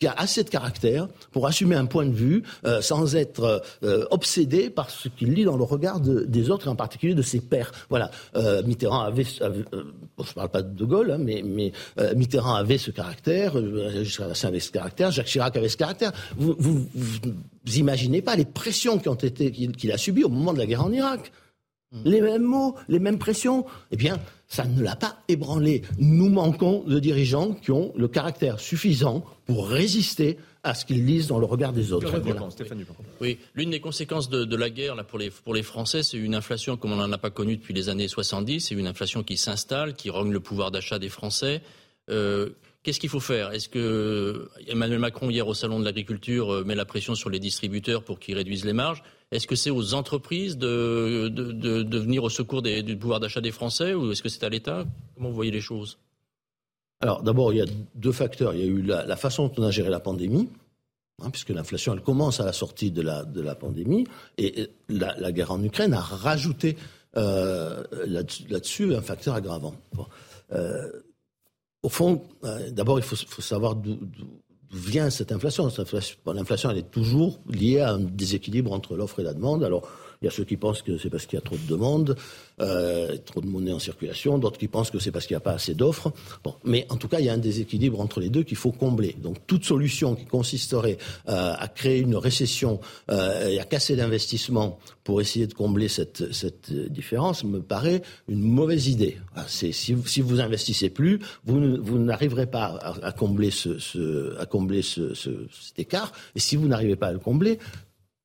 qui 0.00 0.06
a 0.06 0.12
assez 0.12 0.42
de 0.42 0.48
caractère 0.48 1.08
pour 1.30 1.46
assumer 1.46 1.76
un 1.76 1.86
point 1.86 2.06
de 2.06 2.12
vue 2.12 2.42
euh, 2.64 2.80
sans 2.80 3.14
être 3.14 3.62
euh, 3.82 4.04
obsédé 4.10 4.70
par 4.70 4.90
ce 4.90 5.08
qu'il 5.08 5.32
lit 5.32 5.44
dans 5.44 5.56
le 5.56 5.62
regard 5.62 6.00
des 6.00 6.50
autres 6.50 6.66
et 6.66 6.70
en 6.70 6.76
particulier 6.76 7.14
de 7.14 7.22
ses 7.22 7.40
pairs. 7.40 7.70
Voilà, 7.88 8.10
euh, 8.34 8.62
Mitterrand 8.64 9.02
avait, 9.02 9.24
parle 10.34 10.48
pas 10.48 10.62
de 10.62 10.84
Gaulle, 10.84 11.12
hein, 11.12 11.18
mais, 11.18 11.72
Mitterrand 12.16 12.54
avait 12.54 12.78
ce 12.78 12.90
caractère, 12.90 13.56
avait 13.56 14.60
ce 14.60 14.70
caractère, 14.72 15.10
Jacques 15.10 15.26
Chirac 15.26 15.56
avait 15.56 15.68
ce 15.68 15.76
caractère. 15.76 16.12
Vous, 16.36 16.54
vous, 16.58 16.86
vous 16.94 17.76
imaginez 17.76 18.20
pas 18.20 18.36
les 18.36 18.44
pressions 18.44 18.98
qui 18.98 19.08
ont 19.08 19.14
été 19.14 19.50
qu'il 19.50 19.92
a 19.92 19.98
subies 19.98 20.24
au 20.24 20.28
moment 20.28 20.52
de 20.52 20.58
la 20.58 20.66
guerre 20.66 20.84
en 20.84 20.92
Irak. 20.92 21.32
Les 22.04 22.20
mêmes 22.20 22.42
mots, 22.42 22.74
les 22.88 22.98
mêmes 22.98 23.18
pressions. 23.18 23.66
Eh 23.92 23.96
bien, 23.96 24.18
ça 24.54 24.64
ne 24.66 24.80
l'a 24.80 24.94
pas 24.94 25.16
ébranlé. 25.26 25.82
Nous 25.98 26.28
manquons 26.28 26.84
de 26.86 27.00
dirigeants 27.00 27.54
qui 27.54 27.72
ont 27.72 27.92
le 27.96 28.06
caractère 28.06 28.60
suffisant 28.60 29.24
pour 29.46 29.68
résister 29.68 30.38
à 30.62 30.74
ce 30.74 30.84
qu'ils 30.84 31.04
lisent 31.04 31.26
dans 31.26 31.40
le 31.40 31.44
regard 31.44 31.72
des 31.72 31.92
autres. 31.92 32.06
Oui, 33.20 33.38
l'une 33.56 33.70
des 33.70 33.80
conséquences 33.80 34.30
de, 34.30 34.56
la 34.56 34.70
guerre 34.70 34.94
là, 34.94 35.02
pour, 35.02 35.18
les, 35.18 35.30
pour 35.30 35.54
les 35.54 35.64
Français, 35.64 36.04
c'est 36.04 36.18
une 36.18 36.36
inflation 36.36 36.76
comme 36.76 36.92
on 36.92 36.96
n'en 36.96 37.10
a 37.10 37.18
pas 37.18 37.30
connue 37.30 37.56
depuis 37.56 37.74
les 37.74 37.88
années 37.88 38.06
70. 38.06 38.60
C'est 38.60 38.76
une 38.76 38.86
inflation 38.86 39.24
qui 39.24 39.36
s'installe, 39.36 39.94
qui 39.94 40.08
rogne 40.08 40.30
le 40.30 40.40
pouvoir 40.40 40.70
d'achat 40.70 41.00
des 41.00 41.08
Français. 41.08 41.60
Euh, 42.08 42.50
qu'est-ce 42.84 43.00
qu'il 43.00 43.10
faut 43.10 43.18
faire? 43.18 43.50
Est-ce 43.50 43.68
que 43.68 44.48
Emmanuel 44.68 45.00
Macron, 45.00 45.30
hier 45.30 45.48
au 45.48 45.54
Salon 45.54 45.80
de 45.80 45.84
l'Agriculture, 45.84 46.54
euh, 46.54 46.64
met 46.64 46.76
la 46.76 46.84
pression 46.84 47.16
sur 47.16 47.28
les 47.28 47.40
distributeurs 47.40 48.04
pour 48.04 48.20
qu'ils 48.20 48.36
réduisent 48.36 48.64
les 48.64 48.72
marges? 48.72 49.02
Est-ce 49.34 49.48
que 49.48 49.56
c'est 49.56 49.70
aux 49.70 49.94
entreprises 49.94 50.56
de, 50.56 51.98
venir 51.98 52.22
au 52.22 52.30
secours 52.30 52.62
du 52.62 52.96
pouvoir 52.96 53.18
d'achat 53.18 53.40
des 53.40 53.50
Français 53.50 53.92
ou 53.92 54.12
est-ce 54.12 54.22
que 54.22 54.28
c'est 54.28 54.44
à 54.44 54.48
l'État? 54.48 54.86
Comment 55.16 55.28
vous 55.28 55.34
voyez 55.34 55.50
les 55.50 55.60
choses? 55.60 55.98
Alors 57.00 57.22
d'abord, 57.22 57.52
il 57.52 57.56
y 57.58 57.60
a 57.60 57.66
deux 57.96 58.12
facteurs. 58.12 58.54
Il 58.54 58.60
y 58.60 58.62
a 58.62 58.66
eu 58.66 58.80
la, 58.80 59.16
façon 59.16 59.48
dont 59.48 59.54
on 59.58 59.62
a 59.64 59.72
géré 59.72 59.90
la 59.90 59.98
pandémie, 59.98 60.48
hein, 61.20 61.30
puisque 61.30 61.50
l'inflation, 61.50 61.94
elle 61.94 62.00
commence 62.00 62.38
à 62.38 62.44
la 62.44 62.52
sortie 62.52 62.92
de 62.92 63.02
la, 63.02 63.24
de 63.24 63.40
la 63.40 63.56
pandémie, 63.56 64.06
et 64.38 64.68
la, 64.88 65.32
guerre 65.32 65.50
en 65.50 65.62
Ukraine 65.64 65.94
a 65.94 66.00
rajouté 66.00 66.76
euh, 67.16 67.82
là-dessus 68.06 68.94
un 68.94 69.02
facteur 69.02 69.34
aggravant. 69.34 69.74
Euh, 70.52 70.90
au 71.82 71.88
fond, 71.88 72.22
euh, 72.44 72.70
d'abord, 72.70 73.00
il 73.00 73.04
faut, 73.04 73.16
faut 73.16 73.42
savoir 73.42 73.74
d'où 73.74 73.98
vient 74.74 75.08
cette 75.08 75.32
inflation. 75.32 75.70
L'inflation, 76.26 76.70
elle 76.70 76.78
est 76.78 76.90
toujours 76.90 77.38
liée 77.48 77.80
à 77.80 77.92
un 77.92 78.00
déséquilibre 78.00 78.72
entre 78.72 78.96
l'offre 78.96 79.20
et 79.20 79.22
la 79.22 79.32
demande. 79.32 79.62
Il 80.24 80.28
y 80.28 80.28
a 80.28 80.30
ceux 80.30 80.44
qui 80.44 80.56
pensent 80.56 80.80
que 80.80 80.96
c'est 80.96 81.10
parce 81.10 81.26
qu'il 81.26 81.36
y 81.36 81.42
a 81.42 81.44
trop 81.44 81.56
de 81.56 81.68
demandes, 81.68 82.16
euh, 82.58 83.18
trop 83.26 83.42
de 83.42 83.46
monnaie 83.46 83.72
en 83.72 83.78
circulation, 83.78 84.38
d'autres 84.38 84.56
qui 84.56 84.68
pensent 84.68 84.90
que 84.90 84.98
c'est 84.98 85.10
parce 85.10 85.26
qu'il 85.26 85.34
n'y 85.34 85.38
a 85.38 85.40
pas 85.40 85.52
assez 85.52 85.74
d'offres. 85.74 86.12
Bon, 86.42 86.54
mais 86.64 86.86
en 86.88 86.96
tout 86.96 87.08
cas, 87.08 87.20
il 87.20 87.26
y 87.26 87.28
a 87.28 87.34
un 87.34 87.38
déséquilibre 87.38 88.00
entre 88.00 88.20
les 88.20 88.30
deux 88.30 88.42
qu'il 88.42 88.56
faut 88.56 88.72
combler. 88.72 89.16
Donc, 89.22 89.46
toute 89.46 89.64
solution 89.66 90.14
qui 90.14 90.24
consisterait 90.24 90.96
euh, 91.28 91.52
à 91.58 91.68
créer 91.68 91.98
une 91.98 92.16
récession 92.16 92.80
euh, 93.10 93.48
et 93.48 93.60
à 93.60 93.64
casser 93.64 93.96
l'investissement 93.96 94.78
pour 95.02 95.20
essayer 95.20 95.46
de 95.46 95.52
combler 95.52 95.88
cette, 95.88 96.22
différence 96.72 97.44
me 97.44 97.60
paraît 97.60 98.00
une 98.26 98.40
mauvaise 98.40 98.88
idée. 98.88 99.18
Ah, 99.36 99.44
si, 99.46 99.74
si 99.74 100.20
vous 100.22 100.40
investissez 100.40 100.88
plus, 100.88 101.20
vous, 101.44 101.98
n'arriverez 101.98 102.46
pas 102.46 102.78
à 103.02 103.12
combler 103.12 103.50
ce, 103.50 103.78
ce, 103.78 104.34
cet 105.52 105.78
écart. 105.78 106.12
Et 106.34 106.40
si 106.40 106.56
vous 106.56 106.66
n'arrivez 106.66 106.96
pas 106.96 107.08
à 107.08 107.12
le 107.12 107.18
combler, 107.18 107.58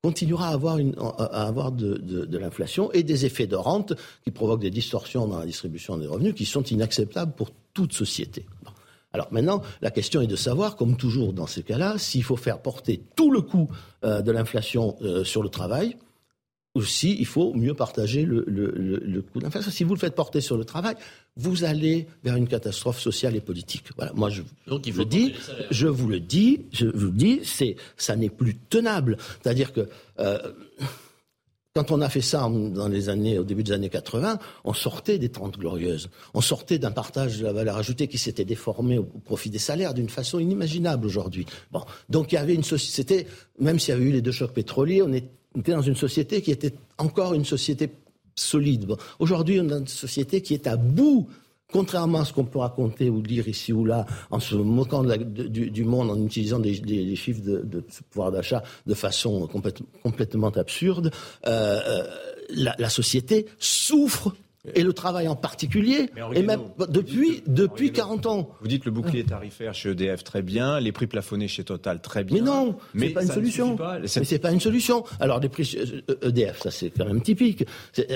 continuera 0.02 0.48
à 0.48 0.54
avoir, 0.54 0.78
une, 0.78 0.92
de 0.92 2.38
l'inflation 2.38 2.92
et 2.94 3.04
des 3.04 3.26
effets 3.26 3.48
de 3.48 3.56
rente 3.56 3.94
qui 4.24 4.32
provoquent 4.32 4.62
des 4.62 4.72
distorsions 4.72 5.28
dans 5.28 5.40
la 5.40 5.46
distribution 5.46 5.98
des 5.98 6.08
revenus 6.08 6.34
qui 6.36 6.46
sont 6.46 6.64
inacceptables 6.64 7.34
pour 7.34 7.52
toute 7.74 7.94
société. 7.94 8.46
Alors 9.12 9.28
maintenant, 9.32 9.62
la 9.82 9.92
question 9.92 10.22
est 10.22 10.28
de 10.28 10.36
savoir, 10.36 10.76
comme 10.76 10.96
toujours 10.96 11.34
dans 11.34 11.48
ces 11.48 11.64
cas-là, 11.64 11.98
s'il 11.98 12.24
faut 12.24 12.38
faire 12.38 12.62
porter 12.62 13.02
tout 13.16 13.32
le 13.32 13.42
coût 13.42 13.70
euh, 14.04 14.22
de 14.22 14.32
l'inflation 14.32 14.96
euh, 15.02 15.24
sur 15.24 15.42
le 15.42 15.50
travail, 15.50 15.98
aussi, 16.76 17.16
il 17.20 17.26
faut 17.26 17.54
mieux 17.54 17.74
partager 17.74 18.26
le, 18.26 18.44
le, 18.48 18.72
le, 18.72 19.22
coût 19.22 19.40
d'inflation. 19.40 19.72
Si 19.72 19.84
vous 19.84 19.94
le 19.96 20.00
faites 20.00 20.16
porter 20.16 20.40
sur 20.40 20.56
le 20.56 20.66
travail, 20.66 20.96
vous 21.36 21.64
allez 21.64 22.08
vers 22.24 22.36
une 22.36 22.48
catastrophe 22.48 23.00
sociale 23.00 23.36
et 23.36 23.42
politique. 23.42 23.86
Voilà. 23.96 24.14
Moi, 24.14 24.30
je, 24.30 24.44
Donc, 24.68 24.86
il 24.86 24.94
faut 24.94 25.04
dis, 25.04 25.34
je 25.72 25.88
vous 25.88 26.08
le 26.08 26.20
dis, 26.20 26.66
je 26.72 26.86
vous 26.86 27.08
le 27.08 27.18
dis, 27.18 27.42
c'est, 27.44 27.76
ça 27.98 28.16
n'est 28.16 28.30
plus 28.30 28.56
tenable. 28.56 29.18
C'est-à-dire 29.42 29.74
que 29.74 29.90
euh, 30.20 30.38
quand 31.76 31.92
on 31.92 32.02
a 32.02 32.10
fait 32.10 32.22
ça 32.22 32.50
dans 32.50 32.88
les 32.88 33.10
années, 33.10 33.40
au 33.40 33.44
début 33.44 33.64
des 33.64 33.72
années 33.72 33.90
80, 33.90 34.38
on 34.64 34.74
sortait 34.74 35.18
des 35.18 35.30
Trente 35.30 35.58
Glorieuses. 35.58 36.10
On 36.34 36.42
sortait 36.42 36.78
d'un 36.78 36.92
partage 36.92 37.40
de 37.40 37.46
la 37.46 37.54
valeur 37.54 37.78
ajoutée 37.78 38.08
qui 38.08 38.18
s'était 38.18 38.46
déformé 38.46 38.98
au 38.98 39.04
profit 39.04 39.50
des 39.50 39.60
salaires 39.60 39.94
d'une 39.94 40.10
façon 40.10 40.40
inimaginable 40.40 41.06
aujourd'hui. 41.06 41.46
Bon. 41.72 41.82
Donc 42.10 42.32
il 42.32 42.36
y 42.36 42.38
avait 42.38 42.56
une 42.56 42.64
société, 42.64 43.28
même 43.60 43.80
s'il 43.80 43.94
y 43.94 43.98
avait 43.98 44.06
eu 44.06 44.12
les 44.12 44.22
deux 44.22 44.32
chocs 44.32 44.54
pétroliers, 44.54 45.02
on 45.02 45.14
est 45.14 45.30
était 45.58 45.72
dans 45.72 45.82
une 45.82 45.96
société 45.96 46.42
qui 46.42 46.52
était 46.52 46.74
encore 46.98 47.34
une 47.34 47.46
société 47.46 47.90
solide. 48.36 48.88
Aujourd'hui, 49.20 49.60
on 49.60 49.66
est 49.66 49.70
dans 49.70 49.80
une 49.80 49.88
société 49.88 50.42
qui 50.42 50.54
est 50.54 50.68
à 50.68 50.78
bout, 50.78 51.28
contrairement 51.72 52.22
à 52.22 52.26
ce 52.26 52.34
qu'on 52.34 52.46
peut 52.46 52.60
raconter 52.60 53.10
ou 53.10 53.22
dire 53.22 53.48
ici 53.48 53.74
ou 53.74 53.86
là, 53.86 54.06
en 54.32 54.40
se 54.40 54.56
moquant 54.56 55.04
du, 55.04 55.84
monde, 55.84 56.10
en 56.10 56.26
utilisant 56.26 56.60
des, 56.60 57.16
chiffres 57.16 57.42
de, 57.42 57.84
pouvoir 58.10 58.32
d'achat 58.32 58.64
de 58.86 58.94
façon 58.94 59.48
complètement 60.04 60.50
absurde. 60.50 61.12
Euh, 61.48 61.80
euh, 61.88 62.04
la, 62.50 62.90
société 62.90 63.46
souffre 63.60 64.36
et 64.76 64.84
le 64.84 64.92
travail 64.92 65.28
en 65.28 65.36
particulier, 65.36 66.10
et 66.34 66.44
même 66.44 66.62
depuis, 66.90 67.44
depuis 67.48 67.92
40 67.92 68.26
ans. 68.26 68.50
Vous 68.62 68.68
dites 68.68 68.86
le 68.86 68.92
bouclier 68.92 69.24
tarifaire 69.24 69.74
chez 69.74 69.92
EDF 69.92 70.24
très 70.24 70.42
bien, 70.42 70.80
les 70.80 70.92
prix 70.92 71.08
plafonnés 71.08 71.48
chez 71.48 71.64
Total 71.64 72.02
très 72.02 72.24
bien. 72.24 72.38
Mais 72.38 72.42
non, 72.42 72.78
c'est 72.98 73.10
pas 73.10 73.24
une 73.24 73.32
solution. 73.32 73.78
Mais 74.02 74.08
c'est 74.08 74.40
pas 74.40 74.52
une 74.52 74.60
solution. 74.60 75.06
Alors 75.20 75.40
les 75.40 75.50
prix 75.50 75.78
EDF, 76.24 76.60
ça 76.62 76.72
c'est 76.72 76.90
quand 76.90 77.06
même 77.06 77.22
typique. 77.22 77.66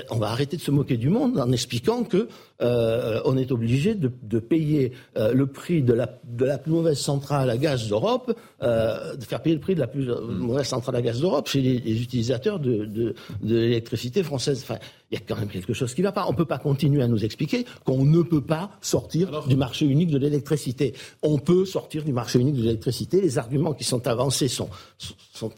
On 0.09 0.17
va 0.17 0.27
arrêter 0.27 0.57
de 0.57 0.61
se 0.61 0.71
moquer 0.71 0.97
du 0.97 1.09
monde 1.09 1.39
en 1.39 1.51
expliquant 1.51 2.03
que 2.03 2.27
euh, 2.61 3.21
on 3.25 3.37
est 3.37 3.51
obligé 3.51 3.95
de, 3.95 4.11
de 4.21 4.39
payer 4.39 4.91
euh, 5.17 5.33
le 5.33 5.47
prix 5.47 5.81
de 5.81 5.93
la, 5.93 6.09
de 6.23 6.45
la 6.45 6.57
plus 6.57 6.71
mauvaise 6.71 6.99
centrale 6.99 7.49
à 7.49 7.57
gaz 7.57 7.87
d'Europe, 7.87 8.37
euh, 8.61 9.15
de 9.15 9.23
faire 9.23 9.41
payer 9.41 9.55
le 9.55 9.61
prix 9.61 9.75
de 9.75 9.79
la 9.79 9.87
plus 9.87 10.09
hmm. 10.09 10.37
mauvaise 10.37 10.67
centrale 10.67 10.95
à 10.95 11.01
gaz 11.01 11.19
d'Europe 11.19 11.47
chez 11.47 11.61
les, 11.61 11.79
les, 11.79 12.01
utilisateurs 12.01 12.59
de, 12.59 12.85
de, 12.85 13.15
de 13.41 13.55
l'électricité 13.55 14.23
française. 14.23 14.61
Enfin, 14.63 14.79
il 15.11 15.19
y 15.19 15.21
a 15.21 15.25
quand 15.27 15.37
même 15.37 15.49
quelque 15.49 15.73
chose 15.73 15.93
qui 15.93 16.01
ne 16.01 16.07
va 16.07 16.11
pas. 16.11 16.25
On 16.33 16.35
ne 16.35 16.39
peut 16.39 16.45
pas 16.45 16.57
continuer 16.57 17.03
à 17.03 17.07
nous 17.07 17.23
expliquer 17.23 17.63
qu'on 17.85 18.05
ne 18.05 18.23
peut 18.23 18.41
pas 18.41 18.71
sortir 18.81 19.45
du 19.47 19.55
marché 19.55 19.85
unique 19.85 20.09
de 20.09 20.17
l'électricité. 20.17 20.95
On 21.21 21.37
peut 21.37 21.63
sortir 21.63 22.03
du 22.03 22.11
marché 22.11 22.39
unique 22.39 22.55
de 22.55 22.63
l'électricité. 22.63 23.21
Les 23.21 23.37
arguments 23.37 23.73
qui 23.73 23.83
sont 23.83 24.07
avancés 24.07 24.47
sont, 24.47 24.67
sont 24.97 25.51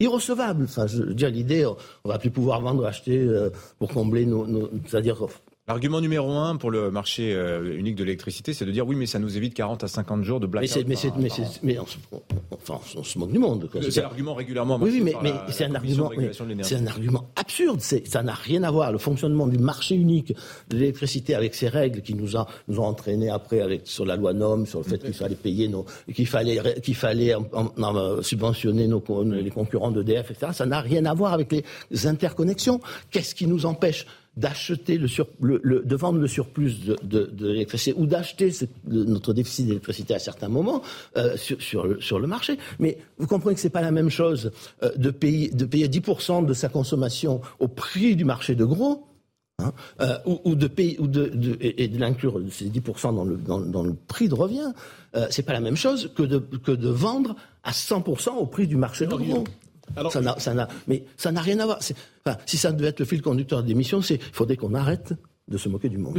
irrecevables. 0.00 0.64
Enfin, 0.64 0.88
je 0.88 1.04
veux 1.04 1.14
dire, 1.14 1.30
l'idée, 1.30 1.64
on 1.64 2.08
va 2.08 2.18
plus 2.18 2.32
pouvoir 2.32 2.60
vendre, 2.60 2.84
acheter 2.84 3.16
euh, 3.16 3.50
pour 3.78 3.88
combler 3.90 4.26
nos, 4.26 4.48
nos 4.48 4.68
c'est-à-dire 4.84 5.28
L'argument 5.66 6.02
numéro 6.02 6.30
un 6.30 6.56
pour 6.56 6.70
le 6.70 6.90
marché 6.90 7.32
euh, 7.32 7.78
unique 7.78 7.94
de 7.94 8.04
l'électricité, 8.04 8.52
c'est 8.52 8.66
de 8.66 8.70
dire 8.70 8.86
oui, 8.86 8.96
mais 8.96 9.06
ça 9.06 9.18
nous 9.18 9.34
évite 9.38 9.54
40 9.54 9.82
à 9.82 9.88
50 9.88 10.22
jours 10.22 10.38
de 10.38 10.46
blackout. 10.46 10.86
Mais, 10.86 10.94
mais, 10.94 11.12
mais, 11.18 11.28
mais 11.62 11.78
on, 11.78 11.86
enfin, 12.52 12.80
on 12.98 13.02
se 13.02 13.18
moque 13.18 13.32
du 13.32 13.38
monde. 13.38 13.70
C'est 13.80 14.02
l'argument 14.02 14.34
régulièrement. 14.34 14.78
Oui, 14.78 14.90
oui 14.92 15.00
mais, 15.02 15.14
mais 15.22 15.32
c'est 15.48 15.64
un 15.64 15.74
argument, 15.74 16.10
c'est 16.60 16.76
un 16.76 16.86
argument 16.86 17.30
absurde. 17.36 17.80
Ça 17.80 18.22
n'a 18.22 18.34
rien 18.34 18.62
à 18.62 18.70
voir. 18.70 18.92
Le 18.92 18.98
fonctionnement 18.98 19.46
du 19.46 19.56
marché 19.56 19.94
unique 19.94 20.34
de 20.68 20.76
l'électricité 20.76 21.34
avec 21.34 21.54
ces 21.54 21.68
règles 21.68 22.02
qui 22.02 22.12
nous, 22.12 22.36
a, 22.36 22.46
nous 22.68 22.78
ont 22.80 22.84
entraînés 22.84 23.30
après 23.30 23.62
avec, 23.62 23.86
sur 23.86 24.04
la 24.04 24.16
loi 24.16 24.34
NOM, 24.34 24.66
sur 24.66 24.80
le 24.80 24.84
fait 24.84 24.98
qu'il 24.98 25.14
fallait 25.14 25.34
payer 25.34 25.68
nos, 25.68 25.86
qu'il 26.14 26.26
fallait, 26.26 26.60
qu'il 26.82 26.94
fallait 26.94 27.34
subventionner 28.20 28.86
nos, 28.86 29.02
les 29.24 29.50
concurrents 29.50 29.92
d'EDF, 29.92 30.30
etc. 30.30 30.52
Ça 30.52 30.66
n'a 30.66 30.82
rien 30.82 31.06
à 31.06 31.14
voir 31.14 31.32
avec 31.32 31.50
les 31.90 32.06
interconnexions. 32.06 32.82
Qu'est-ce 33.10 33.34
qui 33.34 33.46
nous 33.46 33.64
empêche 33.64 34.04
d'acheter 34.36 34.98
le, 34.98 35.08
sur, 35.08 35.28
le, 35.40 35.82
de 35.84 35.96
vendre 35.96 36.18
le 36.18 36.26
surplus 36.26 36.74
de, 37.02 37.30
l'électricité 37.40 37.94
ou 37.98 38.06
d'acheter 38.06 38.50
notre 38.86 39.32
déficit 39.32 39.66
d'électricité 39.66 40.14
à 40.14 40.18
certains 40.18 40.48
moments 40.48 40.82
euh, 41.16 41.36
sur, 41.36 41.96
sur, 42.00 42.18
le, 42.18 42.26
marché. 42.26 42.58
Mais 42.78 42.98
vous 43.18 43.26
comprenez 43.26 43.54
que 43.54 43.60
c'est 43.60 43.70
pas 43.70 43.82
la 43.82 43.92
même 43.92 44.10
chose 44.10 44.50
euh, 44.82 44.90
de, 44.96 45.10
payer, 45.10 45.50
de 45.50 45.64
payer 45.64 45.88
10% 45.88 46.46
de 46.46 46.52
sa 46.52 46.68
consommation 46.68 47.40
au 47.60 47.68
prix 47.68 48.16
du 48.16 48.24
marché 48.24 48.54
de 48.54 48.64
gros. 48.64 49.06
Hein, 49.60 49.72
euh, 50.00 50.18
ou, 50.26 50.56
de 50.56 50.66
payer 50.66 50.98
ou 50.98 51.06
de, 51.06 51.30
et, 51.60 51.86
de 51.86 52.00
l'inclure 52.00 52.40
ces 52.50 52.68
10% 52.68 53.14
dans 53.14 53.24
le, 53.24 53.36
dans, 53.36 53.84
le 53.84 53.94
prix 53.94 54.28
de 54.28 54.34
revient, 54.34 54.72
euh, 55.14 55.28
c'est 55.30 55.44
pas 55.44 55.52
la 55.52 55.60
même 55.60 55.76
chose 55.76 56.10
que 56.12 56.24
de, 56.24 56.38
que 56.38 56.72
de 56.72 56.88
vendre 56.88 57.36
à 57.62 57.70
100% 57.70 58.30
au 58.30 58.46
prix 58.46 58.66
du 58.66 58.74
marché 58.74 59.06
de 59.06 59.14
gros 59.14 59.44
ça 60.10 60.38
ça 60.38 60.68
mais 60.86 61.04
ça 61.16 61.32
n'a 61.32 61.40
rien 61.40 61.58
à 61.60 61.66
voir. 61.66 61.78
Enfin, 62.24 62.38
si 62.46 62.56
ça 62.56 62.72
devait 62.72 62.88
être 62.88 63.00
le 63.00 63.04
fil 63.04 63.22
conducteur 63.22 63.62
de 63.62 63.68
l'émission, 63.68 64.02
c'est 64.02 64.16
il 64.16 64.32
faudrait 64.32 64.56
qu'on 64.56 64.74
arrête 64.74 65.14
de 65.46 65.58
se 65.58 65.68
moquer 65.68 65.90
du 65.90 65.98
monde. 65.98 66.18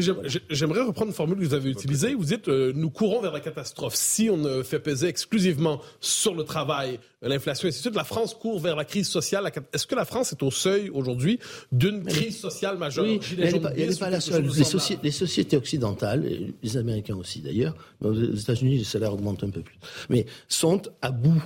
J'aimerais 0.49 0.81
reprendre 0.81 1.07
une 1.07 1.15
formule 1.15 1.39
que 1.39 1.45
vous 1.45 1.53
avez 1.55 1.71
utilisée. 1.71 2.13
Vous 2.13 2.25
dites 2.25 2.47
euh, 2.47 2.73
nous 2.75 2.91
courons 2.91 3.21
vers 3.21 3.31
la 3.31 3.39
catastrophe. 3.39 3.95
Si 3.95 4.29
on 4.29 4.37
ne 4.37 4.61
fait 4.61 4.79
peser 4.79 5.07
exclusivement 5.07 5.81
sur 5.99 6.35
le 6.35 6.43
travail, 6.43 6.99
l'inflation 7.23 7.67
et 7.67 7.69
ainsi 7.69 7.79
de 7.79 7.81
suite, 7.81 7.95
la 7.95 8.03
France 8.03 8.35
court 8.35 8.59
vers 8.59 8.75
la 8.75 8.85
crise 8.85 9.07
sociale. 9.07 9.51
Est-ce 9.73 9.87
que 9.87 9.95
la 9.95 10.05
France 10.05 10.31
est 10.31 10.43
au 10.43 10.51
seuil 10.51 10.91
aujourd'hui 10.91 11.39
d'une 11.71 12.03
crise 12.03 12.37
sociale 12.37 12.77
majeure? 12.77 13.05
Oui, 13.05 13.19
elle 13.39 13.53
n'est 13.53 13.95
pas, 13.95 14.09
la 14.11 14.21
seule. 14.21 14.43
Les, 14.43 14.97
les, 15.01 15.11
sociétés 15.11 15.57
occidentales, 15.57 16.25
et 16.27 16.53
les 16.61 16.77
Américains 16.77 17.15
aussi 17.15 17.41
d'ailleurs, 17.41 17.75
aux 18.03 18.13
États-Unis 18.13 18.77
les 18.77 18.83
salaires 18.83 19.13
augmentent 19.13 19.43
un 19.43 19.49
peu 19.49 19.61
plus, 19.61 19.77
mais 20.09 20.27
sont 20.47 20.83
à 21.01 21.09
bout 21.09 21.41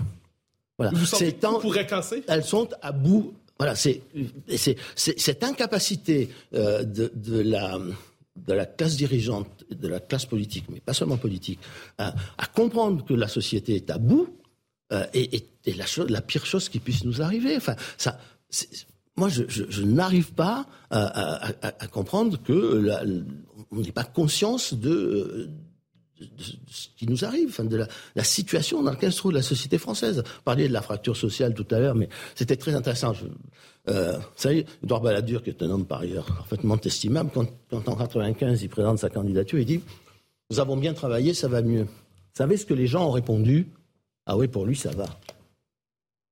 voilà. 0.79 0.93
Vous 0.95 1.59
pourrait 1.59 1.85
casser 1.85 2.23
Elles 2.27 2.45
sont 2.45 2.69
à 2.81 2.93
bout. 2.93 3.33
Voilà, 3.57 3.75
c'est 3.75 4.01
cette 4.95 5.43
incapacité 5.43 6.29
euh, 6.53 6.83
de, 6.83 7.11
de, 7.13 7.41
la 7.41 7.77
de 8.37 8.53
la 8.53 8.65
classe 8.65 8.95
dirigeante, 8.95 9.65
de 9.69 9.87
la 9.89 9.99
classe 9.99 10.25
politique, 10.25 10.63
mais 10.69 10.79
pas 10.79 10.93
seulement 10.93 11.17
politique, 11.17 11.59
à, 11.97 12.13
comprendre 12.55 13.03
que 13.03 13.13
la 13.13 13.27
société 13.27 13.75
est 13.75 13.89
à 13.89 13.97
bout 13.97 14.29
euh, 14.93 15.05
et, 15.13 15.43
et, 15.65 15.73
la, 15.73 15.83
la, 16.07 16.21
pire 16.21 16.45
chose 16.45 16.69
qui 16.69 16.79
puisse 16.79 17.03
nous 17.03 17.21
arriver. 17.21 17.57
Enfin, 17.57 17.75
ça, 17.97 18.17
moi, 19.17 19.27
je, 19.27 19.43
je, 19.49 19.65
je 19.67 19.83
n'arrive 19.83 20.31
pas 20.31 20.65
à, 20.89 21.49
à, 21.49 21.51
à, 21.67 21.87
comprendre 21.87 22.41
que 22.41 22.53
la, 22.53 23.03
on 23.71 23.81
n'ait 23.81 23.91
pas 23.91 24.05
conscience 24.05 24.73
de 24.73 25.49
de, 25.49 25.49
ce 26.67 26.87
qui 26.97 27.07
nous 27.07 27.25
arrive, 27.25 27.49
enfin 27.49 27.63
de 27.63 27.77
la, 27.77 27.87
la, 28.15 28.23
situation 28.23 28.83
dans 28.83 28.91
laquelle 28.91 29.11
se 29.11 29.17
trouve 29.17 29.31
la 29.31 29.41
société 29.41 29.77
française. 29.77 30.17
Vous 30.17 30.41
parliez 30.43 30.67
de 30.67 30.73
la 30.73 30.81
fracture 30.81 31.15
sociale 31.15 31.53
tout 31.53 31.67
à 31.71 31.79
l'heure, 31.79 31.95
mais 31.95 32.09
c'était 32.35 32.55
très 32.55 32.75
intéressant. 32.75 33.13
Je, 33.13 33.25
euh, 33.89 34.17
vous 34.17 34.23
savez, 34.35 34.65
Edouard 34.83 35.01
Balladur, 35.01 35.43
qui 35.43 35.49
est 35.49 35.63
un 35.63 35.69
homme 35.69 35.85
par 35.85 36.01
ailleurs 36.01 36.25
parfaitement 36.25 36.77
estimable, 36.77 37.31
quand, 37.33 37.47
quand 37.69 37.87
en 37.87 37.95
95 37.95 38.61
il 38.61 38.69
présente 38.69 38.99
sa 38.99 39.09
candidature, 39.09 39.59
il 39.59 39.65
dit 39.65 39.81
Nous 40.51 40.59
avons 40.59 40.77
bien 40.77 40.93
travaillé, 40.93 41.33
ça 41.33 41.47
va 41.47 41.61
mieux. 41.61 41.83
Vous 41.83 42.35
savez 42.35 42.57
ce 42.57 42.65
que 42.65 42.73
les 42.73 42.87
gens 42.87 43.07
ont 43.07 43.11
répondu 43.11 43.67
Ah 44.25 44.37
oui, 44.37 44.47
pour 44.47 44.65
lui, 44.65 44.75
ça 44.75 44.91
va. 44.91 45.05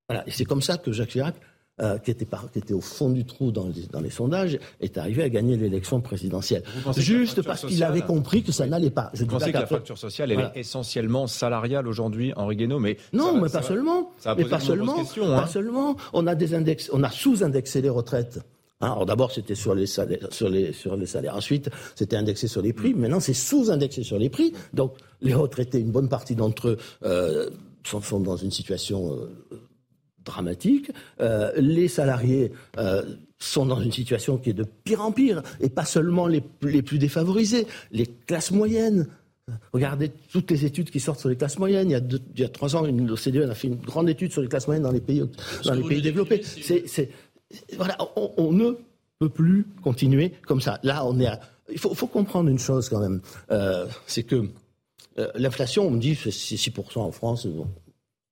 Voilà, 0.09 0.27
et 0.27 0.31
c'est 0.31 0.45
comme 0.45 0.61
ça 0.61 0.77
que 0.77 0.91
Jacques 0.91 1.09
Chirac 1.09 1.35
euh, 1.79 1.97
qui, 1.99 2.11
était 2.11 2.25
qui, 2.25 2.59
était 2.59 2.73
au 2.73 2.81
fond 2.81 3.09
du 3.09 3.25
trou 3.25 3.51
dans 3.51 3.67
les, 3.67 3.83
dans 3.91 3.99
les, 3.99 4.09
sondages, 4.09 4.57
est 4.81 4.97
arrivé 4.97 5.23
à 5.23 5.29
gagner 5.29 5.57
l'élection 5.57 6.01
présidentielle. 6.01 6.63
Juste 6.95 7.41
parce 7.43 7.65
qu'il 7.65 7.83
avait 7.83 8.01
compris 8.01 8.43
que 8.43 8.51
ça 8.51 8.65
n'allait 8.65 8.89
pas. 8.89 9.11
Je 9.13 9.23
Vous 9.23 9.29
pensez 9.29 9.51
que 9.51 9.57
la 9.57 9.67
fracture 9.67 9.97
sociale, 9.97 10.31
elle 10.31 10.39
est 10.39 10.59
essentiellement 10.59 11.27
salariale 11.27 11.87
aujourd'hui, 11.87 12.33
Henri 12.35 12.55
Guénaud 12.55 12.79
mais 12.79 12.97
Non, 13.13 13.39
mais 13.39 13.49
pas 13.49 13.61
seulement. 13.61 14.11
Ça 14.19 14.35
mais 14.35 14.45
pas 14.45 14.59
seulement. 14.59 14.95
Pas 14.95 15.43
hein. 15.43 15.47
seulement. 15.47 15.95
On 16.13 16.27
a 16.27 16.35
des 16.35 16.53
index, 16.53 16.89
on 16.93 17.03
a 17.03 17.09
sous-indexé 17.09 17.81
les 17.81 17.89
retraites. 17.89 18.39
Hein, 18.79 18.91
alors 18.91 19.07
d'abord 19.07 19.31
c'était 19.31 19.55
sur 19.55 19.73
les 19.73 19.87
salaires, 19.87 20.27
sur 20.29 20.49
les 20.49 20.71
sur 20.71 20.95
les 20.95 21.07
salaires. 21.07 21.35
Ensuite 21.35 21.69
c'était 21.95 22.15
indexé 22.15 22.47
sur 22.47 22.61
les 22.61 22.73
prix. 22.73 22.93
Mm. 22.93 22.99
Maintenant 22.99 23.19
c'est 23.19 23.33
sous-indexé 23.33 24.03
sur 24.03 24.19
les 24.19 24.29
prix. 24.29 24.53
Donc 24.73 24.93
les 25.21 25.33
retraités, 25.33 25.79
une 25.79 25.91
bonne 25.91 26.09
partie 26.09 26.35
d'entre 26.35 26.69
eux 26.69 26.77
euh, 27.03 27.49
sont, 27.83 28.01
sont, 28.01 28.19
dans 28.19 28.37
une 28.37 28.51
situation 28.51 29.13
euh, 29.13 29.29
dramatique. 30.27 30.91
Euh, 31.19 31.51
les 31.57 31.87
salariés 31.87 32.51
euh, 32.77 33.01
sont 33.39 33.65
dans 33.65 33.81
une 33.81 33.91
situation 33.91 34.37
qui 34.37 34.51
est 34.51 34.53
de 34.53 34.65
pire 34.83 35.01
en 35.01 35.11
pire, 35.11 35.41
et 35.59 35.69
pas 35.69 35.85
seulement 35.85 36.27
les, 36.27 36.43
les 36.61 36.81
plus 36.81 36.99
défavorisés, 36.99 37.65
les 37.91 38.05
classes 38.05 38.51
moyennes. 38.51 39.07
Regardez 39.71 40.11
toutes 40.31 40.51
les 40.51 40.65
études 40.65 40.91
qui 40.91 40.99
sortent 40.99 41.21
sur 41.21 41.29
les 41.29 41.37
classes 41.37 41.57
moyennes. 41.57 41.89
Il 41.89 41.93
y 41.93 41.95
a, 41.95 42.01
il 42.35 42.39
y 42.41 42.43
a 42.43 42.49
trois 42.49 42.75
ans, 42.75 42.81
l'OCDE 42.83 43.49
a 43.49 43.55
fait 43.55 43.69
une 43.69 43.77
grande 43.77 44.09
étude 44.09 44.31
sur 44.31 44.41
les 44.41 44.49
classes 44.49 44.67
moyennes 44.67 44.83
dans 44.83 44.91
les 44.91 45.01
pays, 45.01 45.23
dans 45.63 45.73
les 45.73 45.83
pays 45.83 46.01
développés. 46.01 46.41
C'est, 46.43 47.09
voilà, 47.77 47.97
on, 48.17 48.51
ne 48.51 48.71
peut 49.19 49.29
plus 49.29 49.65
continuer 49.81 50.33
comme 50.45 50.59
ça. 50.59 50.79
Là, 50.83 51.05
on 51.05 51.17
est. 51.21 51.29
il 51.71 51.79
faut, 51.79 51.93
faut, 51.93 52.07
comprendre 52.07 52.49
une 52.49 52.59
chose 52.59 52.89
quand 52.89 52.99
même, 52.99 53.21
euh, 53.51 53.87
c'est 54.05 54.23
que 54.23 54.49
l'inflation, 55.35 55.87
on 55.87 55.91
me 55.91 55.99
dit, 55.99 56.15
c'est 56.15 56.29
6% 56.29 56.99
en 56.99 57.11
France. 57.11 57.47
Bon, 57.47 57.67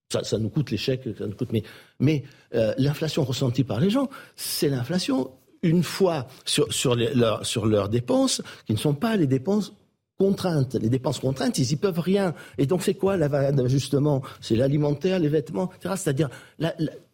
ça, 0.08 0.38
nous 0.38 0.48
coûte 0.48 0.70
l'échec, 0.70 1.02
ça 1.18 1.26
nous 1.26 1.34
coûte. 1.34 1.50
Mais, 1.52 1.62
mais 1.98 2.24
euh, 2.54 2.74
l'inflation 2.78 3.24
ressentie 3.24 3.64
par 3.64 3.80
les 3.80 3.90
gens, 3.90 4.08
c'est 4.36 4.68
l'inflation 4.68 5.30
une 5.62 5.82
fois 5.82 6.26
sur, 6.44 6.72
sur, 6.72 6.94
les, 6.94 7.12
sur 7.42 7.66
leurs 7.66 7.88
dépenses, 7.88 8.42
qui 8.66 8.72
ne 8.72 8.78
sont 8.78 8.94
pas 8.94 9.16
les 9.16 9.26
dépenses 9.26 9.72
contraintes. 10.18 10.74
Les 10.74 10.88
dépenses 10.88 11.18
contraintes, 11.18 11.58
ils 11.58 11.72
y 11.72 11.76
peuvent 11.76 11.98
rien. 11.98 12.34
Et 12.58 12.66
donc, 12.66 12.82
c'est 12.82 12.94
quoi 12.94 13.16
la 13.16 13.28
variable 13.28 13.58
d'ajustement 13.58 14.22
C'est 14.40 14.56
l'alimentaire, 14.56 15.18
les 15.18 15.28
vêtements, 15.28 15.70
etc. 15.76 15.94
C'est-à-dire, 15.96 16.30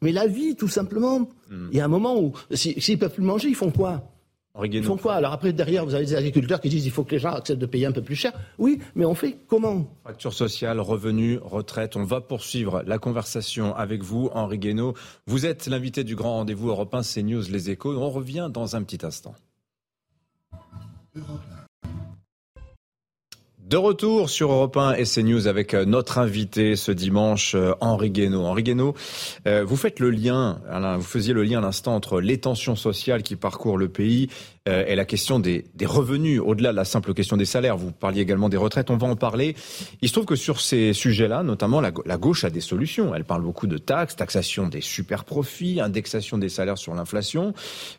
mais 0.00 0.12
la 0.12 0.26
vie, 0.26 0.54
tout 0.54 0.68
simplement. 0.68 1.20
Hmm. 1.50 1.68
Il 1.72 1.78
y 1.78 1.80
a 1.80 1.84
un 1.84 1.88
moment 1.88 2.20
où, 2.20 2.32
s'ils 2.52 2.94
ne 2.94 3.00
peuvent 3.00 3.14
plus 3.14 3.24
manger, 3.24 3.48
ils 3.48 3.54
font 3.54 3.70
quoi? 3.70 4.11
Ils 4.64 4.84
font 4.84 4.96
quoi 4.96 5.14
Alors 5.14 5.32
après, 5.32 5.52
derrière, 5.52 5.84
vous 5.84 5.94
avez 5.94 6.04
des 6.04 6.14
agriculteurs 6.14 6.60
qui 6.60 6.68
disent 6.68 6.82
qu'il 6.82 6.92
faut 6.92 7.04
que 7.04 7.12
les 7.12 7.18
gens 7.18 7.32
acceptent 7.32 7.60
de 7.60 7.66
payer 7.66 7.86
un 7.86 7.92
peu 7.92 8.02
plus 8.02 8.16
cher. 8.16 8.32
Oui, 8.58 8.80
mais 8.94 9.04
on 9.04 9.14
fait 9.14 9.38
comment 9.48 9.86
Fracture 10.02 10.32
sociale, 10.32 10.78
revenus, 10.80 11.38
retraite. 11.42 11.96
On 11.96 12.04
va 12.04 12.20
poursuivre 12.20 12.82
la 12.86 12.98
conversation 12.98 13.74
avec 13.74 14.02
vous, 14.02 14.30
Henri 14.34 14.58
Guénaud. 14.58 14.94
Vous 15.26 15.46
êtes 15.46 15.66
l'invité 15.66 16.04
du 16.04 16.16
grand 16.16 16.36
rendez-vous 16.36 16.68
européen 16.68 17.00
CNews 17.02 17.44
Les 17.50 17.70
Échos. 17.70 17.96
On 17.96 18.10
revient 18.10 18.50
dans 18.52 18.76
un 18.76 18.82
petit 18.82 19.04
instant. 19.06 19.34
De 23.72 23.78
retour 23.78 24.28
sur 24.28 24.52
Europe 24.52 24.76
1 24.76 24.96
et 24.96 25.04
CNews 25.04 25.46
avec 25.46 25.72
euh, 25.72 25.86
notre 25.86 26.18
invité 26.18 26.76
ce 26.76 26.92
dimanche, 26.92 27.54
euh, 27.54 27.72
Henri 27.80 28.10
Guénaud. 28.10 28.44
Henri 28.44 28.64
Guénaud, 28.64 28.94
euh, 29.46 29.64
vous 29.64 29.78
faites 29.78 29.98
le 29.98 30.10
lien, 30.10 30.60
vous 30.98 31.02
faisiez 31.02 31.32
le 31.32 31.42
lien 31.42 31.60
à 31.60 31.62
l'instant 31.62 31.94
entre 31.94 32.20
les 32.20 32.36
tensions 32.36 32.76
sociales 32.76 33.22
qui 33.22 33.34
parcourent 33.34 33.78
le 33.78 33.88
pays 33.88 34.28
et 34.64 34.94
la 34.94 35.04
question 35.04 35.40
des, 35.40 35.64
revenus, 35.84 36.40
au-delà 36.40 36.70
de 36.70 36.76
la 36.76 36.84
simple 36.84 37.14
question 37.14 37.36
des 37.36 37.46
salaires. 37.46 37.76
Vous 37.76 37.90
parliez 37.90 38.20
également 38.20 38.48
des 38.48 38.56
retraites, 38.56 38.90
on 38.90 38.96
va 38.96 39.08
en 39.08 39.16
parler. 39.16 39.56
Il 40.02 40.08
se 40.08 40.12
trouve 40.12 40.24
que 40.24 40.36
sur 40.36 40.60
ces 40.60 40.92
sujets-là, 40.92 41.42
notamment, 41.42 41.80
la, 41.80 41.90
gauche 41.90 42.44
a 42.44 42.50
des 42.50 42.60
solutions. 42.60 43.12
Elle 43.12 43.24
parle 43.24 43.42
beaucoup 43.42 43.66
de 43.66 43.76
taxes, 43.76 44.14
taxation 44.14 44.68
des 44.68 44.80
super 44.80 45.24
profits, 45.24 45.80
indexation 45.80 46.38
des 46.38 46.48
salaires 46.48 46.78
sur 46.78 46.94
l'inflation. 46.94 47.54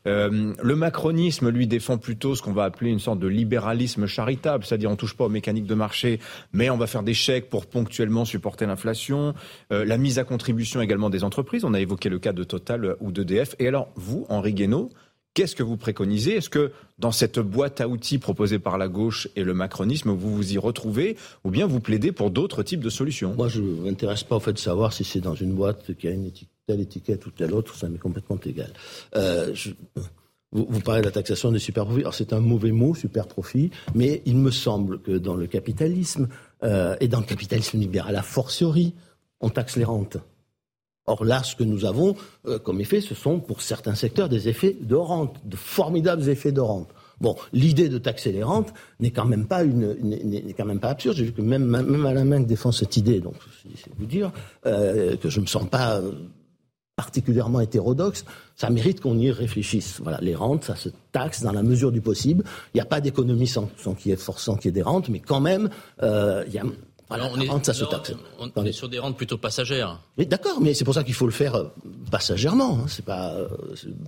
Le 0.06 0.76
macronisme, 0.76 1.50
lui, 1.50 1.68
défend 1.68 1.98
plutôt 1.98 2.34
ce 2.34 2.42
qu'on 2.42 2.54
va 2.54 2.64
appeler 2.64 2.92
une 2.92 3.00
sorte 3.00 3.20
de 3.20 3.28
libéralisme 3.28 4.08
charitable, 4.08 4.64
c'est-à-dire 4.64 4.90
on 4.90 4.96
touche 4.96 5.18
pas 5.18 5.26
aux 5.26 5.30
de 5.66 5.76
marché, 5.76 6.20
mais 6.52 6.70
on 6.70 6.78
va 6.78 6.88
faire 6.88 7.04
des 7.04 7.14
chèques 7.14 7.50
pour 7.50 7.66
ponctuellement 7.66 8.26
supporter 8.26 8.66
l'inflation. 8.66 9.34
Euh, 9.72 9.86
la 9.86 9.98
mise 9.98 10.20
à 10.20 10.24
contribution 10.24 10.82
également 10.82 11.10
des 11.10 11.24
entreprises. 11.24 11.66
On 11.66 11.74
a 11.74 11.80
évoqué 11.80 12.10
le 12.10 12.20
cas 12.20 12.34
de 12.34 12.44
Total 12.44 12.96
ou 13.00 13.12
d'EDF. 13.12 13.56
Et 13.60 13.68
alors, 13.68 13.90
vous, 13.96 14.26
Henri 14.30 14.54
Guénaud, 14.54 14.90
Qu'est-ce 15.34 15.56
que 15.56 15.64
vous 15.64 15.78
préconisez? 15.78 16.36
Est-ce 16.36 16.50
que 16.50 16.72
dans 17.00 17.12
cette 17.12 17.40
boîte 17.40 17.82
à 17.82 17.88
outils 17.88 18.20
proposée 18.20 18.60
par 18.60 18.78
la 18.78 18.88
gauche 18.88 19.28
et 19.36 19.44
le 19.44 19.56
macronisme, 19.56 20.12
vous 20.12 20.36
vous 20.36 20.54
y 20.54 20.60
retrouvez 20.60 21.18
ou 21.44 21.50
bien 21.50 21.66
vous 21.66 21.80
plaidez 21.80 22.12
pour 22.12 22.30
d'autres 22.30 22.62
types 22.62 22.82
de 22.82 22.92
solutions? 22.92 23.34
Moi, 23.34 23.48
je 23.48 23.60
ne 23.60 23.82
m'intéresse 23.82 24.24
pas 24.24 24.36
au 24.36 24.40
fait 24.40 24.54
de 24.54 24.60
savoir 24.60 24.94
si 24.94 25.04
c'est 25.04 25.22
dans 25.22 25.34
une 25.34 25.54
boîte 25.54 25.96
qui 25.96 26.08
a 26.08 26.12
une 26.12 26.30
telle 26.68 26.82
étiquette 26.82 27.26
ou 27.26 27.32
telle 27.32 27.54
autre, 27.54 27.76
ça 27.76 27.90
m'est 27.90 27.98
complètement 27.98 28.38
égal. 28.46 28.72
Euh, 29.16 29.56
vous, 30.54 30.80
parlez 30.82 31.02
de 31.02 31.06
la 31.06 31.12
taxation 31.12 31.52
des 31.52 31.60
super 31.60 31.86
profits. 31.86 32.02
Alors 32.02 32.14
c'est 32.14 32.32
un 32.32 32.40
mauvais 32.40 32.72
mot, 32.72 32.94
super 32.94 33.28
profit, 33.28 33.72
mais 33.96 34.22
il 34.26 34.38
me 34.38 34.52
semble 34.52 35.02
que 35.02 35.12
dans 35.12 35.36
le 35.36 35.48
capitalisme 35.48 36.28
euh, 36.64 36.96
et 37.00 37.08
dans 37.08 37.20
le 37.20 37.26
capitalisme 37.26 37.80
libéral, 37.80 38.16
a 38.16 38.22
fortiori, 38.22 38.94
on 39.42 39.50
taxe 39.50 39.76
les 39.76 39.84
rentes. 39.84 40.18
Or 41.06 41.26
là, 41.26 41.44
ce 41.44 41.56
que 41.56 41.64
nous 41.64 41.86
avons 41.86 42.16
euh, 42.46 42.60
comme 42.60 42.80
effet, 42.80 43.02
ce 43.02 43.16
sont 43.16 43.40
pour 43.40 43.62
certains 43.62 43.96
secteurs 43.96 44.30
des 44.30 44.48
effets 44.48 44.78
de 44.80 44.96
rente, 44.96 45.42
de 45.44 45.58
formidables 45.58 46.30
effets 46.30 46.52
de 46.54 46.62
rente. 46.62 46.90
Bon, 47.20 47.36
l'idée 47.52 47.90
de 47.90 47.98
taxer 47.98 48.32
les 48.32 48.44
rentes 48.44 48.74
n'est 49.00 49.12
quand 49.12 49.26
même 49.26 49.48
pas 49.48 49.64
une, 49.64 49.96
n'est 50.02 50.54
quand 50.54 50.66
même 50.66 50.80
pas 50.80 50.90
absurde. 50.90 51.18
J'ai 51.18 51.26
vu 51.26 51.34
que 51.34 51.42
même 51.42 51.66
même 51.66 52.06
Alain 52.06 52.40
défend 52.42 52.72
cette 52.72 52.98
idée, 52.98 53.20
donc 53.20 53.36
c'est 53.64 53.92
vous 53.98 54.06
dire 54.06 54.32
euh, 54.66 55.16
que 55.18 55.30
je 55.30 55.40
me 55.40 55.46
sens 55.46 55.68
pas 55.70 56.02
particulièrement 56.96 57.60
hétérodoxe, 57.60 58.26
ça 58.56 58.70
mérite 58.70 59.02
qu'on 59.02 59.18
y 59.18 59.32
réfléchisse. 59.32 60.00
Voilà, 60.02 60.20
les 60.22 60.36
rentes, 60.36 60.64
ça 60.64 60.76
se 60.76 60.90
taxe 61.12 61.42
dans 61.42 61.52
la 61.52 61.64
mesure 61.64 61.92
du 61.92 62.02
possible. 62.02 62.44
Il 62.74 62.78
n'y 62.78 62.82
a 62.82 62.86
pas 62.86 63.02
d'économie 63.02 63.48
sans, 63.48 63.70
sans 63.78 63.96
qu'il 63.96 64.12
y 64.12 64.14
ait 64.14 64.72
des 64.72 64.82
rentes, 64.82 65.10
mais 65.10 65.20
quand 65.20 65.40
même, 65.40 65.70
euh, 66.04 66.44
il 66.48 66.54
y 66.54 66.60
a 66.60 66.64
voilà, 67.18 67.32
on, 67.34 67.40
est, 67.40 67.66
ça 67.66 67.74
se 67.74 67.86
taxe. 67.86 68.14
On, 68.56 68.66
est 68.66 68.72
sur 68.72 68.90
des 68.90 69.00
rentes 69.00 69.18
plutôt 69.18 69.38
passagères. 69.38 70.00
Mais 70.18 70.26
d'accord, 70.26 70.60
mais 70.62 70.74
c'est 70.74 70.86
pour 70.86 70.94
ça 70.94 71.04
qu'il 71.04 71.14
faut 71.14 71.26
le 71.26 71.32
faire 71.32 71.56
euh, 71.56 71.66
passagèrement. 72.12 72.80
Hein. 72.80 72.86
C'est 72.88 73.06
pas, 73.06 73.34
euh, 73.34 73.48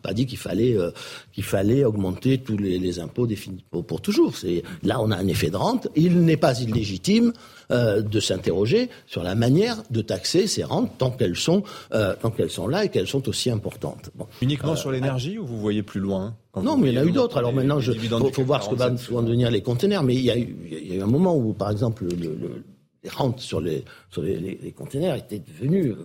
pas 0.02 0.13
dit 0.13 0.26
qu'il 0.26 0.38
fallait 0.38 0.78
euh, 0.78 0.91
qu'il 1.34 1.44
fallait 1.44 1.84
augmenter 1.84 2.39
tous 2.39 2.58
les, 2.58 2.80
les 2.80 3.00
impôts 3.00 3.28
pour, 3.70 3.86
pour, 3.86 4.02
toujours. 4.02 4.36
C'est 4.36 4.63
là 4.84 5.00
on 5.02 5.12
a 5.12 5.15
un 5.15 5.28
effet 5.28 5.50
de 5.50 5.58
rente. 5.58 5.88
Il 5.96 6.22
n'est 6.22 6.38
pas 6.38 6.60
illégitime 6.60 7.34
euh, 7.72 8.04
de 8.04 8.20
s'interroger 8.20 8.89
sur 9.08 9.24
la 9.24 9.34
manière 9.34 9.78
de 9.89 10.02
taxer 10.02 10.46
ces 10.46 10.63
rentes 10.63 10.91
tant 11.00 11.10
qu'elles 11.10 11.36
sont 11.36 11.63
euh, 11.94 12.13
tant 12.22 12.30
qu'elles 12.30 12.52
sont 12.52 12.68
là 12.68 12.86
et 12.86 12.89
qu'elles 12.89 13.08
sont 13.08 13.28
aussi 13.28 13.50
importantes. 13.50 14.12
Bon. 14.13 14.28
Uniquement 14.41 14.76
sur 14.76 14.91
l'énergie 14.91 15.39
ou 15.39 15.48
vous 15.48 15.60
voyez 15.60 15.82
plus 15.82 16.00
loin 16.00 16.36
non, 16.62 16.78
mais 16.78 16.91
il 16.91 16.96
y 16.96 17.00
en 17.00 17.02
a 17.02 17.06
eu 17.06 17.12
d'autres. 17.12 17.36
Alors 17.36 17.52
maintenant, 17.52 17.82
il 17.82 18.32
faut, 18.32 18.44
voir 18.46 18.63
ce 18.63 18.70
que 18.70 19.12
vont 19.12 19.22
devenir 19.22 19.52
les 19.52 19.62
conteneurs. 19.62 20.04
Mais 20.04 20.15
il 20.15 20.22
y, 20.22 20.32
a 20.32 20.38
eu, 20.38 20.56
il 20.72 20.88
y 20.88 20.94
a 20.94 20.96
eu 20.96 21.02
un 21.02 21.06
moment 21.06 21.36
où, 21.36 21.52
par 21.52 21.70
exemple, 21.70 22.06
le, 22.06 22.30
le 22.30 22.63
rentes 23.10 23.39
sur 23.39 23.62
les, 23.62 23.84
sur 24.10 24.22
les, 24.22 24.38
les, 24.38 24.56
étaient 24.68 25.39
devenues 25.39 25.96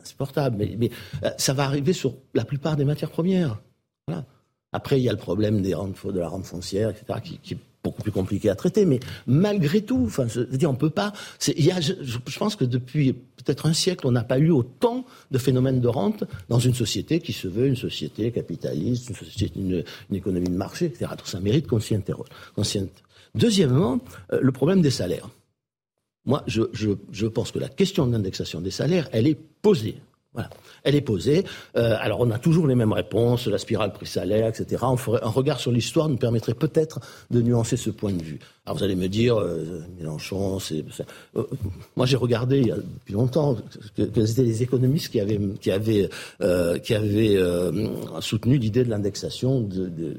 insupportables. 0.00 0.56
Mais, 0.78 0.90
euh, 1.24 1.30
ça 1.38 1.52
va 1.52 1.64
arriver 1.64 1.92
sur 1.92 2.14
la 2.34 2.44
plupart 2.44 2.76
des 2.76 2.84
matières 2.84 3.10
premières. 3.10 3.60
Après, 4.72 4.98
il 4.98 5.04
y 5.04 5.08
a 5.08 5.12
le 5.12 5.18
problème 5.18 5.60
des 5.62 5.74
rentes, 5.74 6.06
de 6.06 6.18
la 6.18 6.28
rente 6.28 6.44
foncière, 6.44 6.90
etc., 6.90 7.18
qui, 7.42 7.54
est 7.54 7.58
beaucoup 7.84 8.02
plus 8.02 8.12
compliqué 8.12 8.48
à 8.48 8.54
traiter. 8.54 8.86
Mais 8.86 9.00
malgré 9.26 9.82
tout, 9.82 10.02
enfin, 10.06 10.26
je 10.28 10.40
dire, 10.40 10.70
on 10.70 10.74
peut 10.74 10.90
pas. 10.90 11.12
Je, 11.40 12.38
pense 12.38 12.56
que 12.56 12.64
depuis 12.64 13.12
peut-être 13.12 13.66
un 13.66 13.74
siècle, 13.74 14.06
on 14.06 14.12
n'a 14.12 14.24
pas 14.24 14.38
eu 14.38 14.50
autant 14.50 15.04
de 15.30 15.38
phénomènes 15.38 15.80
de 15.80 15.88
rente 15.88 16.24
dans 16.48 16.58
une 16.58 16.74
société 16.74 17.20
qui 17.20 17.32
se 17.32 17.48
veut 17.48 17.66
une 17.66 17.76
société 17.76 18.30
capitaliste, 18.32 19.12
une, 19.56 19.84
économie 20.12 20.48
de 20.48 20.56
marché, 20.56 20.86
etc. 20.86 21.10
Donc 21.10 21.26
ça 21.26 21.40
mérite 21.40 21.66
qu'on 21.66 21.80
s'y 21.80 21.94
interroge. 21.94 22.28
Deuxièmement, 23.34 24.00
euh, 24.32 24.40
le 24.42 24.52
problème 24.52 24.82
des 24.82 24.90
salaires. 24.90 25.28
Moi, 26.24 26.44
je, 26.46 27.26
pense 27.26 27.50
que 27.50 27.58
la 27.58 27.68
question 27.68 28.06
de 28.06 28.12
l'indexation 28.12 28.60
des 28.60 28.70
salaires, 28.70 29.08
elle 29.12 29.26
est 29.26 29.38
posée. 29.62 29.96
Voilà. 30.34 30.48
Elle 30.84 30.94
est 30.94 31.02
posée. 31.02 31.44
Euh, 31.76 31.96
alors, 32.00 32.20
on 32.20 32.30
a 32.30 32.38
toujours 32.38 32.66
les 32.66 32.74
mêmes 32.74 32.92
réponses, 32.92 33.46
la 33.48 33.58
spirale 33.58 33.92
prix-salaire, 33.92 34.48
etc. 34.48 34.82
Un 34.82 35.28
regard 35.28 35.60
sur 35.60 35.70
l'histoire 35.70 36.08
nous 36.08 36.16
permettrait 36.16 36.54
peut-être 36.54 37.00
de 37.30 37.42
nuancer 37.42 37.76
ce 37.76 37.90
point 37.90 38.12
de 38.12 38.22
vue. 38.22 38.38
Alors, 38.64 38.78
vous 38.78 38.84
allez 38.84 38.94
me 38.94 39.08
dire, 39.08 39.40
euh, 39.40 39.82
Mélenchon, 39.98 40.60
c'est... 40.60 40.84
Euh, 41.36 41.42
moi, 41.96 42.06
j'ai 42.06 42.16
regardé 42.16 42.58
il 42.60 42.68
y 42.68 42.70
a, 42.70 42.76
depuis 42.76 43.12
longtemps 43.12 43.56
quels 43.96 44.30
étaient 44.30 44.44
les 44.44 44.62
économistes 44.62 45.08
qui 45.10 45.18
avaient, 45.70 46.08
euh, 46.40 46.78
soutenu 48.20 48.58
l'idée 48.58 48.84
de 48.84 48.90
l'indexation 48.90 49.62
de, 49.62 49.86
de, 49.86 50.16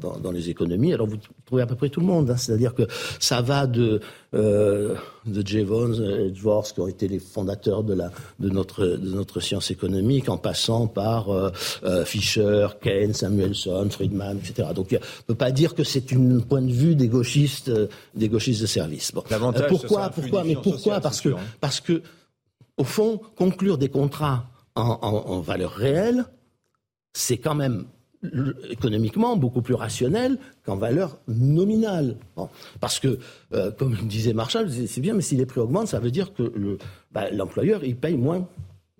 dans, 0.00 0.16
dans, 0.16 0.30
les 0.30 0.48
économies. 0.48 0.94
Alors, 0.94 1.08
vous 1.08 1.16
trouvez 1.44 1.62
à 1.62 1.66
peu 1.66 1.74
près 1.74 1.88
tout 1.88 1.98
le 1.98 2.06
monde. 2.06 2.30
Hein. 2.30 2.36
C'est-à-dire 2.36 2.72
que 2.72 2.84
ça 3.18 3.42
va 3.42 3.66
de 3.66 4.00
euh, 4.34 4.94
de 5.26 5.46
Jevons, 5.46 5.94
Edgeworth, 5.94 6.72
qui 6.72 6.80
ont 6.80 6.88
été 6.88 7.08
les 7.08 7.18
fondateurs 7.18 7.84
de, 7.84 7.94
la, 7.94 8.10
de, 8.38 8.48
notre, 8.48 8.84
de 8.84 9.10
notre 9.10 9.40
science 9.40 9.70
économique, 9.70 10.28
en 10.28 10.38
passant 10.38 10.86
par 10.86 11.30
euh, 11.30 11.50
euh, 11.84 12.04
Fischer, 12.04 12.68
Keynes, 12.80 13.14
Samuelson, 13.14 13.88
Friedman, 13.90 14.38
etc. 14.38 14.68
Donc 14.74 14.88
on 14.92 14.94
ne 14.94 15.22
peut 15.26 15.34
pas 15.34 15.50
dire 15.50 15.74
que 15.74 15.84
c'est 15.84 16.12
un 16.12 16.40
point 16.40 16.62
de 16.62 16.72
vue 16.72 16.94
des 16.94 17.08
gauchistes, 17.08 17.68
euh, 17.68 17.88
des 18.14 18.28
gauchistes 18.28 18.62
de 18.62 18.66
service. 18.66 19.12
Bon. 19.12 19.22
Pourquoi 19.68 20.08
Pourquoi 20.10 20.44
Mais 20.44 20.56
pourquoi 20.56 21.00
Parce 21.00 21.20
que, 21.20 21.30
parce 21.60 21.80
que, 21.80 22.02
au 22.76 22.84
fond, 22.84 23.20
conclure 23.36 23.78
des 23.78 23.88
contrats 23.88 24.46
en, 24.74 24.98
en, 25.02 25.30
en 25.30 25.40
valeur 25.40 25.72
réelle, 25.72 26.24
c'est 27.12 27.38
quand 27.38 27.54
même 27.54 27.84
économiquement 28.70 29.36
beaucoup 29.36 29.62
plus 29.62 29.74
rationnel 29.74 30.38
qu'en 30.64 30.76
valeur 30.76 31.18
nominale. 31.28 32.16
Parce 32.80 33.00
que, 33.00 33.18
euh, 33.52 33.70
comme 33.72 33.94
disait 34.04 34.32
Marshall, 34.32 34.70
c'est 34.70 35.00
bien, 35.00 35.14
mais 35.14 35.22
si 35.22 35.36
les 35.36 35.46
prix 35.46 35.60
augmentent, 35.60 35.88
ça 35.88 36.00
veut 36.00 36.10
dire 36.10 36.32
que 36.32 36.78
l'employeur, 37.32 37.80
bah, 37.80 37.86
il 37.86 37.96
paye 37.96 38.16
moins 38.16 38.46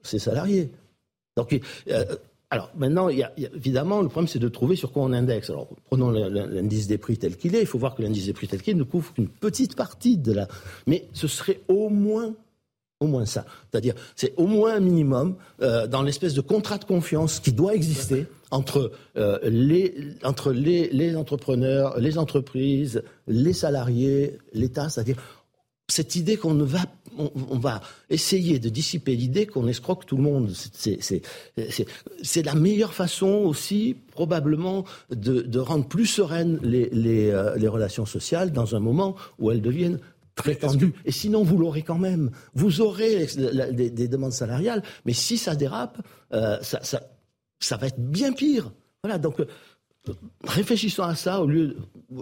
ses 0.03 0.19
salariés. 0.19 0.73
Donc, 1.37 1.59
euh, 1.89 2.05
alors 2.51 2.71
maintenant, 2.77 3.09
évidemment, 3.55 4.03
le 4.03 4.09
problème, 4.09 4.29
c'est 4.29 4.39
de 4.39 4.49
trouver 4.49 4.77
sur 4.77 4.93
quoi 4.93 5.03
on 5.05 5.13
indexe. 5.13 5.49
Alors, 5.51 5.69
prenons 5.87 6.11
l'indice 6.11 6.87
des 6.87 6.99
prix 6.99 7.17
tel 7.17 7.37
qu'il 7.37 7.55
est. 7.55 7.61
Il 7.61 7.67
faut 7.67 7.79
voir 7.79 7.95
que 7.95 8.03
l'indice 8.03 8.27
des 8.27 8.35
prix 8.35 8.49
tel 8.49 8.61
qu'il 8.61 8.75
est 8.75 8.79
ne 8.79 8.83
couvre 8.83 9.15
qu'une 9.15 9.29
petite 9.29 9.77
partie 9.77 10.19
de 10.19 10.33
la... 10.33 10.49
Mais 10.87 11.09
ce 11.13 11.29
serait 11.29 11.61
au 11.69 11.89
moins 11.89 12.35
au 13.01 13.07
moins 13.09 13.27
ça. 13.27 13.45
C'est-à-dire, 13.71 13.95
c'est 14.15 14.33
au 14.37 14.47
moins 14.47 14.77
un 14.77 14.81
minimum 14.81 15.35
euh, 15.61 15.89
dans 15.89 16.03
l'espèce 16.03 16.35
de 16.35 16.41
contrat 16.41 16.79
de 16.79 16.85
confiance 16.85 17.41
qui 17.41 17.53
doit 17.53 17.75
exister 17.75 18.27
entre, 18.53 18.93
euh, 19.17 19.39
les, 19.43 19.95
entre 20.23 20.53
les, 20.53 20.89
les, 20.91 21.17
entrepreneurs, 21.17 21.99
les 21.99 22.19
entreprises, 22.19 23.03
les 23.27 23.55
salariés, 23.55 24.39
l'État. 24.53 24.89
C'est-à-dire, 24.91 25.17
cette 25.89 26.17
idée 26.17 26.37
qu'on 26.37 26.55
ne 26.55 26.65
va, 26.65 26.81
on, 27.19 27.31
on, 27.51 27.59
va 27.59 27.81
essayer 28.11 28.59
de 28.59 28.69
dissiper 28.69 29.17
l'idée 29.17 29.47
qu'on 29.47 29.67
escroque 29.67 30.07
tout 30.07 30.17
le 30.17 30.23
monde. 30.23 30.53
C'est 32.23 32.43
la 32.45 32.55
meilleure 32.55 32.95
façon 32.95 33.27
aussi, 33.27 33.97
probablement, 34.13 34.85
de, 35.11 35.41
de 35.41 35.59
rendre 35.59 35.89
plus 35.89 36.07
sereines 36.07 36.59
les, 36.63 36.89
les, 36.91 37.31
euh, 37.31 37.57
les 37.57 37.69
relations 37.69 38.07
sociales 38.07 38.53
dans 38.53 38.77
un 38.77 38.81
moment 38.81 39.17
où 39.39 39.51
elles 39.51 39.63
deviennent 39.63 39.99
très 40.35 40.55
tendu. 40.55 40.93
Et 41.05 41.13
sinon, 41.13 41.43
vous 41.43 41.59
l'aurez 41.59 41.83
quand 41.83 41.99
même. 41.99 42.31
Vous 42.55 42.81
aurez 42.81 43.27
des, 43.73 43.91
des, 43.91 44.09
demandes 44.09 44.33
salariales, 44.33 44.83
mais 45.05 45.13
si 45.13 45.37
ça 45.37 45.55
dérape, 45.55 45.99
euh, 46.33 46.59
ça, 46.63 46.81
ça, 46.83 47.03
ça, 47.65 47.77
va 47.77 47.89
être 47.89 48.01
bien 48.01 48.33
pire. 48.33 48.73
Voilà, 49.03 49.19
donc 49.19 49.41
euh, 49.41 49.47
réfléchissons 50.45 51.03
à 51.03 51.15
ça 51.15 51.41
au 51.41 51.47
lieu, 51.47 51.77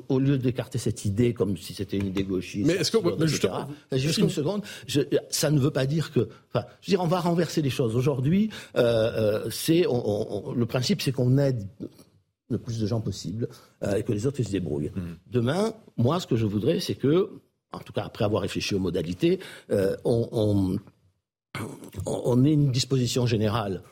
au 0.09 0.19
lieu 0.19 0.39
d'écarter 0.39 0.79
cette 0.79 1.05
idée 1.05 1.33
comme 1.33 1.57
si 1.57 1.75
c'était 1.75 1.97
une 1.97 2.07
idée 2.07 2.25
gauchiste. 2.25 2.67
Mais 2.67 2.75
est-ce 2.75 2.91
que, 2.91 2.99
mais 3.19 3.27
justement, 3.27 3.69
juste 3.93 4.19
une 4.19 4.31
seconde, 4.31 4.63
je, 4.87 5.01
ça 5.31 5.51
ne 5.51 5.59
veut 5.59 5.71
pas 5.71 5.87
dire 5.87 6.13
que, 6.13 6.29
enfin, 6.53 6.67
je 6.81 6.91
veux 6.91 6.97
dire, 6.97 7.01
on 7.01 7.07
va 7.07 7.21
renverser 7.21 7.63
les 7.63 7.71
choses. 7.71 7.97
Aujourd'hui, 7.97 8.51
euh, 8.77 9.45
euh 9.45 9.51
c'est, 9.51 9.83
le 9.83 10.65
principe, 10.67 11.03
c'est 11.03 11.13
qu'on 11.13 11.39
aide 11.39 11.67
le 12.51 12.59
plus 12.59 12.81
de 12.81 12.87
gens 12.87 13.01
possible 13.01 13.49
euh, 13.83 13.97
et 13.97 14.03
que 14.03 14.13
les 14.13 14.27
autres 14.27 14.43
se 14.43 14.51
débrouillent. 14.51 14.91
Mmh. 14.95 15.01
Demain, 15.29 15.73
moi, 15.97 16.21
ce 16.21 16.27
que 16.27 16.37
je 16.37 16.47
voudrais, 16.47 16.81
c'est 16.81 16.97
que 16.97 17.31
en 17.73 17.79
tout 17.79 17.93
cas 17.93 18.03
après 18.05 18.25
avoir 18.25 18.43
réfléchi 18.43 18.75
aux 18.75 18.81
modalités, 18.81 19.39
euh, 19.71 19.97
on, 20.05 20.29
on, 20.33 20.79
on 22.05 22.45
ait 22.45 22.53
une 22.53 22.73
disposition 22.73 23.27
générale 23.27 23.83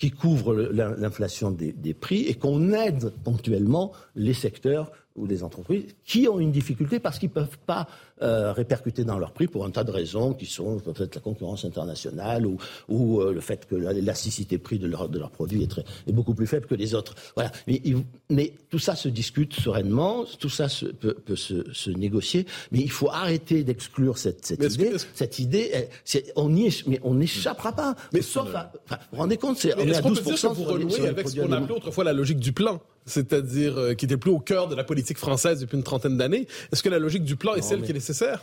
qui 0.00 0.10
couvre 0.10 0.54
l'inflation 0.54 1.50
des, 1.50 1.94
prix 1.94 2.22
et 2.22 2.34
qu'on 2.34 2.72
aide 2.72 3.12
ponctuellement 3.22 3.92
les 4.16 4.32
secteurs 4.32 4.90
ou 5.16 5.26
les 5.26 5.42
entreprises 5.42 5.84
qui 6.04 6.28
ont 6.28 6.38
une 6.38 6.52
difficulté 6.52 7.00
parce 7.00 7.18
qu'ils 7.18 7.28
ne 7.28 7.34
peuvent 7.34 7.58
pas 7.66 7.88
euh, 8.22 8.52
répercuter 8.52 9.04
dans 9.04 9.18
leur 9.18 9.32
prix 9.32 9.46
pour 9.46 9.64
un 9.64 9.70
tas 9.70 9.82
de 9.82 9.90
raisons 9.90 10.34
qui 10.34 10.46
sont 10.46 10.78
peut-être 10.78 11.14
la 11.14 11.20
concurrence 11.20 11.64
internationale 11.64 12.46
ou, 12.46 12.58
ou 12.88 13.20
euh, 13.20 13.32
le 13.32 13.40
fait 13.40 13.66
que 13.66 13.74
l'élasticité 13.74 14.58
prix 14.58 14.78
de 14.78 14.86
leurs 14.86 15.08
de 15.08 15.18
leur 15.18 15.30
produits 15.30 15.62
est, 15.62 15.68
très, 15.68 15.84
est, 16.06 16.12
beaucoup 16.12 16.34
plus 16.34 16.46
faible 16.46 16.66
que 16.66 16.74
les 16.74 16.94
autres. 16.94 17.14
Voilà. 17.34 17.50
Mais, 17.66 17.82
mais, 18.28 18.52
tout 18.68 18.78
ça 18.78 18.94
se 18.94 19.08
discute 19.08 19.54
sereinement, 19.54 20.24
tout 20.38 20.48
ça 20.48 20.68
se, 20.68 20.86
peut, 20.86 21.14
peut 21.14 21.34
se, 21.34 21.72
se, 21.72 21.90
négocier, 21.90 22.46
mais 22.70 22.80
il 22.80 22.90
faut 22.90 23.08
arrêter 23.08 23.64
d'exclure 23.64 24.18
cette, 24.18 24.44
cette 24.46 24.62
idée. 24.62 24.92
cette 25.14 25.38
idée, 25.38 25.88
on 26.36 26.54
y 26.54 26.66
est, 26.66 26.86
mais 26.86 27.00
on 27.02 27.14
n'échappera 27.14 27.72
pas. 27.72 27.96
Mais 28.12 28.22
sauf, 28.22 28.54
à, 28.54 28.70
enfin, 28.84 28.98
vous 29.10 29.16
vous 29.16 29.22
rendez 29.22 29.36
compte, 29.38 29.56
c'est 29.56 29.74
on 29.76 29.80
est, 29.80 29.96
à 29.96 30.02
12 30.02 30.20
peut 30.20 30.34
dire 30.34 30.50
que 30.50 30.54
vous 30.54 31.04
avec 31.04 31.28
ce 31.28 31.40
qu'on 31.40 31.52
appelait 31.52 31.74
autrefois 31.74 32.04
la 32.04 32.12
logique 32.12 32.38
du 32.38 32.52
plan? 32.52 32.80
C'est-à-dire 33.06 33.78
euh, 33.78 33.94
qui 33.94 34.04
était 34.04 34.16
plus 34.16 34.30
au 34.30 34.38
cœur 34.38 34.68
de 34.68 34.74
la 34.74 34.84
politique 34.84 35.18
française 35.18 35.60
depuis 35.60 35.76
une 35.76 35.82
trentaine 35.82 36.16
d'années. 36.16 36.46
Est-ce 36.72 36.82
que 36.82 36.88
la 36.88 36.98
logique 36.98 37.24
du 37.24 37.36
plan 37.36 37.54
est 37.54 37.62
celle 37.62 37.82
qui 37.82 37.90
est 37.90 37.94
nécessaire? 37.94 38.42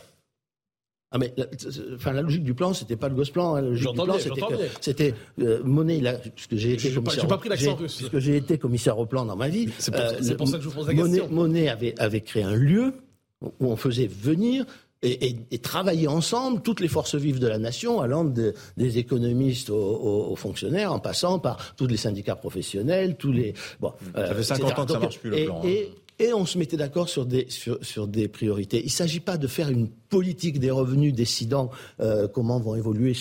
Ah 1.10 1.16
mais 1.16 1.32
la, 1.38 1.46
enfin 1.94 2.12
la 2.12 2.20
logique 2.20 2.44
du 2.44 2.52
plan 2.52 2.74
c'était 2.74 2.96
pas 2.96 3.08
le 3.08 3.14
gosse 3.14 3.30
plan 3.30 3.54
hein. 3.54 3.62
la 3.62 3.68
logique 3.68 3.88
du 3.88 3.94
plan 3.94 4.18
c'était 4.18 4.42
c'était 4.82 5.14
euh, 5.40 5.62
monnaie 5.64 6.00
là 6.00 6.18
puisque 6.34 6.56
j'ai 6.56 6.74
été 6.74 6.92
commissaire 6.92 7.22
pas, 7.22 7.28
pas 7.28 7.38
pris 7.38 7.48
l'accent 7.48 7.76
russe 7.76 7.96
puisque 7.96 8.18
j'ai 8.18 8.36
été 8.36 8.58
commissaire 8.58 8.98
au 8.98 9.06
plan 9.06 9.24
dans 9.24 9.34
ma 9.34 9.48
vie 9.48 9.70
c'est 9.78 9.90
pour, 9.90 10.02
euh, 10.02 10.36
pour, 10.36 10.46
ça 10.46 10.58
que 10.58 10.64
je 10.64 10.68
vous 10.68 10.74
pose 10.74 10.86
la 10.86 10.92
question 10.92 11.30
avait 11.66 11.98
avait 11.98 12.20
créé 12.20 12.42
un 12.42 12.54
lieu 12.54 12.92
où 13.40 13.52
on 13.60 13.76
faisait 13.76 14.06
venir 14.06 14.66
et, 15.02 15.28
et, 15.28 15.36
et, 15.50 15.58
travailler 15.58 16.08
ensemble 16.08 16.60
toutes 16.62 16.80
les 16.80 16.88
forces 16.88 17.14
vives 17.14 17.38
de 17.38 17.46
la 17.46 17.58
nation, 17.58 18.00
allant 18.00 18.24
de, 18.24 18.54
des 18.76 18.98
économistes 18.98 19.70
aux, 19.70 20.30
aux, 20.30 20.36
fonctionnaires, 20.36 20.92
en 20.92 20.98
passant 20.98 21.38
par 21.38 21.74
tous 21.76 21.86
les 21.86 21.96
syndicats 21.96 22.34
professionnels, 22.34 23.16
tous 23.16 23.32
les 23.32 23.54
bon. 23.80 23.92
Ça 24.14 24.34
fait 24.34 24.42
50 24.42 24.70
euh, 24.70 24.82
ans 24.82 24.86
que 24.86 24.92
ça 24.92 24.98
marche 24.98 25.18
plus 25.18 25.30
le 25.30 25.44
plan. 25.44 25.62
Et, 25.62 25.90
hein. 25.90 26.24
et 26.24 26.32
on 26.32 26.46
se 26.46 26.58
mettait 26.58 26.76
d'accord 26.76 27.08
sur 27.08 27.26
des 27.26 27.46
sur, 27.48 27.78
sur, 27.82 28.08
des 28.08 28.26
priorités. 28.26 28.80
Il 28.80 28.86
ne 28.86 28.90
s'agit 28.90 29.20
pas 29.20 29.36
de 29.36 29.46
faire 29.46 29.68
une 29.68 29.88
politique 29.88 30.58
des 30.58 30.70
revenus 30.70 31.14
décidant 31.14 31.70
euh, 32.00 32.26
comment 32.26 32.58
vont 32.58 32.74
évoluer 32.74 33.12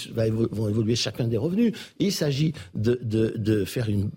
vont 0.52 0.70
évoluer 0.70 0.96
chacun 0.96 1.28
des 1.28 1.38
revenus. 1.38 1.74
Il 2.00 2.12
s'agit 2.12 2.54
de, 2.74 3.00
de, 3.04 3.34
de, 3.38 3.66
faire 3.66 3.88
une, 3.90 4.10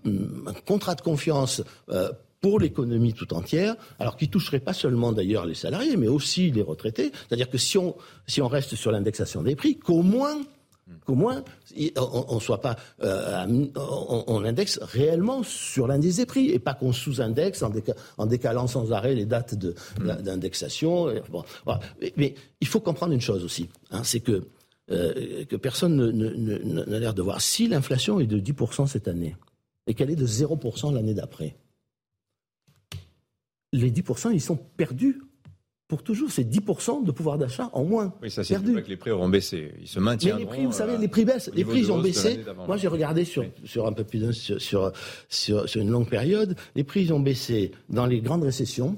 un 0.47 0.53
contrat 0.65 0.95
de 0.95 1.01
confiance. 1.01 1.61
Euh, 1.89 2.11
pour 2.41 2.59
l'économie 2.59 3.13
tout 3.13 3.33
entière, 3.33 3.75
alors 3.99 4.17
qui 4.17 4.27
toucherait 4.27 4.59
pas 4.59 4.73
seulement 4.73 5.11
d'ailleurs 5.11 5.45
les 5.45 5.53
salariés, 5.53 5.95
mais 5.95 6.07
aussi 6.07 6.51
les 6.51 6.63
retraités. 6.63 7.11
C'est-à-dire 7.27 7.49
que 7.49 7.59
si 7.59 7.77
on, 7.77 7.95
si 8.27 8.41
on 8.41 8.47
reste 8.47 8.75
sur 8.75 8.91
l'indexation 8.91 9.43
des 9.43 9.55
prix, 9.55 9.77
qu'au 9.77 10.01
moins 10.01 10.41
Qu'au 11.05 11.15
moins, 11.15 11.43
on, 11.95 12.39
soit 12.39 12.59
pas, 12.59 12.75
euh, 13.01 13.45
on, 13.75 14.43
indexe 14.43 14.79
réellement 14.81 15.41
sur 15.41 15.87
l'indice 15.87 16.17
des 16.17 16.25
prix 16.25 16.49
et 16.49 16.59
pas 16.59 16.73
qu'on 16.73 16.91
sous-indexe 16.91 17.63
en, 18.17 18.25
décalant 18.25 18.67
sans 18.67 18.91
arrêt 18.91 19.15
les 19.15 19.25
dates 19.25 19.53
mm. 19.53 20.21
d'indexation. 20.21 21.07
mais, 22.17 22.35
il 22.59 22.67
faut 22.67 22.81
comprendre 22.81 23.13
une 23.13 23.21
chose 23.21 23.43
aussi, 23.43 23.69
hein, 23.91 24.03
c'est 24.03 24.19
que, 24.19 24.43
euh, 24.91 25.45
que 25.45 25.55
personne 25.55 26.11
n'a 26.11 26.99
l'air 26.99 27.13
de 27.13 27.21
voir. 27.21 27.41
Si 27.41 27.67
l'inflation 27.67 28.19
est 28.19 28.27
de 28.27 28.39
10% 28.39 28.87
cette 28.87 29.07
année 29.07 29.35
et 29.87 29.93
qu'elle 29.93 30.11
est 30.11 30.15
de 30.15 30.27
0% 30.27 30.93
l'année 30.93 31.13
d'après, 31.13 31.55
les 33.71 33.91
10%, 33.91 34.31
ils 34.33 34.41
sont 34.41 34.55
perdus 34.55 35.21
pour 35.87 36.03
toujours. 36.03 36.31
C'est 36.31 36.43
10% 36.43 37.03
de 37.03 37.11
pouvoir 37.11 37.37
d'achat 37.37 37.69
en 37.73 37.83
moins. 37.83 38.13
Oui, 38.21 38.31
ça 38.31 38.45
c'est 38.45 38.55
que 38.55 38.89
les 38.89 38.95
prix 38.95 39.11
auront 39.11 39.27
baissé. 39.27 39.73
Ils 39.81 39.87
se 39.87 39.99
maintiennent. 39.99 40.35
Mais 40.35 40.41
les 40.41 40.47
prix, 40.47 40.65
vous 40.65 40.71
savez, 40.71 40.97
les 40.97 41.09
prix 41.09 41.25
baissent. 41.25 41.51
Les 41.53 41.65
prix, 41.65 41.79
ils 41.79 41.91
ont 41.91 42.01
baissé. 42.01 42.45
Moi, 42.65 42.77
j'ai 42.77 42.87
regardé 42.87 43.25
sur, 43.25 43.43
sur 43.65 43.85
un 43.87 43.91
peu 43.91 44.05
plus 44.05 44.19
d'un, 44.19 44.31
sur, 44.31 44.61
sur, 44.61 44.93
sur, 45.67 45.81
une 45.81 45.89
longue 45.89 46.09
période. 46.09 46.55
Les 46.75 46.85
prix, 46.85 47.01
ils 47.01 47.13
ont 47.13 47.19
baissé 47.19 47.71
dans 47.89 48.05
les 48.05 48.21
grandes 48.21 48.43
récessions. 48.43 48.97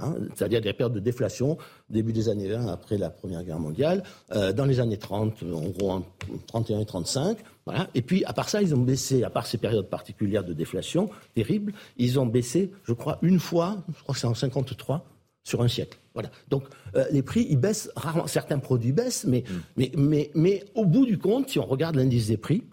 Hein, 0.00 0.14
c'est-à-dire 0.36 0.60
des 0.60 0.72
périodes 0.74 0.94
de 0.94 1.00
déflation, 1.00 1.58
début 1.90 2.12
des 2.12 2.28
années 2.28 2.48
20, 2.48 2.68
après 2.68 2.98
la 2.98 3.10
Première 3.10 3.42
Guerre 3.42 3.58
mondiale, 3.58 4.04
euh, 4.32 4.52
dans 4.52 4.64
les 4.64 4.78
années 4.80 4.98
30, 4.98 5.42
en 5.42 5.68
gros 5.70 5.90
en 5.90 6.04
31 6.46 6.80
et 6.80 6.86
35, 6.86 7.38
voilà. 7.68 7.90
Et 7.94 8.00
puis, 8.00 8.24
à 8.24 8.32
part 8.32 8.48
ça, 8.48 8.62
ils 8.62 8.74
ont 8.74 8.80
baissé, 8.80 9.24
à 9.24 9.28
part 9.28 9.46
ces 9.46 9.58
périodes 9.58 9.90
particulières 9.90 10.42
de 10.42 10.54
déflation 10.54 11.10
terribles, 11.34 11.74
ils 11.98 12.18
ont 12.18 12.24
baissé, 12.24 12.70
je 12.84 12.94
crois, 12.94 13.18
une 13.20 13.38
fois, 13.38 13.76
je 13.94 14.02
crois 14.02 14.14
que 14.14 14.20
c'est 14.20 14.26
en 14.26 14.34
53, 14.34 15.04
sur 15.42 15.60
un 15.60 15.68
siècle. 15.68 15.98
Voilà. 16.14 16.30
Donc 16.48 16.64
euh, 16.94 17.04
les 17.10 17.20
prix, 17.20 17.46
ils 17.50 17.58
baissent 17.58 17.90
rarement. 17.94 18.26
Certains 18.26 18.58
produits 18.58 18.92
baissent, 18.92 19.26
mais, 19.26 19.44
mm. 19.46 19.54
mais, 19.76 19.92
mais, 19.96 20.30
mais 20.34 20.64
au 20.74 20.86
bout 20.86 21.04
du 21.04 21.18
compte, 21.18 21.50
si 21.50 21.58
on 21.58 21.66
regarde 21.66 21.96
l'indice 21.96 22.28
des 22.28 22.38
prix, 22.38 22.64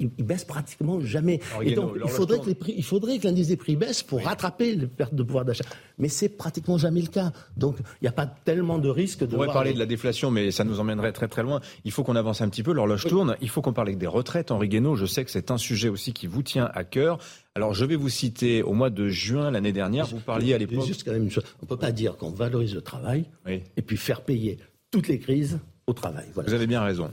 il, 0.00 0.08
baisse 0.24 0.44
pratiquement 0.44 1.00
jamais. 1.00 1.40
et 1.62 1.74
donc, 1.74 1.92
il 2.02 2.10
faudrait, 2.10 2.40
que 2.40 2.46
les 2.46 2.54
prix, 2.54 2.74
il 2.76 2.84
faudrait 2.84 3.18
que 3.18 3.24
l'indice 3.24 3.48
des 3.48 3.56
prix 3.56 3.76
baisse 3.76 4.02
pour 4.02 4.22
rattraper 4.22 4.74
les 4.74 4.86
pertes 4.86 5.14
de 5.14 5.22
pouvoir 5.22 5.44
d'achat. 5.44 5.64
Mais 5.98 6.08
c'est 6.08 6.28
pratiquement 6.28 6.76
jamais 6.76 7.00
le 7.00 7.06
cas. 7.06 7.32
Donc, 7.56 7.76
il 7.78 8.04
n'y 8.04 8.08
a 8.08 8.12
pas 8.12 8.26
tellement 8.26 8.78
de 8.78 8.88
risque 8.88 9.20
de. 9.20 9.26
On 9.26 9.38
pourrait 9.38 9.46
parler 9.52 9.72
de 9.72 9.78
la 9.78 9.86
déflation, 9.86 10.30
mais 10.30 10.50
ça 10.50 10.64
nous 10.64 10.80
emmènerait 10.80 11.12
très 11.12 11.28
très 11.28 11.42
loin. 11.42 11.60
Il 11.84 11.92
faut 11.92 12.02
qu'on 12.02 12.16
avance 12.16 12.40
un 12.40 12.48
petit 12.48 12.62
peu. 12.62 12.72
L'horloge 12.72 13.06
tourne. 13.06 13.36
Il 13.40 13.48
faut 13.48 13.62
qu'on 13.62 13.72
parle 13.72 13.94
des 13.94 14.06
retraites. 14.06 14.50
Henri 14.50 14.68
Guénaud, 14.68 14.96
je 14.96 15.06
sais 15.06 15.24
que 15.24 15.30
c'est 15.30 15.50
un 15.50 15.58
sujet 15.58 15.88
aussi 15.88 16.12
qui 16.12 16.26
vous 16.26 16.42
tient 16.42 16.70
à 16.74 16.84
cœur. 16.84 17.18
Alors, 17.54 17.74
je 17.74 17.84
vais 17.84 17.96
vous 17.96 18.08
citer 18.08 18.62
au 18.62 18.72
mois 18.72 18.90
de 18.90 19.08
juin 19.08 19.52
l'année 19.52 19.72
dernière. 19.72 20.06
Vous 20.06 20.18
parliez 20.18 20.54
à 20.54 20.58
l'époque. 20.58 20.84
Juste 20.84 21.04
quand 21.04 21.12
même 21.12 21.24
une 21.24 21.30
chose. 21.30 21.44
On 21.62 21.66
ne 21.66 21.68
peut 21.68 21.76
pas 21.76 21.92
dire 21.92 22.16
qu'on 22.16 22.30
valorise 22.30 22.74
le 22.74 22.82
travail 22.82 23.26
et 23.46 23.82
puis 23.82 23.96
faire 23.96 24.22
payer 24.22 24.58
toutes 24.90 25.08
les 25.08 25.18
crises 25.18 25.58
au 25.86 25.92
travail. 25.92 26.24
Vous 26.34 26.54
avez 26.54 26.66
bien 26.66 26.82
raison. 26.82 27.10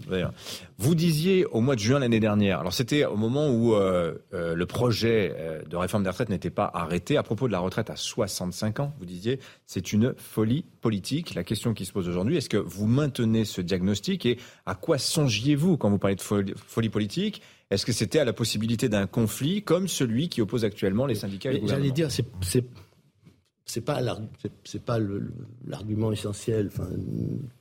Vous 0.77 0.95
disiez 0.95 1.45
au 1.45 1.62
mois 1.62 1.75
de 1.75 1.81
juin 1.81 1.99
l'année 1.99 2.19
dernière, 2.19 2.60
alors 2.60 2.73
c'était 2.73 3.05
au 3.05 3.17
moment 3.17 3.49
où 3.49 3.75
euh, 3.75 4.13
euh, 4.34 4.55
le 4.55 4.65
projet 4.65 5.34
euh, 5.36 5.62
de 5.63 5.75
réforme 5.75 6.03
des 6.03 6.10
retraites 6.10 6.29
n'était 6.29 6.49
pas 6.49 6.69
arrêté, 6.73 7.17
à 7.17 7.23
propos 7.23 7.47
de 7.47 7.51
la 7.51 7.60
retraite 7.60 7.89
à 7.89 7.95
65 7.95 8.79
ans, 8.79 8.93
vous 8.99 9.05
disiez, 9.05 9.39
c'est 9.65 9.91
une 9.93 10.13
folie 10.17 10.65
politique. 10.81 11.36
La 11.36 11.43
question 11.43 11.73
qui 11.73 11.86
se 11.86 11.91
pose 11.91 12.07
aujourd'hui, 12.07 12.38
est-ce 12.38 12.49
que 12.49 12.57
vous 12.57 12.88
maintenez 12.88 13.45
ce 13.45 13.62
diagnostic 13.62 14.25
et 14.25 14.38
à 14.65 14.75
quoi 14.75 14.97
songiez-vous 14.97 15.77
quand 15.77 15.89
vous 15.89 15.99
parlez 15.99 16.15
de 16.15 16.21
folie, 16.21 16.53
folie 16.55 16.89
politique? 16.89 17.41
Est-ce 17.69 17.86
que 17.86 17.93
c'était 17.93 18.19
à 18.19 18.25
la 18.25 18.34
possibilité 18.34 18.89
d'un 18.89 19.07
conflit 19.07 19.63
comme 19.63 19.88
celui 19.88 20.27
qui 20.29 20.41
oppose 20.41 20.65
actuellement 20.65 21.05
les 21.05 21.15
syndicats 21.15 21.51
et 21.51 21.53
le 21.53 21.60
gouvernement 21.60 21.84
J'allais 21.84 21.93
dire, 21.93 22.12
c'est 22.41 22.65
c'est 23.71 23.81
pas 23.81 24.01
c'est 24.65 24.84
pas 24.84 24.99
l'argument 25.65 26.12
essentiel. 26.12 26.67
Enfin, 26.67 26.89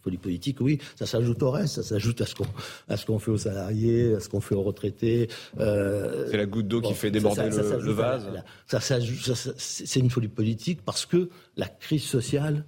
folie 0.03 0.18
politique, 0.18 0.61
oui, 0.61 0.79
ça 0.96 1.07
s'ajoute 1.07 1.40
au 1.44 1.53
reste, 1.53 1.77
ça 1.77 1.83
s'ajoute 1.85 2.20
à 2.20 2.27
ce 2.27 2.35
qu'on 2.35 2.46
à 2.88 2.96
ce 2.96 3.07
qu'on 3.07 3.20
fait 3.20 3.31
aux 3.31 3.38
salariés, 3.38 4.14
à 4.16 4.20
ce 4.20 4.29
qu'on 4.29 4.40
fait 4.40 4.57
aux 4.57 4.62
retraités. 4.62 5.29
Euh, 5.61 6.27
c'est 6.29 6.37
la 6.37 6.46
goutte 6.46 6.66
d'eau 6.66 6.81
qui 6.81 6.94
fait 6.94 7.12
déborder 7.12 7.49
le, 7.49 7.92
vase. 7.92 8.29
Ça, 8.66 8.81
c'est 8.81 10.01
une 10.01 10.11
folie 10.11 10.29
politique 10.29 10.81
parce 10.85 11.07
que 11.07 11.29
la 11.57 11.68
crise 11.68 12.05
sociale 12.05 12.64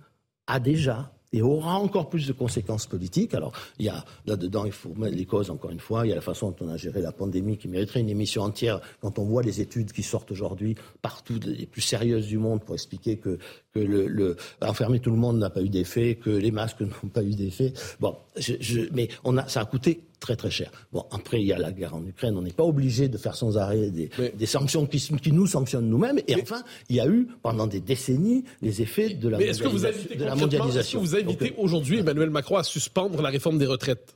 a 0.46 0.60
déjà 0.60 1.12
et 1.32 1.42
aura 1.42 1.78
encore 1.78 2.08
plus 2.08 2.26
de 2.26 2.32
conséquences 2.32 2.86
politiques. 2.86 3.34
Alors, 3.34 3.52
il 3.78 3.86
y 3.86 3.88
a 3.88 4.04
là-dedans, 4.26 4.64
il 4.64 4.72
faut 4.72 4.94
mettre 4.94 5.16
les 5.16 5.24
causes, 5.24 5.50
encore 5.50 5.70
une 5.70 5.80
fois. 5.80 6.06
Il 6.06 6.10
y 6.10 6.12
a 6.12 6.14
la 6.14 6.20
façon 6.20 6.50
dont 6.50 6.66
on 6.66 6.68
a 6.68 6.76
géré 6.76 7.00
la 7.00 7.12
pandémie 7.12 7.56
qui 7.56 7.68
mériterait 7.68 8.00
une 8.00 8.08
émission 8.08 8.42
entière 8.42 8.80
quand 9.00 9.18
on 9.18 9.24
voit 9.24 9.42
les 9.42 9.60
études 9.60 9.92
qui 9.92 10.02
sortent 10.02 10.30
aujourd'hui 10.30 10.74
partout, 11.00 11.38
les 11.44 11.66
plus 11.66 11.80
sérieuses 11.80 12.26
du 12.26 12.38
monde, 12.38 12.62
pour 12.64 12.74
expliquer 12.74 13.16
que, 13.16 13.38
que 13.72 13.80
le, 13.80 14.06
le 14.06 14.36
enfermer 14.60 15.00
tout 15.00 15.10
le 15.10 15.16
monde 15.16 15.38
n'a 15.38 15.50
pas 15.50 15.62
eu 15.62 15.68
d'effet, 15.68 16.16
que 16.16 16.30
les 16.30 16.50
masques 16.50 16.80
n'ont 16.80 17.08
pas 17.12 17.22
eu 17.22 17.34
d'effet. 17.34 17.72
Bon, 18.00 18.16
je, 18.36 18.54
je, 18.60 18.80
mais 18.92 19.08
on 19.24 19.36
a, 19.38 19.48
ça 19.48 19.60
a 19.60 19.64
coûté 19.64 20.02
très 20.22 20.36
très 20.36 20.50
cher. 20.50 20.70
Bon, 20.92 21.04
après, 21.10 21.40
il 21.40 21.46
y 21.46 21.52
a 21.52 21.58
la 21.58 21.72
guerre 21.72 21.94
en 21.94 22.06
Ukraine. 22.06 22.36
On 22.38 22.42
n'est 22.42 22.52
pas 22.52 22.64
obligé 22.64 23.08
de 23.08 23.18
faire 23.18 23.34
sans 23.34 23.58
arrêt 23.58 23.90
des, 23.90 24.08
des 24.34 24.46
sanctions 24.46 24.86
qui, 24.86 24.98
qui, 24.98 25.32
nous 25.32 25.46
sanctionnent 25.46 25.88
nous-mêmes. 25.88 26.20
Et 26.28 26.36
enfin, 26.40 26.62
il 26.88 26.96
y 26.96 27.00
a 27.00 27.06
eu 27.06 27.28
pendant 27.42 27.66
des 27.66 27.80
décennies 27.80 28.44
les 28.62 28.80
effets 28.80 29.10
de 29.10 29.28
la, 29.28 29.38
la 29.38 30.34
mondialisation. 30.36 31.02
Est-ce 31.02 31.16
que 31.16 31.22
vous 31.24 31.30
invitez 31.30 31.54
aujourd'hui 31.58 31.98
Emmanuel 31.98 32.30
Macron 32.30 32.56
à 32.56 32.62
suspendre 32.62 33.20
la 33.20 33.28
réforme 33.28 33.58
des 33.58 33.66
retraites? 33.66 34.14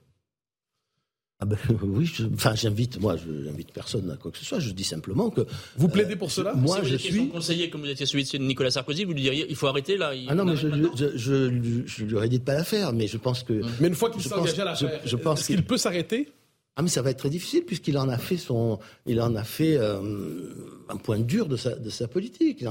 Ah 1.39 1.45
ben, 1.45 1.59
oui, 1.83 2.11
enfin 2.33 2.55
j'invite, 2.55 2.99
moi 2.99 3.17
je 3.17 3.31
n'invite 3.31 3.71
personne 3.71 4.11
à 4.11 4.17
quoi 4.17 4.31
que 4.31 4.39
ce 4.39 4.45
soit, 4.45 4.59
je 4.59 4.71
dis 4.71 4.85
simplement 4.85 5.29
que... 5.29 5.43
Vous 5.77 5.89
plaidez 5.89 6.17
pour 6.17 6.31
cela 6.31 6.55
Moi 6.55 6.81
si 6.83 6.89
je 6.89 6.97
suis... 6.97 7.29
conseiller 7.29 7.69
comme 7.69 7.83
vous 7.83 7.91
étiez 7.91 8.07
celui 8.07 8.25
de 8.25 8.39
Nicolas 8.39 8.71
Sarkozy, 8.71 9.05
vous 9.05 9.13
lui 9.13 9.21
diriez 9.21 9.47
il 9.47 9.55
faut 9.55 9.67
arrêter 9.67 9.99
là 9.99 10.13
Ah 10.29 10.35
non, 10.35 10.47
mais 10.47 10.57
je, 10.57 10.69
je, 10.95 11.17
je, 11.17 11.83
je, 11.85 12.05
lui 12.05 12.15
aurais 12.15 12.31
dit 12.31 12.39
de 12.39 12.45
pas 12.45 12.55
la 12.55 12.65
faire, 12.65 12.95
mais 12.95 13.07
je 13.07 13.19
pense 13.19 13.43
que... 13.43 13.61
Mais 13.81 13.89
une 13.89 13.95
fois 13.95 14.11
qu'il 14.11 14.23
s'est 14.23 14.33
engagé 14.33 14.63
à 14.63 14.65
la 14.65 14.75
faire, 14.75 15.01
est-ce 15.05 15.47
qu'il 15.47 15.63
peut 15.63 15.77
s'arrêter? 15.77 16.33
Ah 16.79 16.83
mais 16.83 16.91
ça 16.91 17.01
va 17.01 17.11
être 17.11 17.19
très 17.19 17.31
difficile 17.31 17.65
puisqu'il 17.65 17.97
en 17.97 18.11
a 18.11 18.19
fait 18.19 18.37
son, 18.37 18.79
il 19.07 19.19
en 19.23 19.35
a 19.35 19.45
fait 19.45 19.79
euh, 19.79 20.51
un 20.91 20.97
point 20.99 21.19
dur 21.19 21.47
de 21.47 21.57
sa, 21.57 22.07
politique. 22.07 22.63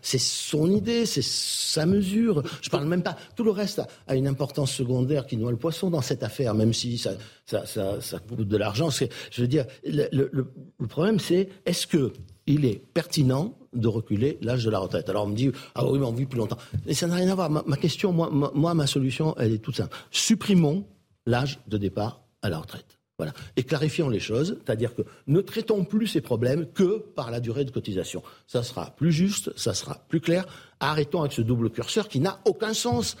C'est 0.00 0.18
son 0.18 0.70
idée, 0.70 1.04
c'est 1.04 1.22
sa 1.22 1.84
mesure. 1.84 2.42
Je 2.62 2.70
parle 2.70 2.86
même 2.86 3.02
pas. 3.02 3.14
Tout 3.36 3.44
le 3.44 3.50
reste 3.50 3.82
a, 4.06 4.16
une 4.16 4.26
importance 4.26 4.72
secondaire 4.72 5.26
qui 5.26 5.36
noie 5.36 5.50
le 5.50 5.58
poisson 5.58 5.90
dans 5.90 6.00
cette 6.00 6.22
affaire, 6.22 6.54
même 6.54 6.72
si 6.72 6.96
ça, 6.96 7.12
ça, 7.44 7.66
ça, 8.00 8.18
coûte 8.20 8.48
de 8.48 8.56
l'argent. 8.56 8.88
Je 8.88 9.42
veux 9.42 9.48
dire, 9.48 9.66
le, 9.84 10.46
problème 10.88 11.20
c'est 11.20 11.50
est-ce 11.66 11.86
que 11.86 12.14
il 12.46 12.64
est 12.64 12.82
pertinent 12.94 13.58
de 13.74 13.88
reculer 13.88 14.38
l'âge 14.40 14.64
de 14.64 14.70
la 14.70 14.78
retraite? 14.78 15.10
Alors 15.10 15.24
on 15.24 15.28
me 15.28 15.36
dit 15.36 15.50
ah 15.74 15.86
oui 15.86 15.98
mais 15.98 16.06
on 16.06 16.12
vit 16.12 16.24
plus 16.24 16.38
longtemps. 16.38 16.58
Mais 16.86 16.94
ça 16.94 17.06
n'a 17.06 17.16
rien 17.16 17.28
à 17.28 17.34
voir. 17.34 17.50
Ma, 17.50 17.62
ma 17.66 17.76
question, 17.76 18.12
moi, 18.12 18.30
moi, 18.30 18.72
ma 18.72 18.86
solution, 18.86 19.36
elle 19.36 19.52
est 19.52 19.58
toute 19.58 19.76
simple. 19.76 19.94
Supprimons 20.10 20.86
l'âge 21.26 21.58
de 21.66 21.76
départ 21.76 22.22
à 22.40 22.48
la 22.48 22.58
retraite. 22.58 22.95
Voilà. 23.18 23.32
Et 23.56 23.62
clarifions 23.62 24.10
les 24.10 24.20
choses, 24.20 24.58
c'est-à-dire 24.64 24.94
que 24.94 25.02
ne 25.26 25.40
traitons 25.40 25.84
plus 25.84 26.06
ces 26.06 26.20
problèmes 26.20 26.66
que 26.66 26.98
par 27.14 27.30
la 27.30 27.40
durée 27.40 27.64
de 27.64 27.70
cotisation. 27.70 28.22
Ça 28.46 28.62
sera 28.62 28.90
plus 28.94 29.10
juste, 29.10 29.56
ça 29.56 29.72
sera 29.72 30.04
plus 30.08 30.20
clair. 30.20 30.46
Arrêtons 30.80 31.20
avec 31.20 31.32
ce 31.32 31.40
double 31.40 31.70
curseur 31.70 32.08
qui 32.08 32.20
n'a 32.20 32.40
aucun 32.44 32.74
sens, 32.74 33.16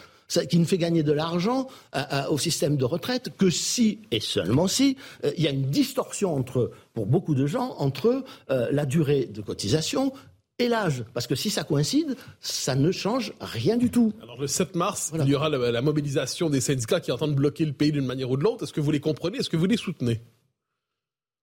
qui 0.50 0.58
ne 0.58 0.64
fait 0.64 0.78
gagner 0.78 1.02
de 1.02 1.12
l'argent 1.12 1.68
euh, 1.94 2.02
euh, 2.12 2.28
au 2.28 2.38
système 2.38 2.76
de 2.76 2.84
retraite 2.84 3.30
que 3.38 3.48
si, 3.48 4.00
et 4.10 4.20
seulement 4.20 4.66
si, 4.66 4.96
euh, 5.24 5.32
il 5.36 5.44
y 5.44 5.48
a 5.48 5.50
une 5.50 5.70
distorsion 5.70 6.34
entre, 6.34 6.72
pour 6.94 7.06
beaucoup 7.06 7.34
de 7.34 7.46
gens 7.46 7.74
entre 7.78 8.24
la 8.48 8.86
durée 8.86 9.26
de 9.26 9.40
cotisation 9.40 10.12
et 10.58 10.68
l'âge. 10.68 11.04
Parce 11.14 11.26
que 11.26 11.34
si 11.34 11.50
ça 11.50 11.64
coïncide, 11.64 12.16
ça 12.40 12.74
ne 12.74 12.90
change 12.90 13.32
rien 13.40 13.76
du 13.76 13.90
tout. 13.90 14.12
Alors 14.22 14.40
le 14.40 14.46
7 14.46 14.74
mars, 14.74 15.12
il 15.14 15.28
y 15.28 15.34
aura 15.34 15.48
la, 15.48 15.82
mobilisation 15.82 16.50
des 16.50 16.60
syndicats 16.60 17.00
qui 17.00 17.12
entendent 17.12 17.34
bloquer 17.34 17.64
le 17.64 17.72
pays 17.72 17.92
d'une 17.92 18.06
manière 18.06 18.30
ou 18.30 18.36
de 18.36 18.42
l'autre. 18.42 18.64
Est-ce 18.64 18.72
que 18.72 18.80
vous 18.80 18.90
les 18.90 19.00
comprenez? 19.00 19.38
Est-ce 19.38 19.50
que 19.50 19.56
vous 19.56 19.66
les 19.66 19.76
soutenez? 19.76 20.20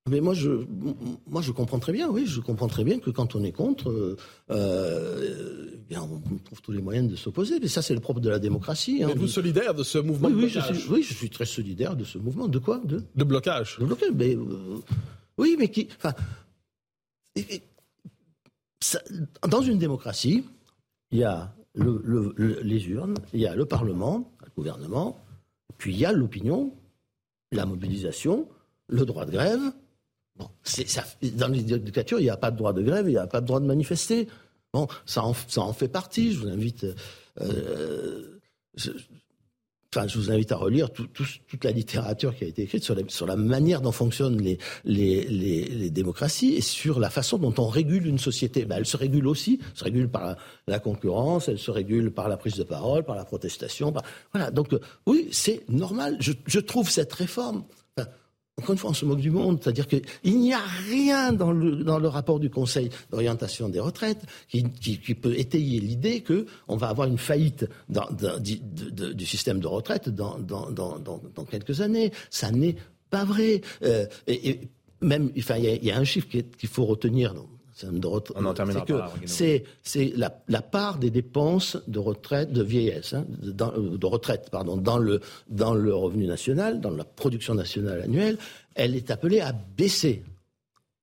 Mais 0.09 0.19
moi 0.19 0.33
je, 0.33 0.49
moi, 1.27 1.41
je 1.41 1.53
comprends 1.53 1.79
très 1.79 1.93
bien, 1.93 2.09
oui, 2.09 2.25
je 2.25 2.41
comprends 2.41 2.67
très 2.67 2.83
bien 2.83 2.99
que 2.99 3.09
quand 3.09 3.35
on 3.35 3.43
est 3.43 3.53
contre, 3.53 3.89
euh, 3.89 4.17
euh 4.51 5.69
eh 5.75 5.89
bien, 5.89 6.01
on 6.01 6.37
trouve 6.39 6.61
tous 6.61 6.73
les 6.73 6.81
moyens 6.81 7.09
de 7.09 7.15
s'opposer. 7.15 7.59
Mais 7.61 7.69
ça, 7.69 7.81
c'est 7.81 7.93
le 7.93 8.01
propre 8.01 8.19
de 8.19 8.29
la 8.29 8.39
démocratie. 8.39 9.01
Hein. 9.01 9.09
Êtes-vous 9.09 9.27
solidaire 9.27 9.73
de 9.73 9.83
ce 9.83 9.97
mouvement 9.97 10.27
oui, 10.27 10.33
de 10.33 10.39
blocage 10.39 10.73
je 10.73 10.79
suis, 10.79 10.89
Oui, 10.89 11.03
je 11.03 11.13
suis 11.13 11.29
très 11.29 11.45
solidaire 11.45 11.95
de 11.95 12.03
ce 12.03 12.17
mouvement. 12.17 12.47
De 12.47 12.59
quoi? 12.59 12.81
De, 12.83 13.01
de 13.15 13.23
blocage. 13.23 13.77
De 13.79 13.85
blocage. 13.85 14.11
Mais, 14.13 14.35
euh, 14.35 14.81
oui, 15.37 15.55
mais 15.57 15.69
qui. 15.69 15.87
Enfin, 15.97 16.13
dans 19.47 19.61
une 19.61 19.77
démocratie, 19.77 20.43
il 21.11 21.19
y 21.19 21.23
a 21.23 21.53
les 21.75 22.87
urnes, 22.87 23.15
il 23.33 23.41
y 23.41 23.47
a 23.47 23.55
le 23.55 23.65
Parlement, 23.65 24.31
le 24.43 24.51
gouvernement, 24.55 25.19
puis 25.77 25.93
il 25.93 25.99
y 25.99 26.05
a 26.05 26.11
l'opinion, 26.11 26.73
la 27.51 27.65
mobilisation, 27.65 28.47
le 28.87 29.05
droit 29.05 29.25
de 29.25 29.31
grève. 29.31 29.61
Dans 31.35 31.47
les 31.47 31.61
dictatures, 31.61 32.19
il 32.19 32.23
n'y 32.23 32.29
a 32.29 32.37
pas 32.37 32.51
de 32.51 32.57
droit 32.57 32.73
de 32.73 32.81
grève, 32.81 33.07
il 33.07 33.11
n'y 33.11 33.17
a 33.17 33.27
pas 33.27 33.41
de 33.41 33.45
droit 33.45 33.59
de 33.59 33.65
manifester. 33.65 34.27
Bon, 34.73 34.87
ça 35.05 35.23
en, 35.23 35.33
fait 35.73 35.87
partie. 35.87 36.33
Je 36.33 36.39
vous 36.39 36.47
invite. 36.47 36.85
Euh, 37.41 38.39
Enfin, 39.95 40.07
je 40.07 40.17
vous 40.17 40.31
invite 40.31 40.51
à 40.51 40.55
relire 40.55 40.89
toute 40.91 41.63
la 41.63 41.71
littérature 41.71 42.35
qui 42.35 42.45
a 42.45 42.47
été 42.47 42.63
écrite 42.63 42.83
sur, 42.83 43.27
la 43.27 43.35
manière 43.35 43.81
dont 43.81 43.91
fonctionnent 43.91 44.41
les, 44.85 45.89
démocraties 45.91 46.55
et 46.55 46.61
sur 46.61 46.99
la 46.99 47.11
façon 47.11 47.37
dont 47.37 47.53
on 47.59 47.67
régule 47.67 48.07
une 48.07 48.17
société. 48.17 48.65
Ben, 48.65 48.77
elle 48.77 48.87
se 48.87 48.97
régule 48.97 49.27
aussi, 49.27 49.59
elle 49.61 49.77
se 49.77 49.83
régule 49.83 50.09
par 50.09 50.35
la, 50.67 50.79
concurrence, 50.79 51.47
elle 51.47 51.59
se 51.59 51.69
régule 51.69 52.11
par 52.11 52.27
la 52.27 52.37
prise 52.37 52.55
de 52.55 52.63
parole, 52.63 53.03
par 53.03 53.15
la 53.15 53.23
protestation. 53.23 53.93
Voilà. 54.33 54.49
Donc, 54.49 54.73
euh, 54.73 54.79
oui, 55.05 55.27
c'est 55.31 55.61
normal. 55.69 56.17
Je 56.19 56.59
trouve 56.59 56.89
cette 56.89 57.13
réforme 57.13 57.63
encore 58.59 58.73
une 58.73 58.77
fois, 58.77 58.91
on 58.91 58.93
se 58.93 59.05
moque 59.05 59.19
du 59.19 59.31
monde. 59.31 59.59
C'est-à-dire 59.61 59.87
qu'il 59.87 60.39
n'y 60.39 60.53
a 60.53 60.61
rien 60.89 61.33
dans 61.33 61.51
le, 61.51 61.83
dans 61.83 61.97
le 61.97 62.07
rapport 62.07 62.39
du 62.39 62.49
Conseil 62.49 62.89
d'orientation 63.09 63.67
des 63.67 63.79
retraites 63.79 64.21
qui, 64.47 64.63
qui, 64.69 65.15
peut 65.15 65.37
étayer 65.37 65.79
l'idée 65.79 66.23
qu'on 66.23 66.77
va 66.77 66.89
avoir 66.89 67.07
une 67.07 67.17
faillite 67.17 67.67
du, 67.89 69.25
système 69.25 69.59
de 69.59 69.67
retraite 69.67 70.09
dans, 70.09 70.37
dans, 70.37 71.45
quelques 71.49 71.81
années. 71.81 72.11
Ça 72.29 72.51
n'est 72.51 72.75
pas 73.09 73.25
vrai. 73.25 73.61
Euh, 73.83 74.05
même, 75.01 75.31
enfin, 75.37 75.57
il 75.57 75.83
y, 75.83 75.91
a 75.91 75.97
un 75.97 76.03
chiffre 76.03 76.27
qu'il 76.27 76.69
faut 76.69 76.85
retenir 76.85 77.33
c'est 79.25 79.63
c'est 79.81 80.13
la, 80.15 80.31
la, 80.47 80.61
part 80.61 80.99
des 80.99 81.09
dépenses 81.09 81.77
de 81.87 81.99
retraite, 81.99 82.51
de 82.51 82.63
vieillesse, 82.63 83.13
hein, 83.13 83.25
euh, 83.43 83.97
de 83.97 84.05
retraite, 84.05 84.49
pardon, 84.51 84.77
dans 84.77 84.97
le, 84.97 85.21
dans 85.49 85.73
le 85.73 85.93
revenu 85.93 86.25
national, 86.25 86.81
dans 86.81 86.91
la 86.91 87.03
production 87.03 87.55
nationale 87.55 88.01
annuelle, 88.01 88.37
elle 88.75 88.95
est 88.95 89.11
appelée 89.11 89.39
à 89.41 89.53
baisser. 89.53 90.23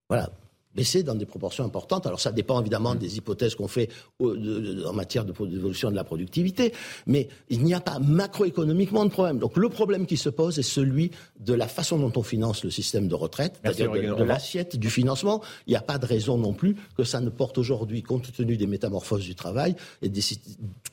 Voilà 0.08 0.30
baisser 0.74 1.02
dans 1.02 1.14
des 1.14 1.26
proportions 1.26 1.64
importantes. 1.64 2.06
Alors 2.06 2.20
ça 2.20 2.32
dépend 2.32 2.60
évidemment 2.60 2.94
des 2.94 3.16
hypothèses 3.16 3.54
qu'on 3.54 3.68
fait 3.68 3.88
en 4.20 4.92
matière 4.92 5.24
d'évolution 5.24 5.90
de 5.90 5.96
la 5.96 6.04
productivité, 6.04 6.72
mais 7.06 7.28
il 7.48 7.62
n'y 7.64 7.74
a 7.74 7.80
pas 7.80 7.98
macroéconomiquement 7.98 9.04
de 9.04 9.10
problème. 9.10 9.38
Donc 9.38 9.56
le 9.56 9.68
problème 9.68 10.06
qui 10.06 10.16
se 10.16 10.28
pose 10.28 10.58
est 10.58 10.62
celui 10.62 11.10
de 11.40 11.54
la 11.54 11.66
façon 11.66 11.98
dont 11.98 12.12
on 12.16 12.22
finance 12.22 12.64
le 12.64 12.70
système 12.70 13.08
de 13.08 13.14
retraite, 13.14 13.60
c'est-à-dire 13.62 14.16
de, 14.16 14.24
l'assiette 14.24 14.76
du 14.76 14.90
financement. 14.90 15.42
Il 15.66 15.70
n'y 15.70 15.76
a 15.76 15.82
pas 15.82 15.98
de 15.98 16.06
raison 16.06 16.38
non 16.38 16.52
plus 16.52 16.76
que 16.96 17.04
ça 17.04 17.20
ne 17.20 17.30
porte 17.30 17.58
aujourd'hui, 17.58 18.02
compte 18.02 18.32
tenu 18.32 18.56
des 18.56 18.66
métamorphoses 18.66 19.24
du 19.24 19.34
travail, 19.34 19.74
et 20.02 20.10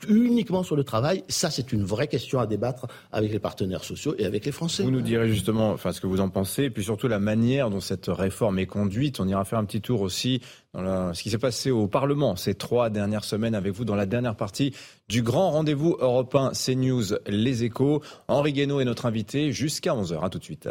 uniquement 0.07 0.63
sur 0.63 0.75
le 0.75 0.83
travail. 0.83 1.23
Ça, 1.27 1.51
c'est 1.51 1.71
une 1.71 1.83
vraie 1.83 2.07
question 2.07 2.39
à 2.39 2.47
débattre 2.47 2.87
avec 3.11 3.31
les 3.31 3.39
partenaires 3.39 3.83
sociaux 3.83 4.15
et 4.17 4.25
avec 4.25 4.45
les 4.45 4.51
Français. 4.51 4.83
Vous 4.83 4.91
nous 4.91 5.01
direz 5.01 5.29
justement 5.29 5.71
enfin, 5.71 5.91
ce 5.91 6.01
que 6.01 6.07
vous 6.07 6.21
en 6.21 6.29
pensez, 6.29 6.63
et 6.63 6.69
puis 6.69 6.83
surtout 6.83 7.07
la 7.07 7.19
manière 7.19 7.69
dont 7.69 7.79
cette 7.79 8.07
réforme 8.07 8.59
est 8.59 8.65
conduite. 8.65 9.19
On 9.19 9.27
ira 9.27 9.43
faire 9.45 9.59
un 9.59 9.65
petit 9.67 9.81
tour 9.81 10.01
aussi 10.01 10.41
dans 10.73 11.13
ce 11.13 11.21
qui 11.21 11.29
s'est 11.29 11.37
passé 11.37 11.69
au 11.69 11.87
Parlement 11.87 12.35
ces 12.35 12.55
trois 12.55 12.89
dernières 12.89 13.23
semaines 13.23 13.53
avec 13.53 13.73
vous 13.73 13.85
dans 13.85 13.95
la 13.95 14.05
dernière 14.05 14.35
partie 14.35 14.73
du 15.07 15.21
grand 15.21 15.51
rendez-vous 15.51 15.97
européen 15.99 16.51
CNews 16.53 17.19
Les 17.27 17.63
Échos. 17.63 18.01
Henri 18.27 18.53
Guénaud 18.53 18.79
est 18.79 18.85
notre 18.85 19.05
invité 19.05 19.51
jusqu'à 19.51 19.93
11h. 19.93 20.23
À 20.23 20.29
tout 20.29 20.39
de 20.39 20.43
suite. 20.43 20.67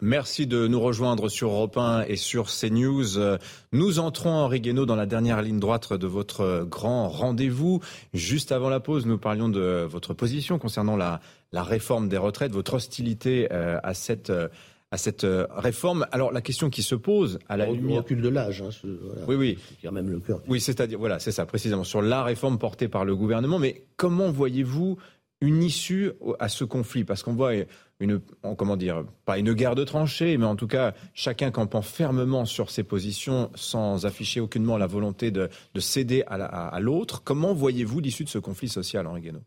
Merci 0.00 0.46
de 0.46 0.66
nous 0.66 0.80
rejoindre 0.80 1.30
sur 1.30 1.48
Europe 1.48 1.78
1 1.78 2.02
et 2.02 2.16
sur 2.16 2.48
CNews. 2.48 3.38
Nous 3.72 3.98
entrons, 4.00 4.32
Henri 4.32 4.60
Guénaud, 4.60 4.84
dans 4.84 4.96
la 4.96 5.06
dernière 5.06 5.40
ligne 5.40 5.58
droite 5.58 5.94
de 5.94 6.06
votre 6.06 6.66
grand 6.68 7.08
rendez-vous. 7.08 7.80
Juste 8.12 8.52
avant 8.52 8.68
la 8.68 8.80
pause, 8.80 9.06
nous 9.06 9.16
parlions 9.16 9.48
de 9.48 9.86
votre 9.88 10.12
position 10.12 10.58
concernant 10.58 10.96
la, 10.96 11.20
la 11.52 11.62
réforme 11.62 12.10
des 12.10 12.18
retraites, 12.18 12.52
votre 12.52 12.74
hostilité 12.74 13.48
euh, 13.50 13.78
à 13.82 13.94
cette 13.94 14.28
euh, 14.28 14.48
à 14.90 14.96
cette 14.96 15.24
euh, 15.24 15.46
réforme. 15.50 16.06
Alors 16.12 16.32
la 16.32 16.40
question 16.40 16.70
qui 16.70 16.82
se 16.82 16.94
pose 16.94 17.38
à 17.48 17.56
la 17.56 17.66
lumière, 17.70 17.98
recul 17.98 18.20
de 18.20 18.28
l'âge, 18.28 18.62
hein, 18.62 18.70
oui, 19.26 19.34
oui, 19.34 19.58
a 19.86 19.90
même 19.90 20.10
le 20.10 20.20
cœur. 20.20 20.40
Oui, 20.48 20.60
c'est-à-dire 20.60 20.98
voilà, 20.98 21.18
c'est 21.18 21.32
ça 21.32 21.46
précisément 21.46 21.84
sur 21.84 22.02
la 22.02 22.22
réforme 22.22 22.58
portée 22.58 22.88
par 22.88 23.04
le 23.04 23.16
gouvernement. 23.16 23.58
Mais 23.58 23.84
comment 23.96 24.30
voyez-vous 24.30 24.98
une 25.40 25.62
issue 25.62 26.12
à 26.38 26.48
ce 26.48 26.64
conflit? 26.64 27.04
Parce 27.04 27.22
qu'on 27.22 27.34
voit 27.34 27.52
une, 28.00 28.20
comment 28.56 28.76
dire, 28.76 29.04
pas 29.24 29.38
une 29.38 29.52
guerre 29.52 29.74
de 29.74 29.84
tranchées, 29.84 30.36
mais 30.36 30.46
en 30.46 30.56
tout 30.56 30.66
cas, 30.66 30.94
chacun 31.14 31.50
campant 31.50 31.82
fermement 31.82 32.44
sur 32.44 32.70
ses 32.70 32.82
positions 32.82 33.50
sans 33.54 34.04
afficher 34.06 34.40
aucunement 34.40 34.76
la 34.76 34.86
volonté 34.86 35.30
de, 35.30 35.48
céder 35.78 36.24
à 36.26 36.80
l'autre. 36.80 37.22
Comment 37.22 37.54
voyez-vous 37.54 38.00
l'issue 38.00 38.24
de 38.24 38.28
ce 38.28 38.38
conflit 38.38 38.68
social, 38.68 39.06
Henri 39.06 39.20
Guénaud? 39.20 39.42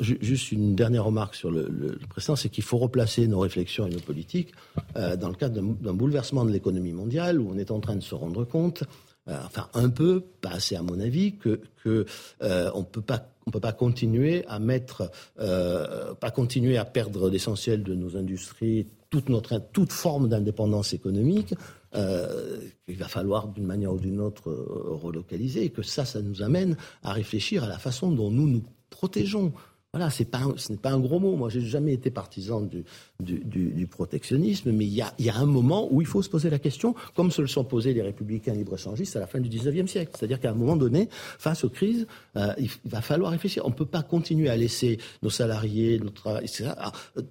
Juste 0.00 0.52
une 0.52 0.74
dernière 0.74 1.04
remarque 1.04 1.34
sur 1.34 1.50
le, 1.50 1.68
le 1.68 1.98
précédent, 2.08 2.36
c'est 2.36 2.48
qu'il 2.48 2.64
faut 2.64 2.78
replacer 2.78 3.26
nos 3.26 3.40
réflexions 3.40 3.86
et 3.86 3.90
nos 3.90 4.00
politiques 4.00 4.52
euh, 4.96 5.16
dans 5.16 5.28
le 5.28 5.34
cadre 5.34 5.60
d'un 5.60 5.92
bouleversement 5.92 6.44
de 6.44 6.50
l'économie 6.50 6.92
mondiale 6.92 7.40
où 7.40 7.50
on 7.50 7.58
est 7.58 7.70
en 7.70 7.80
train 7.80 7.96
de 7.96 8.02
se 8.02 8.14
rendre 8.14 8.44
compte 8.44 8.84
euh, 9.28 9.36
enfin 9.44 9.68
un 9.74 9.90
peu, 9.90 10.22
pas 10.40 10.50
assez 10.50 10.74
à 10.74 10.82
mon 10.82 10.98
avis, 11.00 11.36
que, 11.36 11.60
que 11.84 12.06
euh, 12.42 12.70
on 12.74 12.82
peut 12.82 13.02
pas 13.02 13.28
on 13.48 13.50
peut 13.50 13.60
pas 13.60 13.72
continuer 13.72 14.44
à 14.46 14.58
mettre, 14.58 15.10
euh, 15.40 16.14
à 16.22 16.84
perdre 16.84 17.30
l'essentiel 17.30 17.82
de 17.82 17.94
nos 17.94 18.16
industries, 18.16 18.86
toute 19.08 19.30
notre 19.30 19.58
forme 19.90 20.28
d'indépendance 20.28 20.92
économique. 20.92 21.54
Euh, 21.94 22.60
il 22.88 22.96
va 22.98 23.08
falloir 23.08 23.48
d'une 23.48 23.64
manière 23.64 23.94
ou 23.94 23.98
d'une 23.98 24.20
autre 24.20 24.50
relocaliser 24.50 25.64
et 25.64 25.70
que 25.70 25.80
ça, 25.80 26.04
ça 26.04 26.20
nous 26.20 26.42
amène 26.42 26.76
à 27.02 27.14
réfléchir 27.14 27.64
à 27.64 27.68
la 27.68 27.78
façon 27.78 28.10
dont 28.10 28.30
nous 28.30 28.46
nous 28.46 28.62
protégeons. 28.90 29.54
Voilà, 29.94 30.10
c'est 30.10 30.26
pas 30.26 30.42
ce 30.58 30.70
n'est 30.70 30.78
pas 30.78 30.90
un 30.90 31.00
gros 31.00 31.18
mot. 31.18 31.34
Moi, 31.34 31.48
j'ai 31.48 31.62
jamais 31.62 31.94
été 31.94 32.10
partisan 32.10 32.60
du, 32.60 32.84
du, 33.20 33.86
protectionnisme, 33.86 34.70
mais 34.70 34.84
il 34.84 34.92
y, 34.92 35.00
a, 35.00 35.14
y, 35.18 35.30
a, 35.30 35.36
un 35.36 35.46
moment 35.46 35.88
où 35.90 36.02
il 36.02 36.06
faut 36.06 36.20
se 36.20 36.28
poser 36.28 36.50
la 36.50 36.58
question, 36.58 36.94
comme 37.16 37.30
se 37.30 37.40
le 37.40 37.48
sont 37.48 37.64
posés 37.64 37.94
les 37.94 38.02
républicains 38.02 38.52
libre-échangistes 38.52 39.16
à 39.16 39.20
la 39.20 39.26
fin 39.26 39.40
du 39.40 39.48
19e 39.48 39.86
siècle. 39.86 40.12
C'est-à-dire 40.14 40.40
qu'à 40.40 40.50
un 40.50 40.54
moment 40.54 40.76
donné, 40.76 41.08
face 41.10 41.64
aux 41.64 41.70
crises, 41.70 42.06
euh, 42.36 42.52
il, 42.58 42.68
va 42.84 43.00
falloir 43.00 43.32
réfléchir. 43.32 43.64
On 43.64 43.70
ne 43.70 43.74
peut 43.74 43.86
pas 43.86 44.02
continuer 44.02 44.50
à 44.50 44.58
laisser 44.58 44.98
nos 45.22 45.30
salariés, 45.30 45.98
notre 45.98 46.20
travail, 46.20 46.44
etc., 46.44 46.72
euh, 47.16 47.22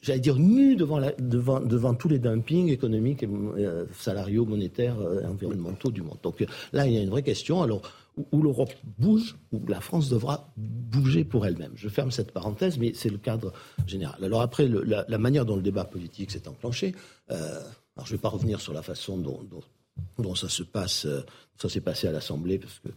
j'allais 0.00 0.20
dire 0.20 0.36
nus 0.36 0.76
devant, 0.76 1.00
la, 1.00 1.10
devant, 1.18 1.58
devant 1.58 1.94
tous 1.94 2.08
les 2.08 2.20
dumpings 2.20 2.68
économiques, 2.68 3.24
euh, 3.24 3.86
salariaux, 3.98 4.44
monétaires, 4.44 4.98
environnementaux 5.28 5.90
du 5.90 6.02
monde. 6.02 6.18
Donc 6.22 6.46
là, 6.72 6.86
il 6.86 6.92
y 6.92 6.98
a 6.98 7.02
une 7.02 7.10
vraie 7.10 7.24
question. 7.24 7.60
Alors, 7.60 7.82
où 8.32 8.42
l'Europe 8.42 8.72
bouge, 8.98 9.36
où 9.52 9.64
la 9.66 9.80
France 9.80 10.08
devra 10.08 10.52
bouger 10.56 11.24
pour 11.24 11.46
elle-même. 11.46 11.72
Je 11.74 11.88
ferme 11.88 12.10
cette 12.10 12.32
parenthèse, 12.32 12.78
mais 12.78 12.92
c'est 12.94 13.10
le 13.10 13.18
cadre 13.18 13.52
général. 13.86 14.22
Alors 14.24 14.42
après, 14.42 14.68
la, 14.68 15.18
manière 15.18 15.44
dont 15.44 15.56
le 15.56 15.62
débat 15.62 15.84
politique 15.84 16.30
s'est 16.30 16.48
enclenché, 16.48 16.94
euh, 17.30 17.60
je 17.98 18.02
ne 18.02 18.08
vais 18.16 18.18
pas 18.18 18.28
revenir 18.28 18.60
sur 18.60 18.72
la 18.72 18.82
façon 18.82 19.18
dont, 19.18 19.40
dont, 20.18 20.34
ça 20.34 20.48
se 20.48 20.62
passe, 20.62 21.06
euh, 21.06 21.20
ça 21.56 21.68
s'est 21.68 21.80
passé 21.80 22.06
à 22.06 22.12
l'Assemblée, 22.12 22.58
parce 22.58 22.78
que 22.78 22.88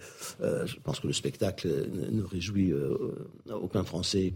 euh, 0.41 0.65
je 0.67 0.79
pense 0.79 0.99
que 0.99 1.07
le 1.07 1.13
spectacle 1.13 1.67
ne 2.11 2.23
réjouit 2.23 2.73
aucun 3.49 3.83
Français 3.83 4.31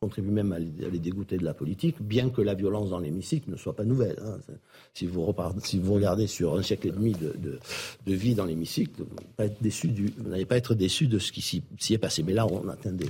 contribue 0.00 0.30
même 0.30 0.52
à 0.52 0.58
les 0.58 0.98
dégoûter 0.98 1.38
de 1.38 1.44
la 1.44 1.54
politique, 1.54 2.02
bien 2.02 2.28
que 2.28 2.42
la 2.42 2.54
violence 2.54 2.90
dans 2.90 2.98
l'hémicycle 2.98 3.50
ne 3.50 3.56
soit 3.56 3.74
pas 3.74 3.84
nouvelle. 3.84 4.18
Hein. 4.22 4.38
Si, 4.92 5.06
vous 5.06 5.34
si 5.62 5.78
vous 5.78 5.94
regardez 5.94 6.26
sur 6.26 6.56
un 6.56 6.62
siècle 6.62 6.88
et 6.88 6.90
demi 6.90 7.12
de, 7.12 7.34
de, 8.06 8.12
vie 8.14 8.34
dans 8.34 8.44
l'hémicycle, 8.44 9.02
vous 9.02 10.28
n'allez 10.28 10.44
pas, 10.44 10.56
être 10.56 10.74
déçu 10.74 11.06
de 11.06 11.18
ce 11.18 11.32
qui 11.32 11.40
s'y 11.40 11.94
est 11.94 11.98
passé. 11.98 12.22
Mais 12.22 12.34
là, 12.34 12.46
on 12.46 12.68
atteint, 12.68 12.92
des, 12.92 13.08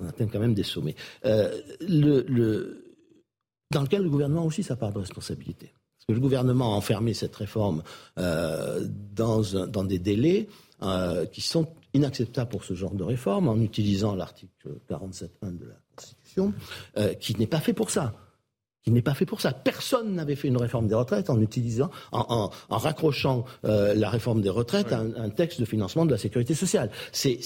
on 0.00 0.06
atteint 0.08 0.26
quand 0.26 0.40
même 0.40 0.54
des 0.54 0.64
sommets. 0.64 0.96
Euh, 1.24 1.60
le, 1.80 2.82
dans 3.70 3.82
lequel 3.82 4.02
le 4.02 4.10
gouvernement 4.10 4.44
aussi 4.44 4.62
sa 4.62 4.76
part 4.76 4.92
de 4.92 4.98
responsabilité. 4.98 5.66
Parce 5.66 6.06
que 6.08 6.12
le 6.12 6.20
gouvernement 6.20 6.74
a 6.74 6.76
enfermé 6.76 7.14
cette 7.14 7.34
réforme 7.36 7.82
euh, 8.18 8.84
dans, 9.14 9.42
dans 9.66 9.84
des 9.84 9.98
délais 9.98 10.48
euh, 10.82 11.24
qui 11.26 11.40
sont 11.40 11.68
inacceptables 11.94 12.50
pour 12.50 12.64
ce 12.64 12.74
genre 12.74 12.94
de 12.94 13.04
réforme 13.04 13.48
en 13.48 13.60
utilisant 13.60 14.14
l'article 14.14 14.80
47.1 14.88 15.56
de 15.56 15.66
la 15.66 15.80
Euh, 16.96 17.14
qui 17.14 17.36
n'est 17.38 17.46
pas 17.46 17.60
fait 17.60 17.72
pour 17.72 17.90
ça. 17.90 18.14
Il 18.88 18.92
n'est 18.92 19.02
pas 19.02 19.14
fait 19.14 19.26
pour 19.26 19.40
ça. 19.40 19.50
Personne 19.52 20.14
n'avait 20.14 20.36
fait 20.36 20.46
une 20.46 20.58
réforme 20.58 20.86
des 20.86 20.94
retraites 20.94 21.28
en 21.28 21.40
utilisant, 21.40 21.90
en, 22.12 22.50
raccrochant 22.70 23.44
euh, 23.64 23.96
la 23.96 24.08
réforme 24.08 24.42
des 24.42 24.48
retraites 24.48 24.92
à 24.92 25.00
un, 25.00 25.28
texte 25.28 25.58
de 25.58 25.64
financement 25.64 26.06
de 26.06 26.12
la 26.12 26.18
sécurité 26.18 26.54
sociale. 26.54 26.92
C'est, 27.10 27.40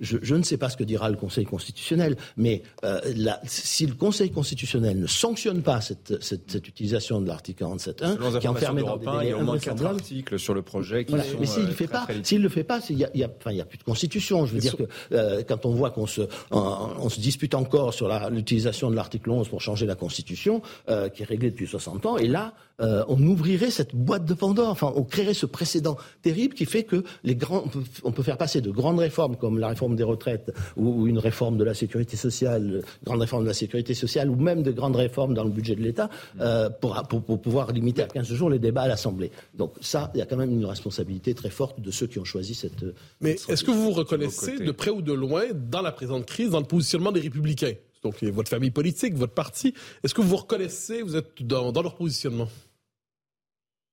je, 0.00 0.34
ne 0.34 0.42
sais 0.42 0.58
pas 0.58 0.68
ce 0.68 0.76
que 0.76 0.84
dira 0.84 1.08
le 1.08 1.16
Conseil 1.16 1.46
constitutionnel, 1.46 2.16
mais 2.36 2.62
euh, 2.84 3.00
si 3.44 3.86
le 3.86 3.94
Conseil 3.94 4.30
constitutionnel 4.30 5.00
ne 5.00 5.06
sanctionne 5.06 5.62
pas 5.62 5.80
cette, 5.80 6.22
cette, 6.22 6.68
utilisation 6.68 7.22
de 7.22 7.26
l'article 7.26 7.64
47.1, 7.64 8.38
qui 8.38 8.46
enfermé 8.46 8.82
dans 8.82 8.98
des 8.98 9.06
il 9.22 9.28
y 9.30 9.32
a 9.32 9.38
au 9.38 9.44
moins 9.44 9.58
quatre 9.58 9.86
articles 9.86 10.38
sur 10.38 10.52
le 10.52 10.60
projet 10.60 11.06
qui 11.06 11.12
sont, 11.12 11.38
Mais 11.40 11.46
s'il 11.46 11.62
ne 11.62 11.68
euh, 11.68 11.72
fait 11.72 11.86
pas, 11.86 12.06
s'il 12.22 12.42
le 12.42 12.50
fait 12.50 12.64
pas, 12.64 12.80
il 12.90 12.98
y 12.98 13.04
a, 13.06 13.10
y 13.16 13.24
a, 13.24 13.30
enfin, 13.34 13.50
il 13.50 13.56
y 13.56 13.62
a 13.62 13.64
plus 13.64 13.78
de 13.78 13.82
constitution. 13.82 14.44
Je 14.44 14.52
veux 14.52 14.60
dire 14.60 14.76
que 14.76 15.42
quand 15.44 15.64
on 15.64 15.70
voit 15.70 15.90
qu'on 15.90 16.06
se, 16.06 16.20
on 16.50 17.08
se 17.08 17.18
dispute 17.18 17.54
encore 17.54 17.94
sur 17.94 18.10
l'utilisation 18.28 18.90
de 18.90 18.96
l'article 18.96 19.30
11 19.30 19.48
pour 19.48 19.62
changer 19.62 19.86
la 19.86 19.94
constitution. 19.94 20.60
Euh, 20.88 21.08
qui 21.08 21.22
est 21.22 21.26
réglé 21.26 21.50
depuis 21.50 21.66
60 21.66 22.06
ans. 22.06 22.16
Et 22.16 22.26
là, 22.26 22.54
euh, 22.80 23.04
on 23.08 23.20
ouvrirait 23.22 23.70
cette 23.70 23.94
boîte 23.94 24.24
de 24.24 24.34
Pandore. 24.34 24.68
Enfin, 24.68 24.92
on 24.94 25.02
créerait 25.02 25.34
ce 25.34 25.46
précédent 25.46 25.96
terrible 26.22 26.54
qui 26.54 26.66
fait 26.66 26.84
que 26.84 27.04
les 27.24 27.34
grands, 27.34 27.64
on 28.04 28.12
peut, 28.12 28.22
faire 28.22 28.36
passer 28.36 28.60
de 28.60 28.70
grandes 28.70 28.98
réformes 28.98 29.36
comme 29.36 29.58
la 29.58 29.68
réforme 29.68 29.96
des 29.96 30.02
retraites 30.02 30.52
ou, 30.76 31.06
une 31.06 31.18
réforme 31.18 31.56
de 31.56 31.64
la 31.64 31.74
sécurité 31.74 32.16
sociale, 32.16 32.82
grande 33.04 33.20
réforme 33.20 33.44
de 33.44 33.48
la 33.48 33.54
sécurité 33.54 33.94
sociale 33.94 34.30
ou 34.30 34.36
même 34.36 34.62
de 34.62 34.72
grandes 34.72 34.96
réformes 34.96 35.34
dans 35.34 35.44
le 35.44 35.50
budget 35.50 35.74
de 35.74 35.82
l'État 35.82 36.10
euh, 36.40 36.68
pour, 36.68 37.02
pour, 37.02 37.40
pouvoir 37.40 37.72
limiter 37.72 38.02
à 38.02 38.06
15 38.06 38.32
jours 38.32 38.50
les 38.50 38.58
débats 38.58 38.82
à 38.82 38.88
l'Assemblée. 38.88 39.30
Donc 39.54 39.72
ça, 39.80 40.10
il 40.14 40.18
y 40.18 40.22
a 40.22 40.26
quand 40.26 40.36
même 40.36 40.52
une 40.52 40.66
responsabilité 40.66 41.34
très 41.34 41.50
forte 41.50 41.80
de 41.80 41.90
ceux 41.90 42.06
qui 42.06 42.18
ont 42.18 42.24
choisi 42.24 42.54
cette. 42.54 42.84
Mais 43.20 43.32
est-ce 43.48 43.64
que 43.64 43.70
vous 43.70 43.84
vous 43.84 43.92
reconnaissez 43.92 44.58
de 44.58 44.72
près 44.72 44.90
ou 44.90 45.02
de 45.02 45.12
loin 45.12 45.44
dans 45.54 45.82
la 45.82 45.92
présente 45.92 46.26
crise, 46.26 46.50
dans 46.50 46.60
le 46.60 46.66
positionnement 46.66 47.12
des 47.12 47.20
Républicains? 47.20 47.74
Donc 48.06 48.22
votre 48.22 48.48
famille 48.48 48.70
politique, 48.70 49.14
votre 49.14 49.34
parti. 49.34 49.74
Est-ce 50.02 50.14
que 50.14 50.20
vous 50.20 50.28
vous 50.28 50.36
reconnaissez, 50.36 51.02
vous 51.02 51.16
êtes 51.16 51.42
dans, 51.42 51.82
leur 51.82 51.96
positionnement? 51.96 52.48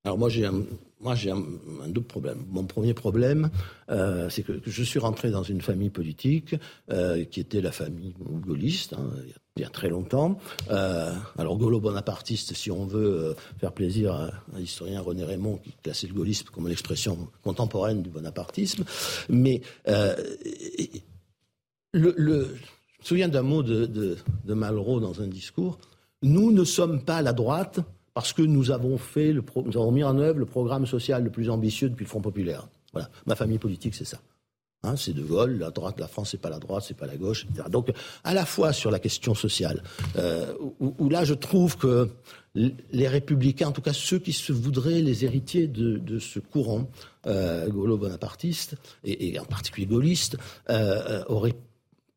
Alors 0.05 0.17
moi 0.17 0.29
j'ai 0.29 0.45
un, 0.45 0.63
moi 0.99 1.15
j'ai 1.15 1.31
double 1.87 2.07
problème. 2.07 2.45
Mon 2.49 2.65
premier 2.65 2.93
problème, 2.93 3.49
euh, 3.89 4.29
c'est 4.29 4.43
que, 4.43 4.59
je 4.65 4.83
suis 4.83 4.99
rentré 4.99 5.31
dans 5.31 5.43
une 5.43 5.61
famille 5.61 5.89
politique 5.89 6.55
euh, 6.91 7.23
qui 7.23 7.39
était 7.39 7.61
la 7.61 7.71
famille 7.71 8.13
gaulliste 8.19 8.93
hein, 8.93 9.09
il, 9.55 9.63
y 9.63 9.65
a, 9.65 9.69
très 9.69 9.87
longtemps. 9.87 10.37
Euh, 10.69 11.13
alors 11.37 11.57
gaulo-bonapartiste, 11.57 12.53
si 12.53 12.69
on 12.69 12.85
veut 12.85 13.35
faire 13.59 13.71
plaisir 13.71 14.13
à, 14.13 14.31
l'historien 14.57 14.99
René 14.99 15.23
Raymond 15.23 15.57
qui 15.63 15.71
classait 15.81 16.07
le 16.07 16.13
gaullisme 16.13 16.47
comme 16.53 16.67
l'expression 16.67 17.29
contemporaine 17.41 18.03
du 18.03 18.09
bonapartisme. 18.09 18.83
Mais 19.29 19.61
le, 21.93 22.55
me 23.03 23.07
souviens 23.07 23.27
d'un 23.27 23.41
mot 23.41 23.63
de, 23.63 24.17
Malraux 24.47 24.99
dans 24.99 25.21
un 25.21 25.27
discours? 25.27 25.77
Nous 26.21 26.51
ne 26.51 26.63
sommes 26.63 27.03
pas 27.03 27.21
la 27.21 27.33
droite 27.33 27.81
parce 28.13 28.31
que 28.31 28.41
nous 28.41 28.71
avons 28.71 28.97
fait, 28.97 29.33
le 29.33 29.43
mis 29.91 30.03
en 30.03 30.17
œuvre 30.17 30.39
le 30.39 30.45
programme 30.45 30.85
social 30.85 31.23
le 31.23 31.29
plus 31.29 31.49
ambitieux 31.49 31.89
depuis 31.89 32.05
le 32.05 32.09
Front 32.09 32.21
populaire. 32.21 32.67
Voilà, 32.93 33.09
ma 33.25 33.35
famille 33.35 33.57
politique, 33.57 33.95
c'est 33.95 34.05
ça. 34.05 34.19
Hein, 34.83 34.95
c'est 34.97 35.13
De 35.13 35.21
Gaulle, 35.21 35.57
la 35.57 35.71
droite, 35.71 35.99
la 35.99 36.07
France, 36.07 36.31
c'est 36.31 36.41
pas 36.41 36.49
la 36.49 36.59
droite, 36.59 36.83
c'est 36.85 36.97
pas 36.97 37.07
la 37.07 37.15
gauche, 37.15 37.45
etc. 37.45 37.67
Donc, 37.71 37.91
à 38.25 38.33
la 38.33 38.45
fois 38.45 38.73
sur 38.73 38.91
la 38.91 38.99
question 38.99 39.33
sociale, 39.33 39.81
euh, 40.17 40.53
où, 40.79 41.09
là, 41.09 41.23
je 41.23 41.33
trouve 41.33 41.77
que 41.77 42.09
les 42.53 43.07
républicains, 43.07 43.69
en 43.69 43.71
tout 43.71 43.81
cas 43.81 43.93
ceux 43.93 44.19
qui 44.19 44.33
se 44.33 44.51
voudraient 44.51 45.01
les 45.01 45.23
héritiers 45.23 45.67
de, 45.67 46.19
ce 46.19 46.39
courant 46.39 46.89
euh, 47.27 47.69
gaulo-bonapartiste, 47.69 48.75
et, 49.05 49.39
en 49.39 49.45
particulier 49.45 49.87
gaulliste, 49.87 50.37
euh, 50.69 51.23
auraient 51.27 51.55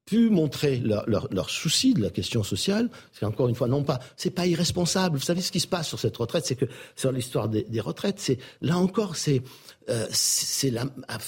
pu 0.06 0.30
montrer 0.30 0.78
leur, 0.78 1.04
leur, 1.08 1.50
souci 1.50 1.92
de 1.92 2.00
la 2.00 2.10
question 2.10 2.44
sociale, 2.44 2.88
c'est 3.12 3.26
encore 3.26 3.48
une 3.48 3.56
fois, 3.56 3.66
non 3.66 3.82
pas, 3.82 3.98
c'est 4.16 4.30
pas 4.30 4.46
irresponsable. 4.46 5.18
Vous 5.18 5.24
savez 5.24 5.40
ce 5.40 5.50
qui 5.50 5.58
se 5.58 5.66
passe 5.66 5.88
sur 5.88 5.98
cette 5.98 6.16
retraite, 6.16 6.46
c'est 6.46 6.54
que 6.54 6.66
sur 6.94 7.10
l'histoire 7.10 7.48
des, 7.48 7.64
des, 7.64 7.80
retraites, 7.80 8.20
c'est 8.20 8.38
là 8.62 8.78
encore, 8.78 9.16
c'est 9.16 9.42
euh, 9.88 10.06
c'est 10.10 10.72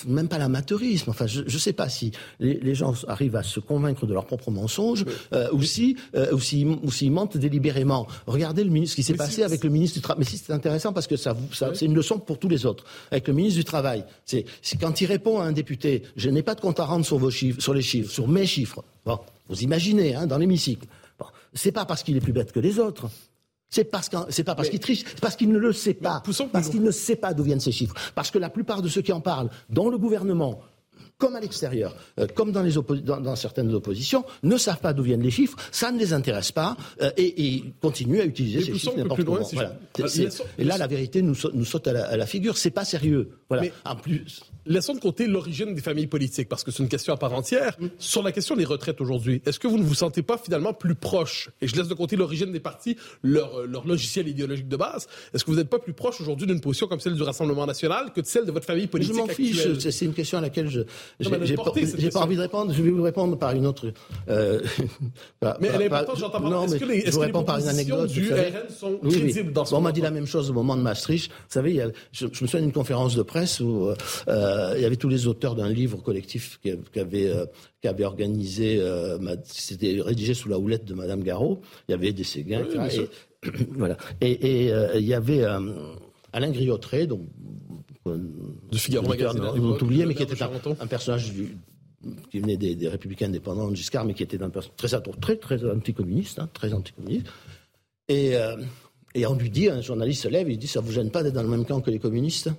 même 0.06 0.28
pas 0.28 0.38
l'amateurisme. 0.38 1.11
Enfin, 1.11 1.26
je 1.26 1.42
ne 1.42 1.48
sais 1.48 1.72
pas 1.72 1.88
si 1.88 2.12
les, 2.40 2.74
gens 2.74 2.94
arrivent 3.06 3.36
à 3.36 3.42
se 3.42 3.61
convaincre 3.61 4.06
de 4.06 4.14
leurs 4.14 4.26
propres 4.26 4.50
mensonges 4.50 5.04
euh, 5.32 5.48
ou 5.52 5.62
si 5.62 5.96
euh, 6.14 6.32
ou 6.32 6.40
s'ils 6.40 7.12
mentent 7.12 7.36
délibérément. 7.36 8.06
Regardez 8.26 8.64
le 8.64 8.70
ministre, 8.70 8.92
ce 8.92 8.96
qui 8.96 9.02
s'est 9.02 9.14
passé 9.14 9.42
avec 9.42 9.62
le 9.64 9.70
ministre 9.70 9.98
du 9.98 10.02
Travail. 10.02 10.20
Mais 10.20 10.30
si 10.30 10.38
c'est 10.38 10.52
intéressant 10.52 10.92
parce 10.92 11.06
que 11.06 11.16
ça, 11.16 11.36
ça 11.52 11.70
c'est 11.74 11.86
une 11.86 11.94
leçon 11.94 12.18
pour 12.18 12.38
tous 12.38 12.48
les 12.48 12.66
autres. 12.66 12.84
Avec 13.11 13.28
le 13.28 13.34
ministre 13.34 13.59
du 13.59 13.64
Travail, 13.64 14.04
c'est 14.24 14.44
quand 14.80 15.00
il 15.00 15.06
répond 15.06 15.40
à 15.40 15.44
un 15.44 15.52
député, 15.52 16.02
je 16.16 16.28
n'ai 16.30 16.42
pas 16.42 16.54
de 16.54 16.61
compte 16.61 16.80
à 16.80 16.84
rendre 16.84 17.06
sur 17.06 17.18
vos 17.18 17.30
chiffres, 17.30 17.61
sur 17.61 17.74
les 17.74 17.82
chiffres, 17.82 18.11
sur 18.11 18.28
mes 18.28 18.46
chiffres. 18.46 18.82
Bon, 19.04 19.18
vous 19.48 19.62
imaginez, 19.62 20.14
hein, 20.14 20.26
dans 20.26 20.38
l'hémicycle. 20.38 20.86
Bon, 21.18 21.26
c'est 21.54 21.72
pas 21.72 21.84
parce 21.84 22.02
qu'il 22.02 22.16
est 22.16 22.20
plus 22.20 22.32
bête 22.32 22.52
que 22.52 22.61
les 22.61 22.78
autres. 22.78 23.09
C'est 23.70 23.84
parce 23.84 24.08
c'est 24.30 24.44
pas 24.44 24.54
parce 24.54 24.70
qu'il 24.70 24.80
triche, 24.80 25.04
c'est 25.06 25.20
parce 25.20 25.36
qu'il 25.36 25.50
ne 25.50 25.58
le 25.58 25.72
sait 25.72 25.94
pas. 25.94 26.22
Parce 26.52 26.68
qu'il 26.70 26.82
ne 26.82 26.90
sait 26.90 27.16
pas 27.16 27.34
d'où 27.34 27.42
viennent 27.42 27.60
ces 27.60 27.72
chiffres. 27.72 27.94
Parce 28.14 28.30
que 28.30 28.38
la 28.38 28.48
plupart 28.48 28.80
de 28.80 28.88
ceux 28.88 29.02
qui 29.02 29.12
en 29.12 29.20
parlent, 29.20 29.50
dans 29.68 29.90
le 29.90 29.98
gouvernement, 29.98 30.60
comme 31.18 31.34
à 31.34 31.40
l'extérieur, 31.40 31.94
euh, 32.20 32.26
comme 32.32 32.52
dans, 32.52 32.62
les 32.62 32.74
dans, 33.02 33.36
certaines 33.36 33.74
oppositions, 33.74 34.24
ne 34.44 34.56
savent 34.56 34.78
pas 34.78 34.92
d'où 34.92 35.02
viennent 35.02 35.22
les 35.22 35.32
chiffres, 35.32 35.58
ça 35.72 35.90
ne 35.90 35.98
les 35.98 36.12
intéresse 36.12 36.52
pas, 36.52 36.76
euh, 37.02 37.10
et, 37.16 37.56
et, 37.56 37.64
continuent 37.80 38.20
à 38.20 38.24
utiliser 38.24 38.62
ces 38.62 38.78
chiffres 38.78 38.96
n'importe 38.96 39.24
comment. 39.24 39.40
Voilà. 39.52 39.74
et 40.58 40.64
là, 40.64 40.78
la 40.78 40.86
vérité 40.86 41.22
nous, 41.22 41.34
nous 41.52 41.64
saute 41.64 41.88
à 41.88 41.92
la, 41.92 42.06
à 42.06 42.16
la 42.16 42.26
figure, 42.26 42.56
c'est 42.56 42.70
pas 42.70 42.84
sérieux. 42.84 43.30
Voilà. 43.48 43.64
Mais 43.64 43.72
en 43.84 43.96
plus, 43.96 44.42
laissons 44.68 44.94
de 44.94 45.00
côté 45.00 45.26
l'origine 45.26 45.74
des 45.74 45.80
familles 45.80 46.06
politiques, 46.06 46.48
parce 46.48 46.62
que 46.62 46.70
c'est 46.70 46.82
une 46.82 46.88
question 46.88 47.12
à 47.12 47.16
part 47.16 47.32
entière. 47.32 47.76
Sur 47.98 48.22
la 48.22 48.30
question 48.30 48.54
des 48.54 48.64
retraites 48.64 49.00
aujourd'hui, 49.00 49.42
est-ce 49.44 49.58
que 49.58 49.66
vous 49.66 49.78
ne 49.78 49.82
vous 49.82 49.94
sentez 49.94 50.22
pas 50.22 50.38
finalement 50.38 50.72
plus 50.72 50.94
proche, 50.94 51.50
et 51.60 51.66
je 51.66 51.74
laisse 51.74 51.88
de 51.88 51.94
côté 51.94 52.14
l'origine 52.14 52.52
des 52.52 52.60
partis, 52.60 52.96
leur, 53.22 53.66
leur 53.66 53.86
logiciel 53.86 54.28
idéologique 54.28 54.68
de 54.68 54.76
base, 54.76 55.08
est-ce 55.34 55.44
que 55.44 55.50
vous 55.50 55.56
n'êtes 55.56 55.70
pas 55.70 55.78
plus 55.80 55.94
proche 55.94 56.20
aujourd'hui 56.20 56.46
d'une 56.46 56.60
position 56.60 56.86
comme 56.86 57.00
celle 57.00 57.14
du 57.14 57.22
Rassemblement 57.22 57.66
national 57.66 58.12
que 58.12 58.20
de 58.20 58.26
celle 58.26 58.44
de 58.44 58.52
votre 58.52 58.66
famille 58.66 58.86
politique 58.86 59.14
Je 59.14 59.18
m'en 59.18 59.26
fiche, 59.26 59.78
c'est 59.78 60.04
une 60.04 60.14
question 60.14 60.38
à 60.38 60.42
laquelle 60.42 60.68
je 60.68 60.82
j'ai 61.20 61.56
pas, 61.56 62.20
envie 62.20 62.36
de 62.36 62.40
répondre. 62.40 62.72
Je 62.72 62.82
vais 62.82 62.90
vous 62.90 63.02
répondre 63.02 63.38
par 63.38 63.52
une 63.52 63.66
autre. 63.66 63.92
Euh, 64.28 64.61
mais 65.61 65.68
elle 65.74 65.82
est 65.82 65.86
importante, 65.86 66.18
j'entends 66.18 66.40
pas. 66.40 66.64
Est-ce 66.64 66.76
que 66.76 66.84
les, 66.84 66.98
est 66.98 67.11
que 67.11 67.44
par 67.44 67.59
une 67.59 67.68
anecdote, 67.68 68.11
du 68.11 68.32
RN 68.32 68.68
sont 68.68 68.98
crédibles 68.98 69.52
dans 69.52 69.64
ce 69.64 69.74
On 69.74 69.80
m'a 69.80 69.92
dit 69.92 70.00
la 70.00 70.11
même 70.11 70.26
chose 70.26 70.50
au 70.50 70.52
moment 70.52 70.76
de 70.76 70.82
Maastricht. 70.82 71.30
Vous 71.30 71.36
savez, 71.48 71.82
je, 72.12 72.26
me 72.26 72.32
souviens 72.32 72.61
d'une 72.61 72.72
conférence 72.72 73.14
de 73.14 73.22
presse 73.22 73.61
où 73.61 73.90
euh, 74.28 74.74
il 74.76 74.82
y 74.82 74.84
avait 74.84 74.96
tous 74.96 75.09
les 75.09 75.26
auteurs 75.26 75.54
d'un 75.54 75.68
livre 75.68 75.98
collectif 76.02 76.59
qui, 76.62 76.70
avait, 76.98 77.28
euh, 77.28 77.46
qui 77.80 77.88
avait 77.88 78.04
organisé, 78.04 78.82
c'était 79.44 80.00
rédigé 80.00 80.34
sous 80.34 80.48
la 80.48 80.59
houlette 80.59 80.84
de 80.84 80.94
Madame 80.94 81.22
Garot. 81.22 81.61
Il 81.88 81.92
y 81.92 81.94
avait 81.94 82.12
des 82.12 82.24
Séguins, 82.24 82.64
et, 82.64 83.48
voilà. 83.76 83.96
Et, 84.20 84.70
il 84.94 85.06
y 85.06 85.14
avait 85.14 85.44
Alain 86.32 86.50
Griotret, 86.50 87.06
donc 87.06 87.22
de 88.16 88.76
Figaro 88.76 89.09
Magazine. 89.09 89.42
oublié, 89.42 90.06
mais 90.06 90.14
qui 90.14 90.22
était 90.22 90.42
un, 90.42 90.86
personnage 90.86 91.32
qui 92.30 92.40
venait 92.40 92.56
des, 92.56 92.88
Républicains 92.88 93.26
indépendants 93.26 93.70
de 93.70 93.76
Giscard, 93.76 94.04
mais 94.04 94.14
qui 94.14 94.22
était 94.22 94.42
un 94.42 94.50
personnage 94.50 94.76
très, 94.76 95.36
très, 95.36 95.36
très 95.36 95.70
anticommuniste, 95.70 96.38
hein, 96.38 96.48
très 96.52 96.72
anticommuniste. 96.72 97.26
Et, 98.09 98.36
euh, 98.36 98.56
et 99.14 99.26
on 99.26 99.34
lui 99.34 99.50
dit, 99.50 99.68
un 99.68 99.80
journaliste 99.80 100.22
se 100.22 100.28
lève, 100.28 100.50
il 100.50 100.59
dit, 100.59 100.68
ça 100.68 100.80
vous 100.80 100.92
gêne 100.92 101.11
pas 101.11 101.22
d'être 101.22 101.34
dans 101.34 101.42
le 101.42 101.48
même 101.48 101.64
camp 101.64 101.80
que 101.80 101.90
les 101.90 101.98
communistes? 101.98 102.50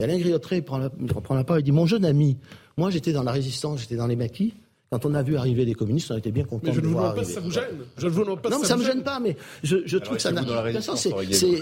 Et 0.00 0.04
Alain 0.04 0.18
Griotret, 0.18 0.58
il 0.58 0.64
prend 0.64 0.78
la, 0.78 0.90
il 1.00 1.12
reprend 1.12 1.34
la 1.34 1.44
parole, 1.44 1.60
il 1.60 1.64
dit, 1.64 1.72
mon 1.72 1.86
jeune 1.86 2.04
ami, 2.04 2.36
moi 2.76 2.90
j'étais 2.90 3.12
dans 3.12 3.22
la 3.22 3.32
résistance, 3.32 3.80
j'étais 3.80 3.96
dans 3.96 4.06
les 4.06 4.16
maquis, 4.16 4.54
quand 4.92 5.06
on 5.06 5.14
a 5.14 5.22
vu 5.22 5.38
arriver 5.38 5.64
les 5.64 5.72
communistes, 5.72 6.10
on 6.10 6.18
était 6.18 6.30
bien 6.30 6.44
contents 6.44 6.70
de 6.70 6.80
voir 6.82 7.14
pas 7.14 7.24
ça 7.24 7.40
vous 7.40 7.50
gêne. 7.50 7.62
Je 7.96 8.08
ne 8.08 8.10
vous 8.10 8.36
pas 8.36 8.50
non, 8.50 8.62
ça, 8.62 8.76
me 8.76 8.84
gêne 8.84 9.02
pas, 9.02 9.20
mais 9.20 9.38
je, 9.62 9.96
trouve 9.96 10.18
que 10.18 10.22
ça 10.22 10.32
n'a. 10.32 10.44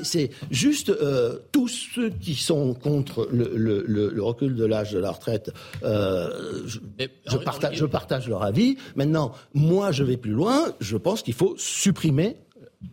C'est 0.03 0.31
juste 0.51 0.89
euh, 0.89 1.39
tous 1.53 1.69
ceux 1.69 2.11
qui 2.11 2.35
sont 2.35 2.75
contre 2.75 3.29
le, 3.31 4.21
recul 4.21 4.57
de 4.57 4.65
l'âge 4.65 4.91
de 4.91 4.99
la 4.99 5.13
retraite. 5.13 5.53
Euh, 5.85 6.67
je, 6.67 7.37
partage, 7.37 7.77
je 7.77 7.87
partage 7.87 8.29
leur 8.29 8.43
avis. 8.43 8.77
Maintenant, 8.97 9.31
moi, 9.55 9.93
je 9.93 10.03
vais 10.03 10.17
plus 10.17 10.33
loin. 10.33 10.75
Je 10.81 10.97
pense 10.97 11.23
qu'il 11.23 11.35
faut 11.35 11.55
supprimer 11.57 12.37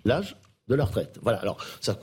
l'âge 0.06 0.38
de 0.68 0.76
la 0.76 0.86
retraite. 0.86 1.18
Voilà. 1.24 1.40
Alors, 1.40 1.58
ça, 1.82 2.00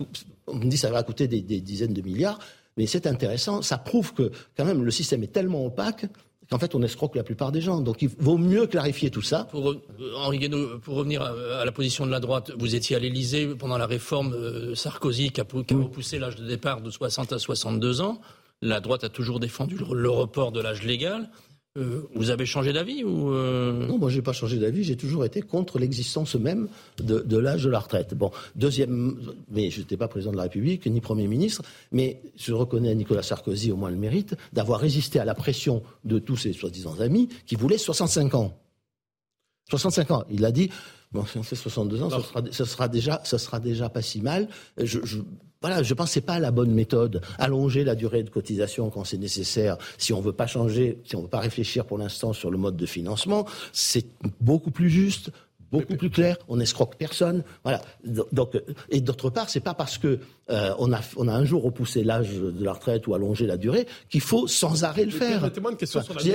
on 0.49 0.57
me 0.57 0.65
dit 0.65 0.71
que 0.71 0.83
ça 0.83 0.91
va 0.91 1.05
coûter 1.05 1.29
des, 1.29 1.41
des 1.41 1.61
dizaines 1.61 1.95
de 1.95 2.03
milliards, 2.03 2.41
mais 2.77 2.87
c'est 2.87 3.07
intéressant. 3.07 3.63
Ça 3.63 3.79
prouve 3.79 4.13
que 4.13 4.33
quand 4.57 4.65
même 4.65 4.83
le 4.83 4.91
système 4.91 5.23
est 5.23 5.33
tellement 5.33 5.65
opaque 5.65 6.07
qu'en 6.55 6.59
fait 6.61 6.77
on 6.77 6.83
escroque 6.83 7.17
la 7.17 7.25
plupart 7.25 7.51
des 7.51 7.61
gens. 7.61 7.81
Donc 7.81 8.01
il 8.01 8.09
vaut 8.21 8.39
mieux 8.39 8.69
clarifier 8.69 9.11
tout 9.11 9.23
ça. 9.23 9.49
Pour, 9.51 9.73
euh, 9.73 9.83
Henri 10.17 10.39
Guénaud, 10.39 10.79
pour 10.79 10.95
revenir 10.95 11.21
à, 11.21 11.65
la 11.65 11.73
position 11.73 12.07
de 12.07 12.13
la 12.13 12.21
droite, 12.21 12.53
vous 12.57 12.77
étiez 12.77 12.95
à 12.95 13.01
l'Élysée 13.01 13.49
pendant 13.57 13.77
la 13.77 13.87
réforme 13.87 14.35
euh, 14.35 14.77
Sarkozy 14.77 15.33
qui 15.33 15.41
a, 15.41 15.45
repoussé 15.45 16.21
l'âge 16.21 16.37
de 16.37 16.47
départ 16.47 16.81
de 16.81 16.91
60 16.91 17.33
à 17.33 17.41
62 17.41 18.03
ans. 18.03 18.21
La 18.63 18.79
droite 18.79 19.03
a 19.03 19.09
toujours 19.09 19.41
défendu 19.41 19.77
le 19.77 20.11
report 20.11 20.53
de 20.53 20.61
l'âge 20.61 20.85
légal. 20.85 21.29
Euh, 21.77 22.03
vous 22.15 22.31
avez 22.31 22.47
changé 22.47 22.73
d'avis 22.73 23.03
ou 23.03 23.33
euh... 23.33 23.89
Non, 23.89 23.99
moi 23.99 24.09
j'ai 24.09 24.23
pas 24.23 24.33
changé 24.33 24.59
d'avis. 24.59 24.85
J'ai 24.85 24.97
toujours 24.97 25.25
été 25.25 25.43
contre 25.43 25.81
l'existence 25.81 26.37
même 26.37 26.69
de, 26.99 27.19
de 27.19 27.37
l'âge 27.37 27.65
de 27.65 27.71
la 27.71 27.81
retraite. 27.81 28.15
Bon, 28.15 28.31
deuxième, 28.55 29.19
mais 29.51 29.71
je 29.71 29.81
n'étais 29.81 29.97
pas 29.97 30.07
président 30.07 30.31
de 30.31 30.37
la 30.37 30.45
République 30.45 30.87
ni 30.87 31.01
premier 31.01 31.27
ministre, 31.27 31.63
mais 31.91 32.23
je 32.37 32.53
reconnais 32.53 32.91
à 32.91 32.95
Nicolas 32.95 33.25
Sarkozy 33.25 33.73
au 33.73 33.77
moins 33.77 33.91
le 33.91 33.97
mérite 33.97 34.37
d'avoir 34.53 34.79
résisté 34.79 35.19
à 35.19 35.25
la 35.25 35.35
pression 35.35 35.83
de 36.05 36.21
tous 36.21 36.37
ses 36.37 36.53
soi-disant 36.53 37.01
amis 37.01 37.29
qui 37.45 37.57
voulaient 37.57 37.77
65 37.79 38.35
ans. 38.37 38.57
65 39.69 40.11
ans. 40.13 40.25
Il 40.31 40.45
a 40.45 40.53
dit, 40.53 40.71
bon, 41.11 41.27
si 41.27 41.39
on 41.39 41.43
fait 41.43 41.57
62 41.57 42.03
ans, 42.03 42.11
ce 42.11 42.21
sera, 42.21 42.67
sera, 42.67 42.89
déjà, 42.89 43.21
ce 43.25 43.37
sera 43.37 43.59
déjà 43.59 43.89
pas 43.89 44.03
si 44.03 44.21
mal. 44.21 44.49
Je, 44.79 45.01
je, 45.03 45.19
voilà, 45.65 45.83
je 45.83 45.95
pense 45.95 46.09
que 46.11 46.13
c'est 46.13 46.21
pas 46.21 46.39
la 46.39 46.51
bonne 46.51 46.73
méthode. 46.73 47.23
Allonger 47.39 47.85
la 47.85 47.95
durée 47.95 48.23
de 48.23 48.29
cotisation 48.29 48.91
quand 48.91 49.05
c'est 49.05 49.17
nécessaire, 49.17 49.79
si 49.97 50.13
on 50.13 50.21
veut 50.21 50.35
pas 50.35 50.47
changer, 50.47 50.99
si 51.07 51.17
on 51.17 51.23
veut 51.23 51.29
pas 51.29 51.41
réfléchir 51.41 51.87
pour 51.87 51.97
l'instant 51.97 52.35
sur 52.35 52.51
le 52.51 52.59
mode 52.59 52.77
de 52.77 52.85
financement, 52.85 53.47
c'est 53.73 54.05
beaucoup 54.43 54.71
plus 54.71 54.91
juste, 54.91 55.31
beaucoup 55.73 55.97
plus 55.97 56.11
clair, 56.11 56.37
on 56.49 56.61
escroque 56.61 56.97
personne. 56.99 57.45
Voilà. 57.63 57.81
Donc, 58.05 58.61
et 58.91 59.01
d'autre 59.01 59.31
part, 59.31 59.49
c'est 59.49 59.61
pas 59.61 59.73
parce 59.73 59.97
que 59.97 60.19
euh, 60.51 60.75
on, 60.79 60.93
a, 60.93 61.01
on 61.17 61.29
a 61.29 61.33
un 61.33 61.47
jour 61.47 61.63
repoussé 61.63 62.05
l'âge 62.05 62.35
de 62.35 62.63
la 62.63 62.75
retraite 62.75 63.07
ou 63.07 63.15
allongé 63.15 63.47
la 63.47 63.57
durée 63.57 63.87
qu'il 64.11 64.21
faut 64.21 64.47
sans 64.47 64.85
arrêt 64.85 65.07
le 65.07 65.13
faire. 65.13 65.41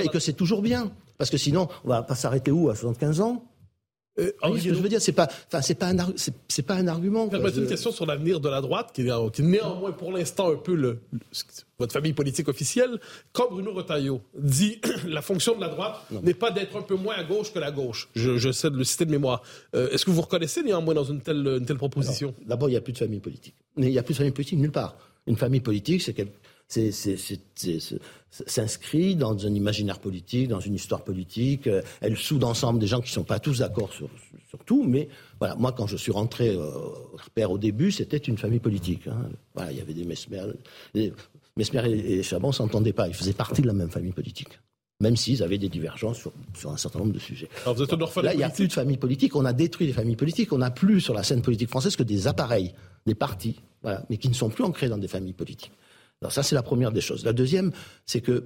Et 0.02 0.08
que 0.08 0.18
c'est 0.18 0.32
toujours 0.32 0.60
bien. 0.60 0.90
Parce 1.18 1.30
que 1.30 1.38
sinon, 1.38 1.68
on 1.84 1.88
va 1.88 2.02
pas 2.02 2.16
s'arrêter 2.16 2.50
où? 2.50 2.68
À 2.68 2.74
75 2.74 3.20
ans? 3.20 3.44
Euh, 4.20 4.58
ce 4.58 4.68
que 4.68 4.74
je 4.74 4.80
veux 4.80 4.88
dire, 4.88 5.00
c'est 5.00 5.12
pas, 5.12 5.28
enfin, 5.46 5.62
c'est 5.62 5.74
pas 5.74 5.88
un, 5.88 5.96
c'est, 6.16 6.62
pas 6.62 6.74
un 6.74 6.86
argument. 6.86 7.28
Permettez 7.28 7.58
une 7.58 7.66
question 7.66 7.90
sur 7.90 8.06
l'avenir 8.06 8.40
de 8.40 8.48
la 8.48 8.60
droite, 8.60 8.90
qui 8.92 9.02
est, 9.02 9.40
néanmoins 9.40 9.92
pour 9.92 10.12
l'instant 10.12 10.52
un 10.52 10.56
peu 10.56 10.74
le, 10.74 10.98
votre 11.78 11.92
famille 11.92 12.12
politique 12.12 12.48
officielle. 12.48 13.00
Quand 13.32 13.50
Bruno 13.50 13.72
Retailleau 13.72 14.20
dit 14.38 14.80
la 15.06 15.22
fonction 15.22 15.56
de 15.56 15.60
la 15.60 15.68
droite 15.68 15.96
n'est 16.22 16.34
pas 16.34 16.50
d'être 16.50 16.76
un 16.76 16.82
peu 16.82 16.96
moins 16.96 17.14
à 17.16 17.24
gauche 17.24 17.52
que 17.52 17.58
la 17.58 17.70
gauche, 17.70 18.08
je, 18.14 18.36
je 18.36 18.52
sais 18.52 18.70
de 18.70 18.76
le 18.76 18.84
citer 18.84 19.04
de 19.04 19.10
mémoire. 19.10 19.42
Euh, 19.74 19.90
est-ce 19.90 20.04
que 20.04 20.10
vous 20.10 20.22
reconnaissez 20.22 20.62
néanmoins 20.62 20.94
dans 20.94 21.04
une 21.04 21.20
telle, 21.20 21.46
une 21.46 21.66
telle 21.66 21.78
proposition? 21.78 22.34
D'abord, 22.46 22.68
il 22.68 22.72
n'y 22.72 22.78
a 22.78 22.82
plus 22.82 22.92
de 22.92 22.98
famille 22.98 23.20
politique. 23.20 23.54
Il 23.76 23.88
n'y 23.88 23.98
a 23.98 24.02
plus 24.02 24.12
de 24.12 24.18
famille 24.18 24.32
politique 24.32 24.58
nulle 24.58 24.72
part. 24.72 24.96
Une 25.26 25.36
famille 25.36 25.60
politique, 25.60 26.02
c'est 26.02 26.14
s'inscrit 28.46 29.16
dans 29.16 29.46
un 29.46 29.54
imaginaire 29.54 29.98
politique, 29.98 30.48
dans 30.48 30.60
une 30.60 30.74
histoire 30.74 31.02
politique. 31.02 31.66
Euh, 31.66 31.82
elle 32.00 32.16
soude 32.16 32.44
ensemble 32.44 32.78
des 32.78 32.86
gens 32.86 33.00
qui 33.00 33.10
ne 33.10 33.14
sont 33.14 33.24
pas 33.24 33.40
tous 33.40 33.58
d'accord 33.58 33.92
sur, 33.92 34.08
sur, 34.48 34.60
tout, 34.64 34.84
mais 34.84 35.08
voilà, 35.38 35.56
moi, 35.56 35.72
quand 35.72 35.86
je 35.86 35.96
suis 35.96 36.12
rentré 36.12 36.50
euh, 36.50 36.60
au 36.60 37.16
repère 37.16 37.50
au 37.50 37.58
début, 37.58 37.90
c'était 37.90 38.18
une 38.18 38.38
famille 38.38 38.60
politique. 38.60 39.08
Hein. 39.08 39.30
Voilà, 39.54 39.72
il 39.72 39.78
y 39.78 39.80
avait 39.80 39.94
des 39.94 40.04
Mesmer. 40.04 40.44
Mesmer 41.56 41.90
et, 41.90 42.18
et 42.18 42.22
Chabon 42.22 42.52
s'entendaient 42.52 42.92
pas, 42.92 43.08
ils 43.08 43.14
faisaient 43.14 43.32
partie 43.32 43.62
de 43.62 43.66
la 43.66 43.74
même 43.74 43.90
famille 43.90 44.12
politique 44.12 44.60
même 45.00 45.16
s'ils 45.16 45.42
avaient 45.42 45.58
des 45.58 45.68
divergences 45.68 46.18
sur, 46.18 46.32
sur, 46.54 46.70
un 46.70 46.76
certain 46.76 46.98
nombre 46.98 47.12
de 47.12 47.18
sujets. 47.18 47.48
Alors 47.62 47.74
vous 47.74 47.82
êtes 47.82 47.92
Là, 48.22 48.34
il 48.34 48.36
n'y 48.36 48.44
a 48.44 48.50
plus 48.50 48.68
de 48.68 48.72
famille 48.72 48.98
politique. 48.98 49.34
On 49.34 49.44
a 49.44 49.52
détruit 49.52 49.86
les 49.86 49.92
familles 49.92 50.16
politiques. 50.16 50.52
On 50.52 50.58
n'a 50.58 50.70
plus 50.70 51.00
sur 51.00 51.14
la 51.14 51.22
scène 51.22 51.42
politique 51.42 51.70
française 51.70 51.96
que 51.96 52.02
des 52.02 52.26
appareils, 52.26 52.74
des 53.06 53.14
partis, 53.14 53.56
voilà, 53.82 54.04
mais 54.10 54.18
qui 54.18 54.28
ne 54.28 54.34
sont 54.34 54.50
plus 54.50 54.62
ancrés 54.62 54.88
dans 54.88 54.98
des 54.98 55.08
familles 55.08 55.32
politiques. 55.32 55.72
Alors 56.22 56.32
ça, 56.32 56.42
c'est 56.42 56.54
la 56.54 56.62
première 56.62 56.92
des 56.92 57.00
choses. 57.00 57.24
La 57.24 57.32
deuxième, 57.32 57.72
c'est 58.04 58.20
que 58.20 58.44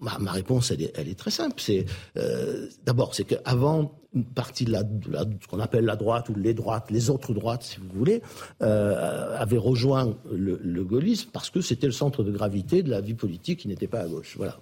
ma, 0.00 0.32
réponse, 0.32 0.70
elle 0.70 0.82
est, 0.82 1.18
très 1.18 1.30
simple. 1.30 1.60
C'est 1.60 1.84
euh, 2.16 2.68
d'abord, 2.84 3.14
c'est 3.14 3.24
qu'avant 3.24 3.98
une 4.14 4.24
partie 4.24 4.64
de, 4.64 4.72
ce 4.72 5.46
qu'on 5.48 5.60
appelle 5.60 5.84
la 5.84 5.96
droite 5.96 6.28
ou 6.30 6.34
les 6.34 6.54
droites, 6.54 6.90
les 6.90 7.10
autres 7.10 7.34
droites, 7.34 7.62
si 7.62 7.78
vous 7.78 7.88
voulez, 7.94 8.22
euh, 8.62 9.36
avaient 9.38 9.58
rejoint 9.58 10.16
le, 10.30 10.84
gaullisme 10.84 11.30
parce 11.32 11.50
que 11.50 11.60
c'était 11.60 11.86
le 11.86 11.92
centre 11.92 12.22
de 12.22 12.30
gravité 12.30 12.82
de 12.82 12.90
la 12.90 13.00
vie 13.00 13.14
politique 13.14 13.60
qui 13.60 13.68
n'était 13.68 13.88
pas 13.88 14.00
à 14.00 14.08
gauche. 14.08 14.34
Voilà. 14.36 14.58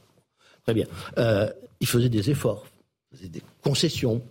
Très 0.64 0.74
bien. 0.74 0.86
Euh, 1.18 1.48
ils 1.80 1.86
faisaient 1.86 2.08
des 2.08 2.30
efforts, 2.30 2.66
faisaient 3.12 3.28
des 3.28 3.42
concessions. 3.62 4.22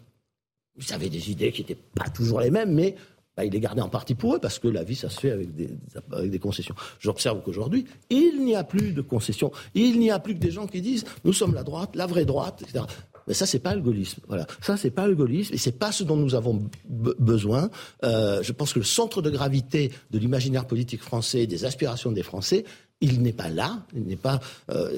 Ils 0.76 0.94
avaient 0.94 1.10
des 1.10 1.30
idées 1.32 1.52
qui 1.52 1.62
n'étaient 1.62 1.82
pas 1.96 2.10
toujours 2.10 2.42
les 2.42 2.50
mêmes, 2.50 2.74
mais 2.74 2.96
bah, 3.36 3.46
ils 3.46 3.52
les 3.52 3.60
gardaient 3.60 3.82
en 3.82 3.90
partie 3.90 4.16
pour 4.16 4.36
eux, 4.36 4.40
parce 4.40 4.60
que 4.60 4.68
la 4.68 4.84
vie, 4.84 4.96
ça 4.96 5.10
se 5.10 5.20
fait 5.20 5.32
avec 5.32 5.50
des, 5.56 6.40
concessions. 6.40 6.76
J'observe 7.00 7.42
qu'aujourd'hui, 7.42 7.86
il 8.10 8.44
n'y 8.44 8.56
a 8.56 8.64
plus 8.64 8.92
de 8.92 9.02
concessions. 9.02 9.52
Il 9.74 10.00
n'y 10.00 10.12
a 10.12 10.20
plus 10.20 10.36
que 10.36 10.40
des 10.40 10.52
gens 10.52 10.68
qui 10.68 10.82
disent 10.82 11.06
nous 11.24 11.34
sommes 11.34 11.54
la 11.54 11.64
droite, 11.64 11.96
la 11.96 12.06
vraie 12.06 12.26
droite, 12.26 12.62
etc. 12.62 12.86
Mais 13.28 13.34
ça, 13.34 13.46
c'est 13.46 13.60
pas 13.60 13.74
le 13.74 13.82
gaullisme. 13.82 14.22
Voilà. 14.28 14.46
Ça, 14.62 14.78
c'est 14.78 14.92
pas 14.92 15.08
le 15.08 15.16
gaullisme 15.16 15.54
et 15.54 15.58
c'est 15.58 15.80
pas 15.80 15.92
ce 15.92 16.04
dont 16.04 16.18
nous 16.18 16.36
avons 16.36 16.70
besoin. 16.86 17.70
Euh, 18.04 18.44
je 18.44 18.52
pense 18.52 18.74
que 18.74 18.80
le 18.80 18.86
centre 18.86 19.22
de 19.22 19.30
gravité 19.30 19.92
de 20.12 20.20
l'imaginaire 20.20 20.66
politique 20.66 21.02
français, 21.02 21.48
des 21.48 21.66
aspirations 21.66 22.12
des 22.12 22.24
Français, 22.24 22.66
il 23.02 23.22
n'est 23.22 23.34
pas 23.34 23.50
là. 23.50 23.86
Il 23.96 24.04
n'est 24.04 24.16
pas. 24.16 24.40
Euh, 24.72 24.92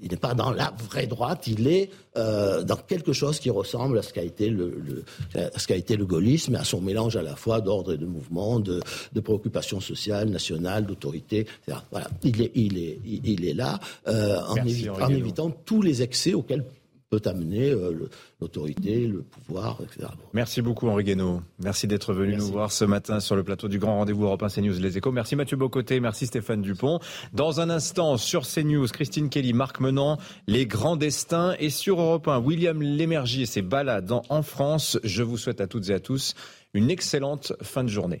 il 0.00 0.10
n'est 0.10 0.16
pas 0.16 0.34
dans 0.34 0.50
la 0.50 0.72
vraie 0.88 1.06
droite, 1.06 1.46
il 1.46 1.66
est 1.66 1.90
euh, 2.16 2.62
dans 2.62 2.76
quelque 2.76 3.12
chose 3.12 3.40
qui 3.40 3.50
ressemble 3.50 3.98
à 3.98 4.02
ce 4.02 4.12
qu'a 4.12 4.22
été 4.22 4.48
le, 4.48 4.80
le, 4.84 5.04
à 5.40 5.58
ce 5.58 5.66
qu'a 5.66 5.76
été 5.76 5.96
le 5.96 6.06
gaullisme, 6.06 6.54
à 6.54 6.64
son 6.64 6.80
mélange 6.80 7.16
à 7.16 7.22
la 7.22 7.36
fois 7.36 7.60
d'ordre 7.60 7.92
et 7.94 7.98
de 7.98 8.06
mouvement, 8.06 8.60
de, 8.60 8.80
de 9.12 9.20
préoccupations 9.20 9.80
sociales, 9.80 10.28
nationales, 10.28 10.86
d'autorité. 10.86 11.46
Voilà, 11.90 12.08
il 12.22 12.42
est, 12.42 12.52
il 12.54 12.78
est, 12.78 13.00
il 13.04 13.44
est 13.44 13.54
là 13.54 13.80
euh, 14.06 14.40
en, 14.48 14.56
évi 14.56 14.88
en 14.88 15.08
évitant 15.08 15.50
tous 15.50 15.82
les 15.82 16.02
excès 16.02 16.34
auxquels 16.34 16.64
peut 17.10 17.22
amener 17.24 17.70
euh, 17.70 18.08
l'autorité, 18.40 19.06
le 19.06 19.22
pouvoir, 19.22 19.78
etc. 19.82 20.08
Merci 20.34 20.60
beaucoup 20.60 20.88
Henri 20.88 21.04
Guénaud. 21.04 21.42
Merci 21.58 21.86
d'être 21.86 22.12
venu 22.12 22.32
merci. 22.32 22.46
nous 22.46 22.52
voir 22.52 22.70
ce 22.70 22.84
matin 22.84 23.20
sur 23.20 23.34
le 23.34 23.42
plateau 23.42 23.68
du 23.68 23.78
Grand 23.78 23.96
Rendez-vous 23.96 24.24
Europe 24.24 24.42
1 24.42 24.48
CNews 24.48 24.78
Les 24.78 24.98
Échos. 24.98 25.10
Merci 25.12 25.34
Mathieu 25.34 25.56
Bocoté, 25.56 26.00
merci 26.00 26.26
Stéphane 26.26 26.60
Dupont. 26.60 27.00
Dans 27.32 27.60
un 27.60 27.70
instant, 27.70 28.16
sur 28.16 28.46
CNews, 28.46 28.86
Christine 28.88 29.30
Kelly, 29.30 29.52
Marc 29.54 29.80
Menant, 29.80 30.18
Les 30.46 30.66
Grands 30.66 30.96
Destins. 30.96 31.54
Et 31.58 31.70
sur 31.70 32.00
Europe 32.00 32.28
1, 32.28 32.40
William 32.40 32.80
Lémergie 32.82 33.42
et 33.42 33.46
ses 33.46 33.62
balades 33.62 34.12
en 34.12 34.42
France. 34.42 34.98
Je 35.02 35.22
vous 35.22 35.38
souhaite 35.38 35.60
à 35.60 35.66
toutes 35.66 35.88
et 35.88 35.94
à 35.94 36.00
tous 36.00 36.34
une 36.74 36.90
excellente 36.90 37.52
fin 37.62 37.84
de 37.84 37.88
journée. 37.88 38.20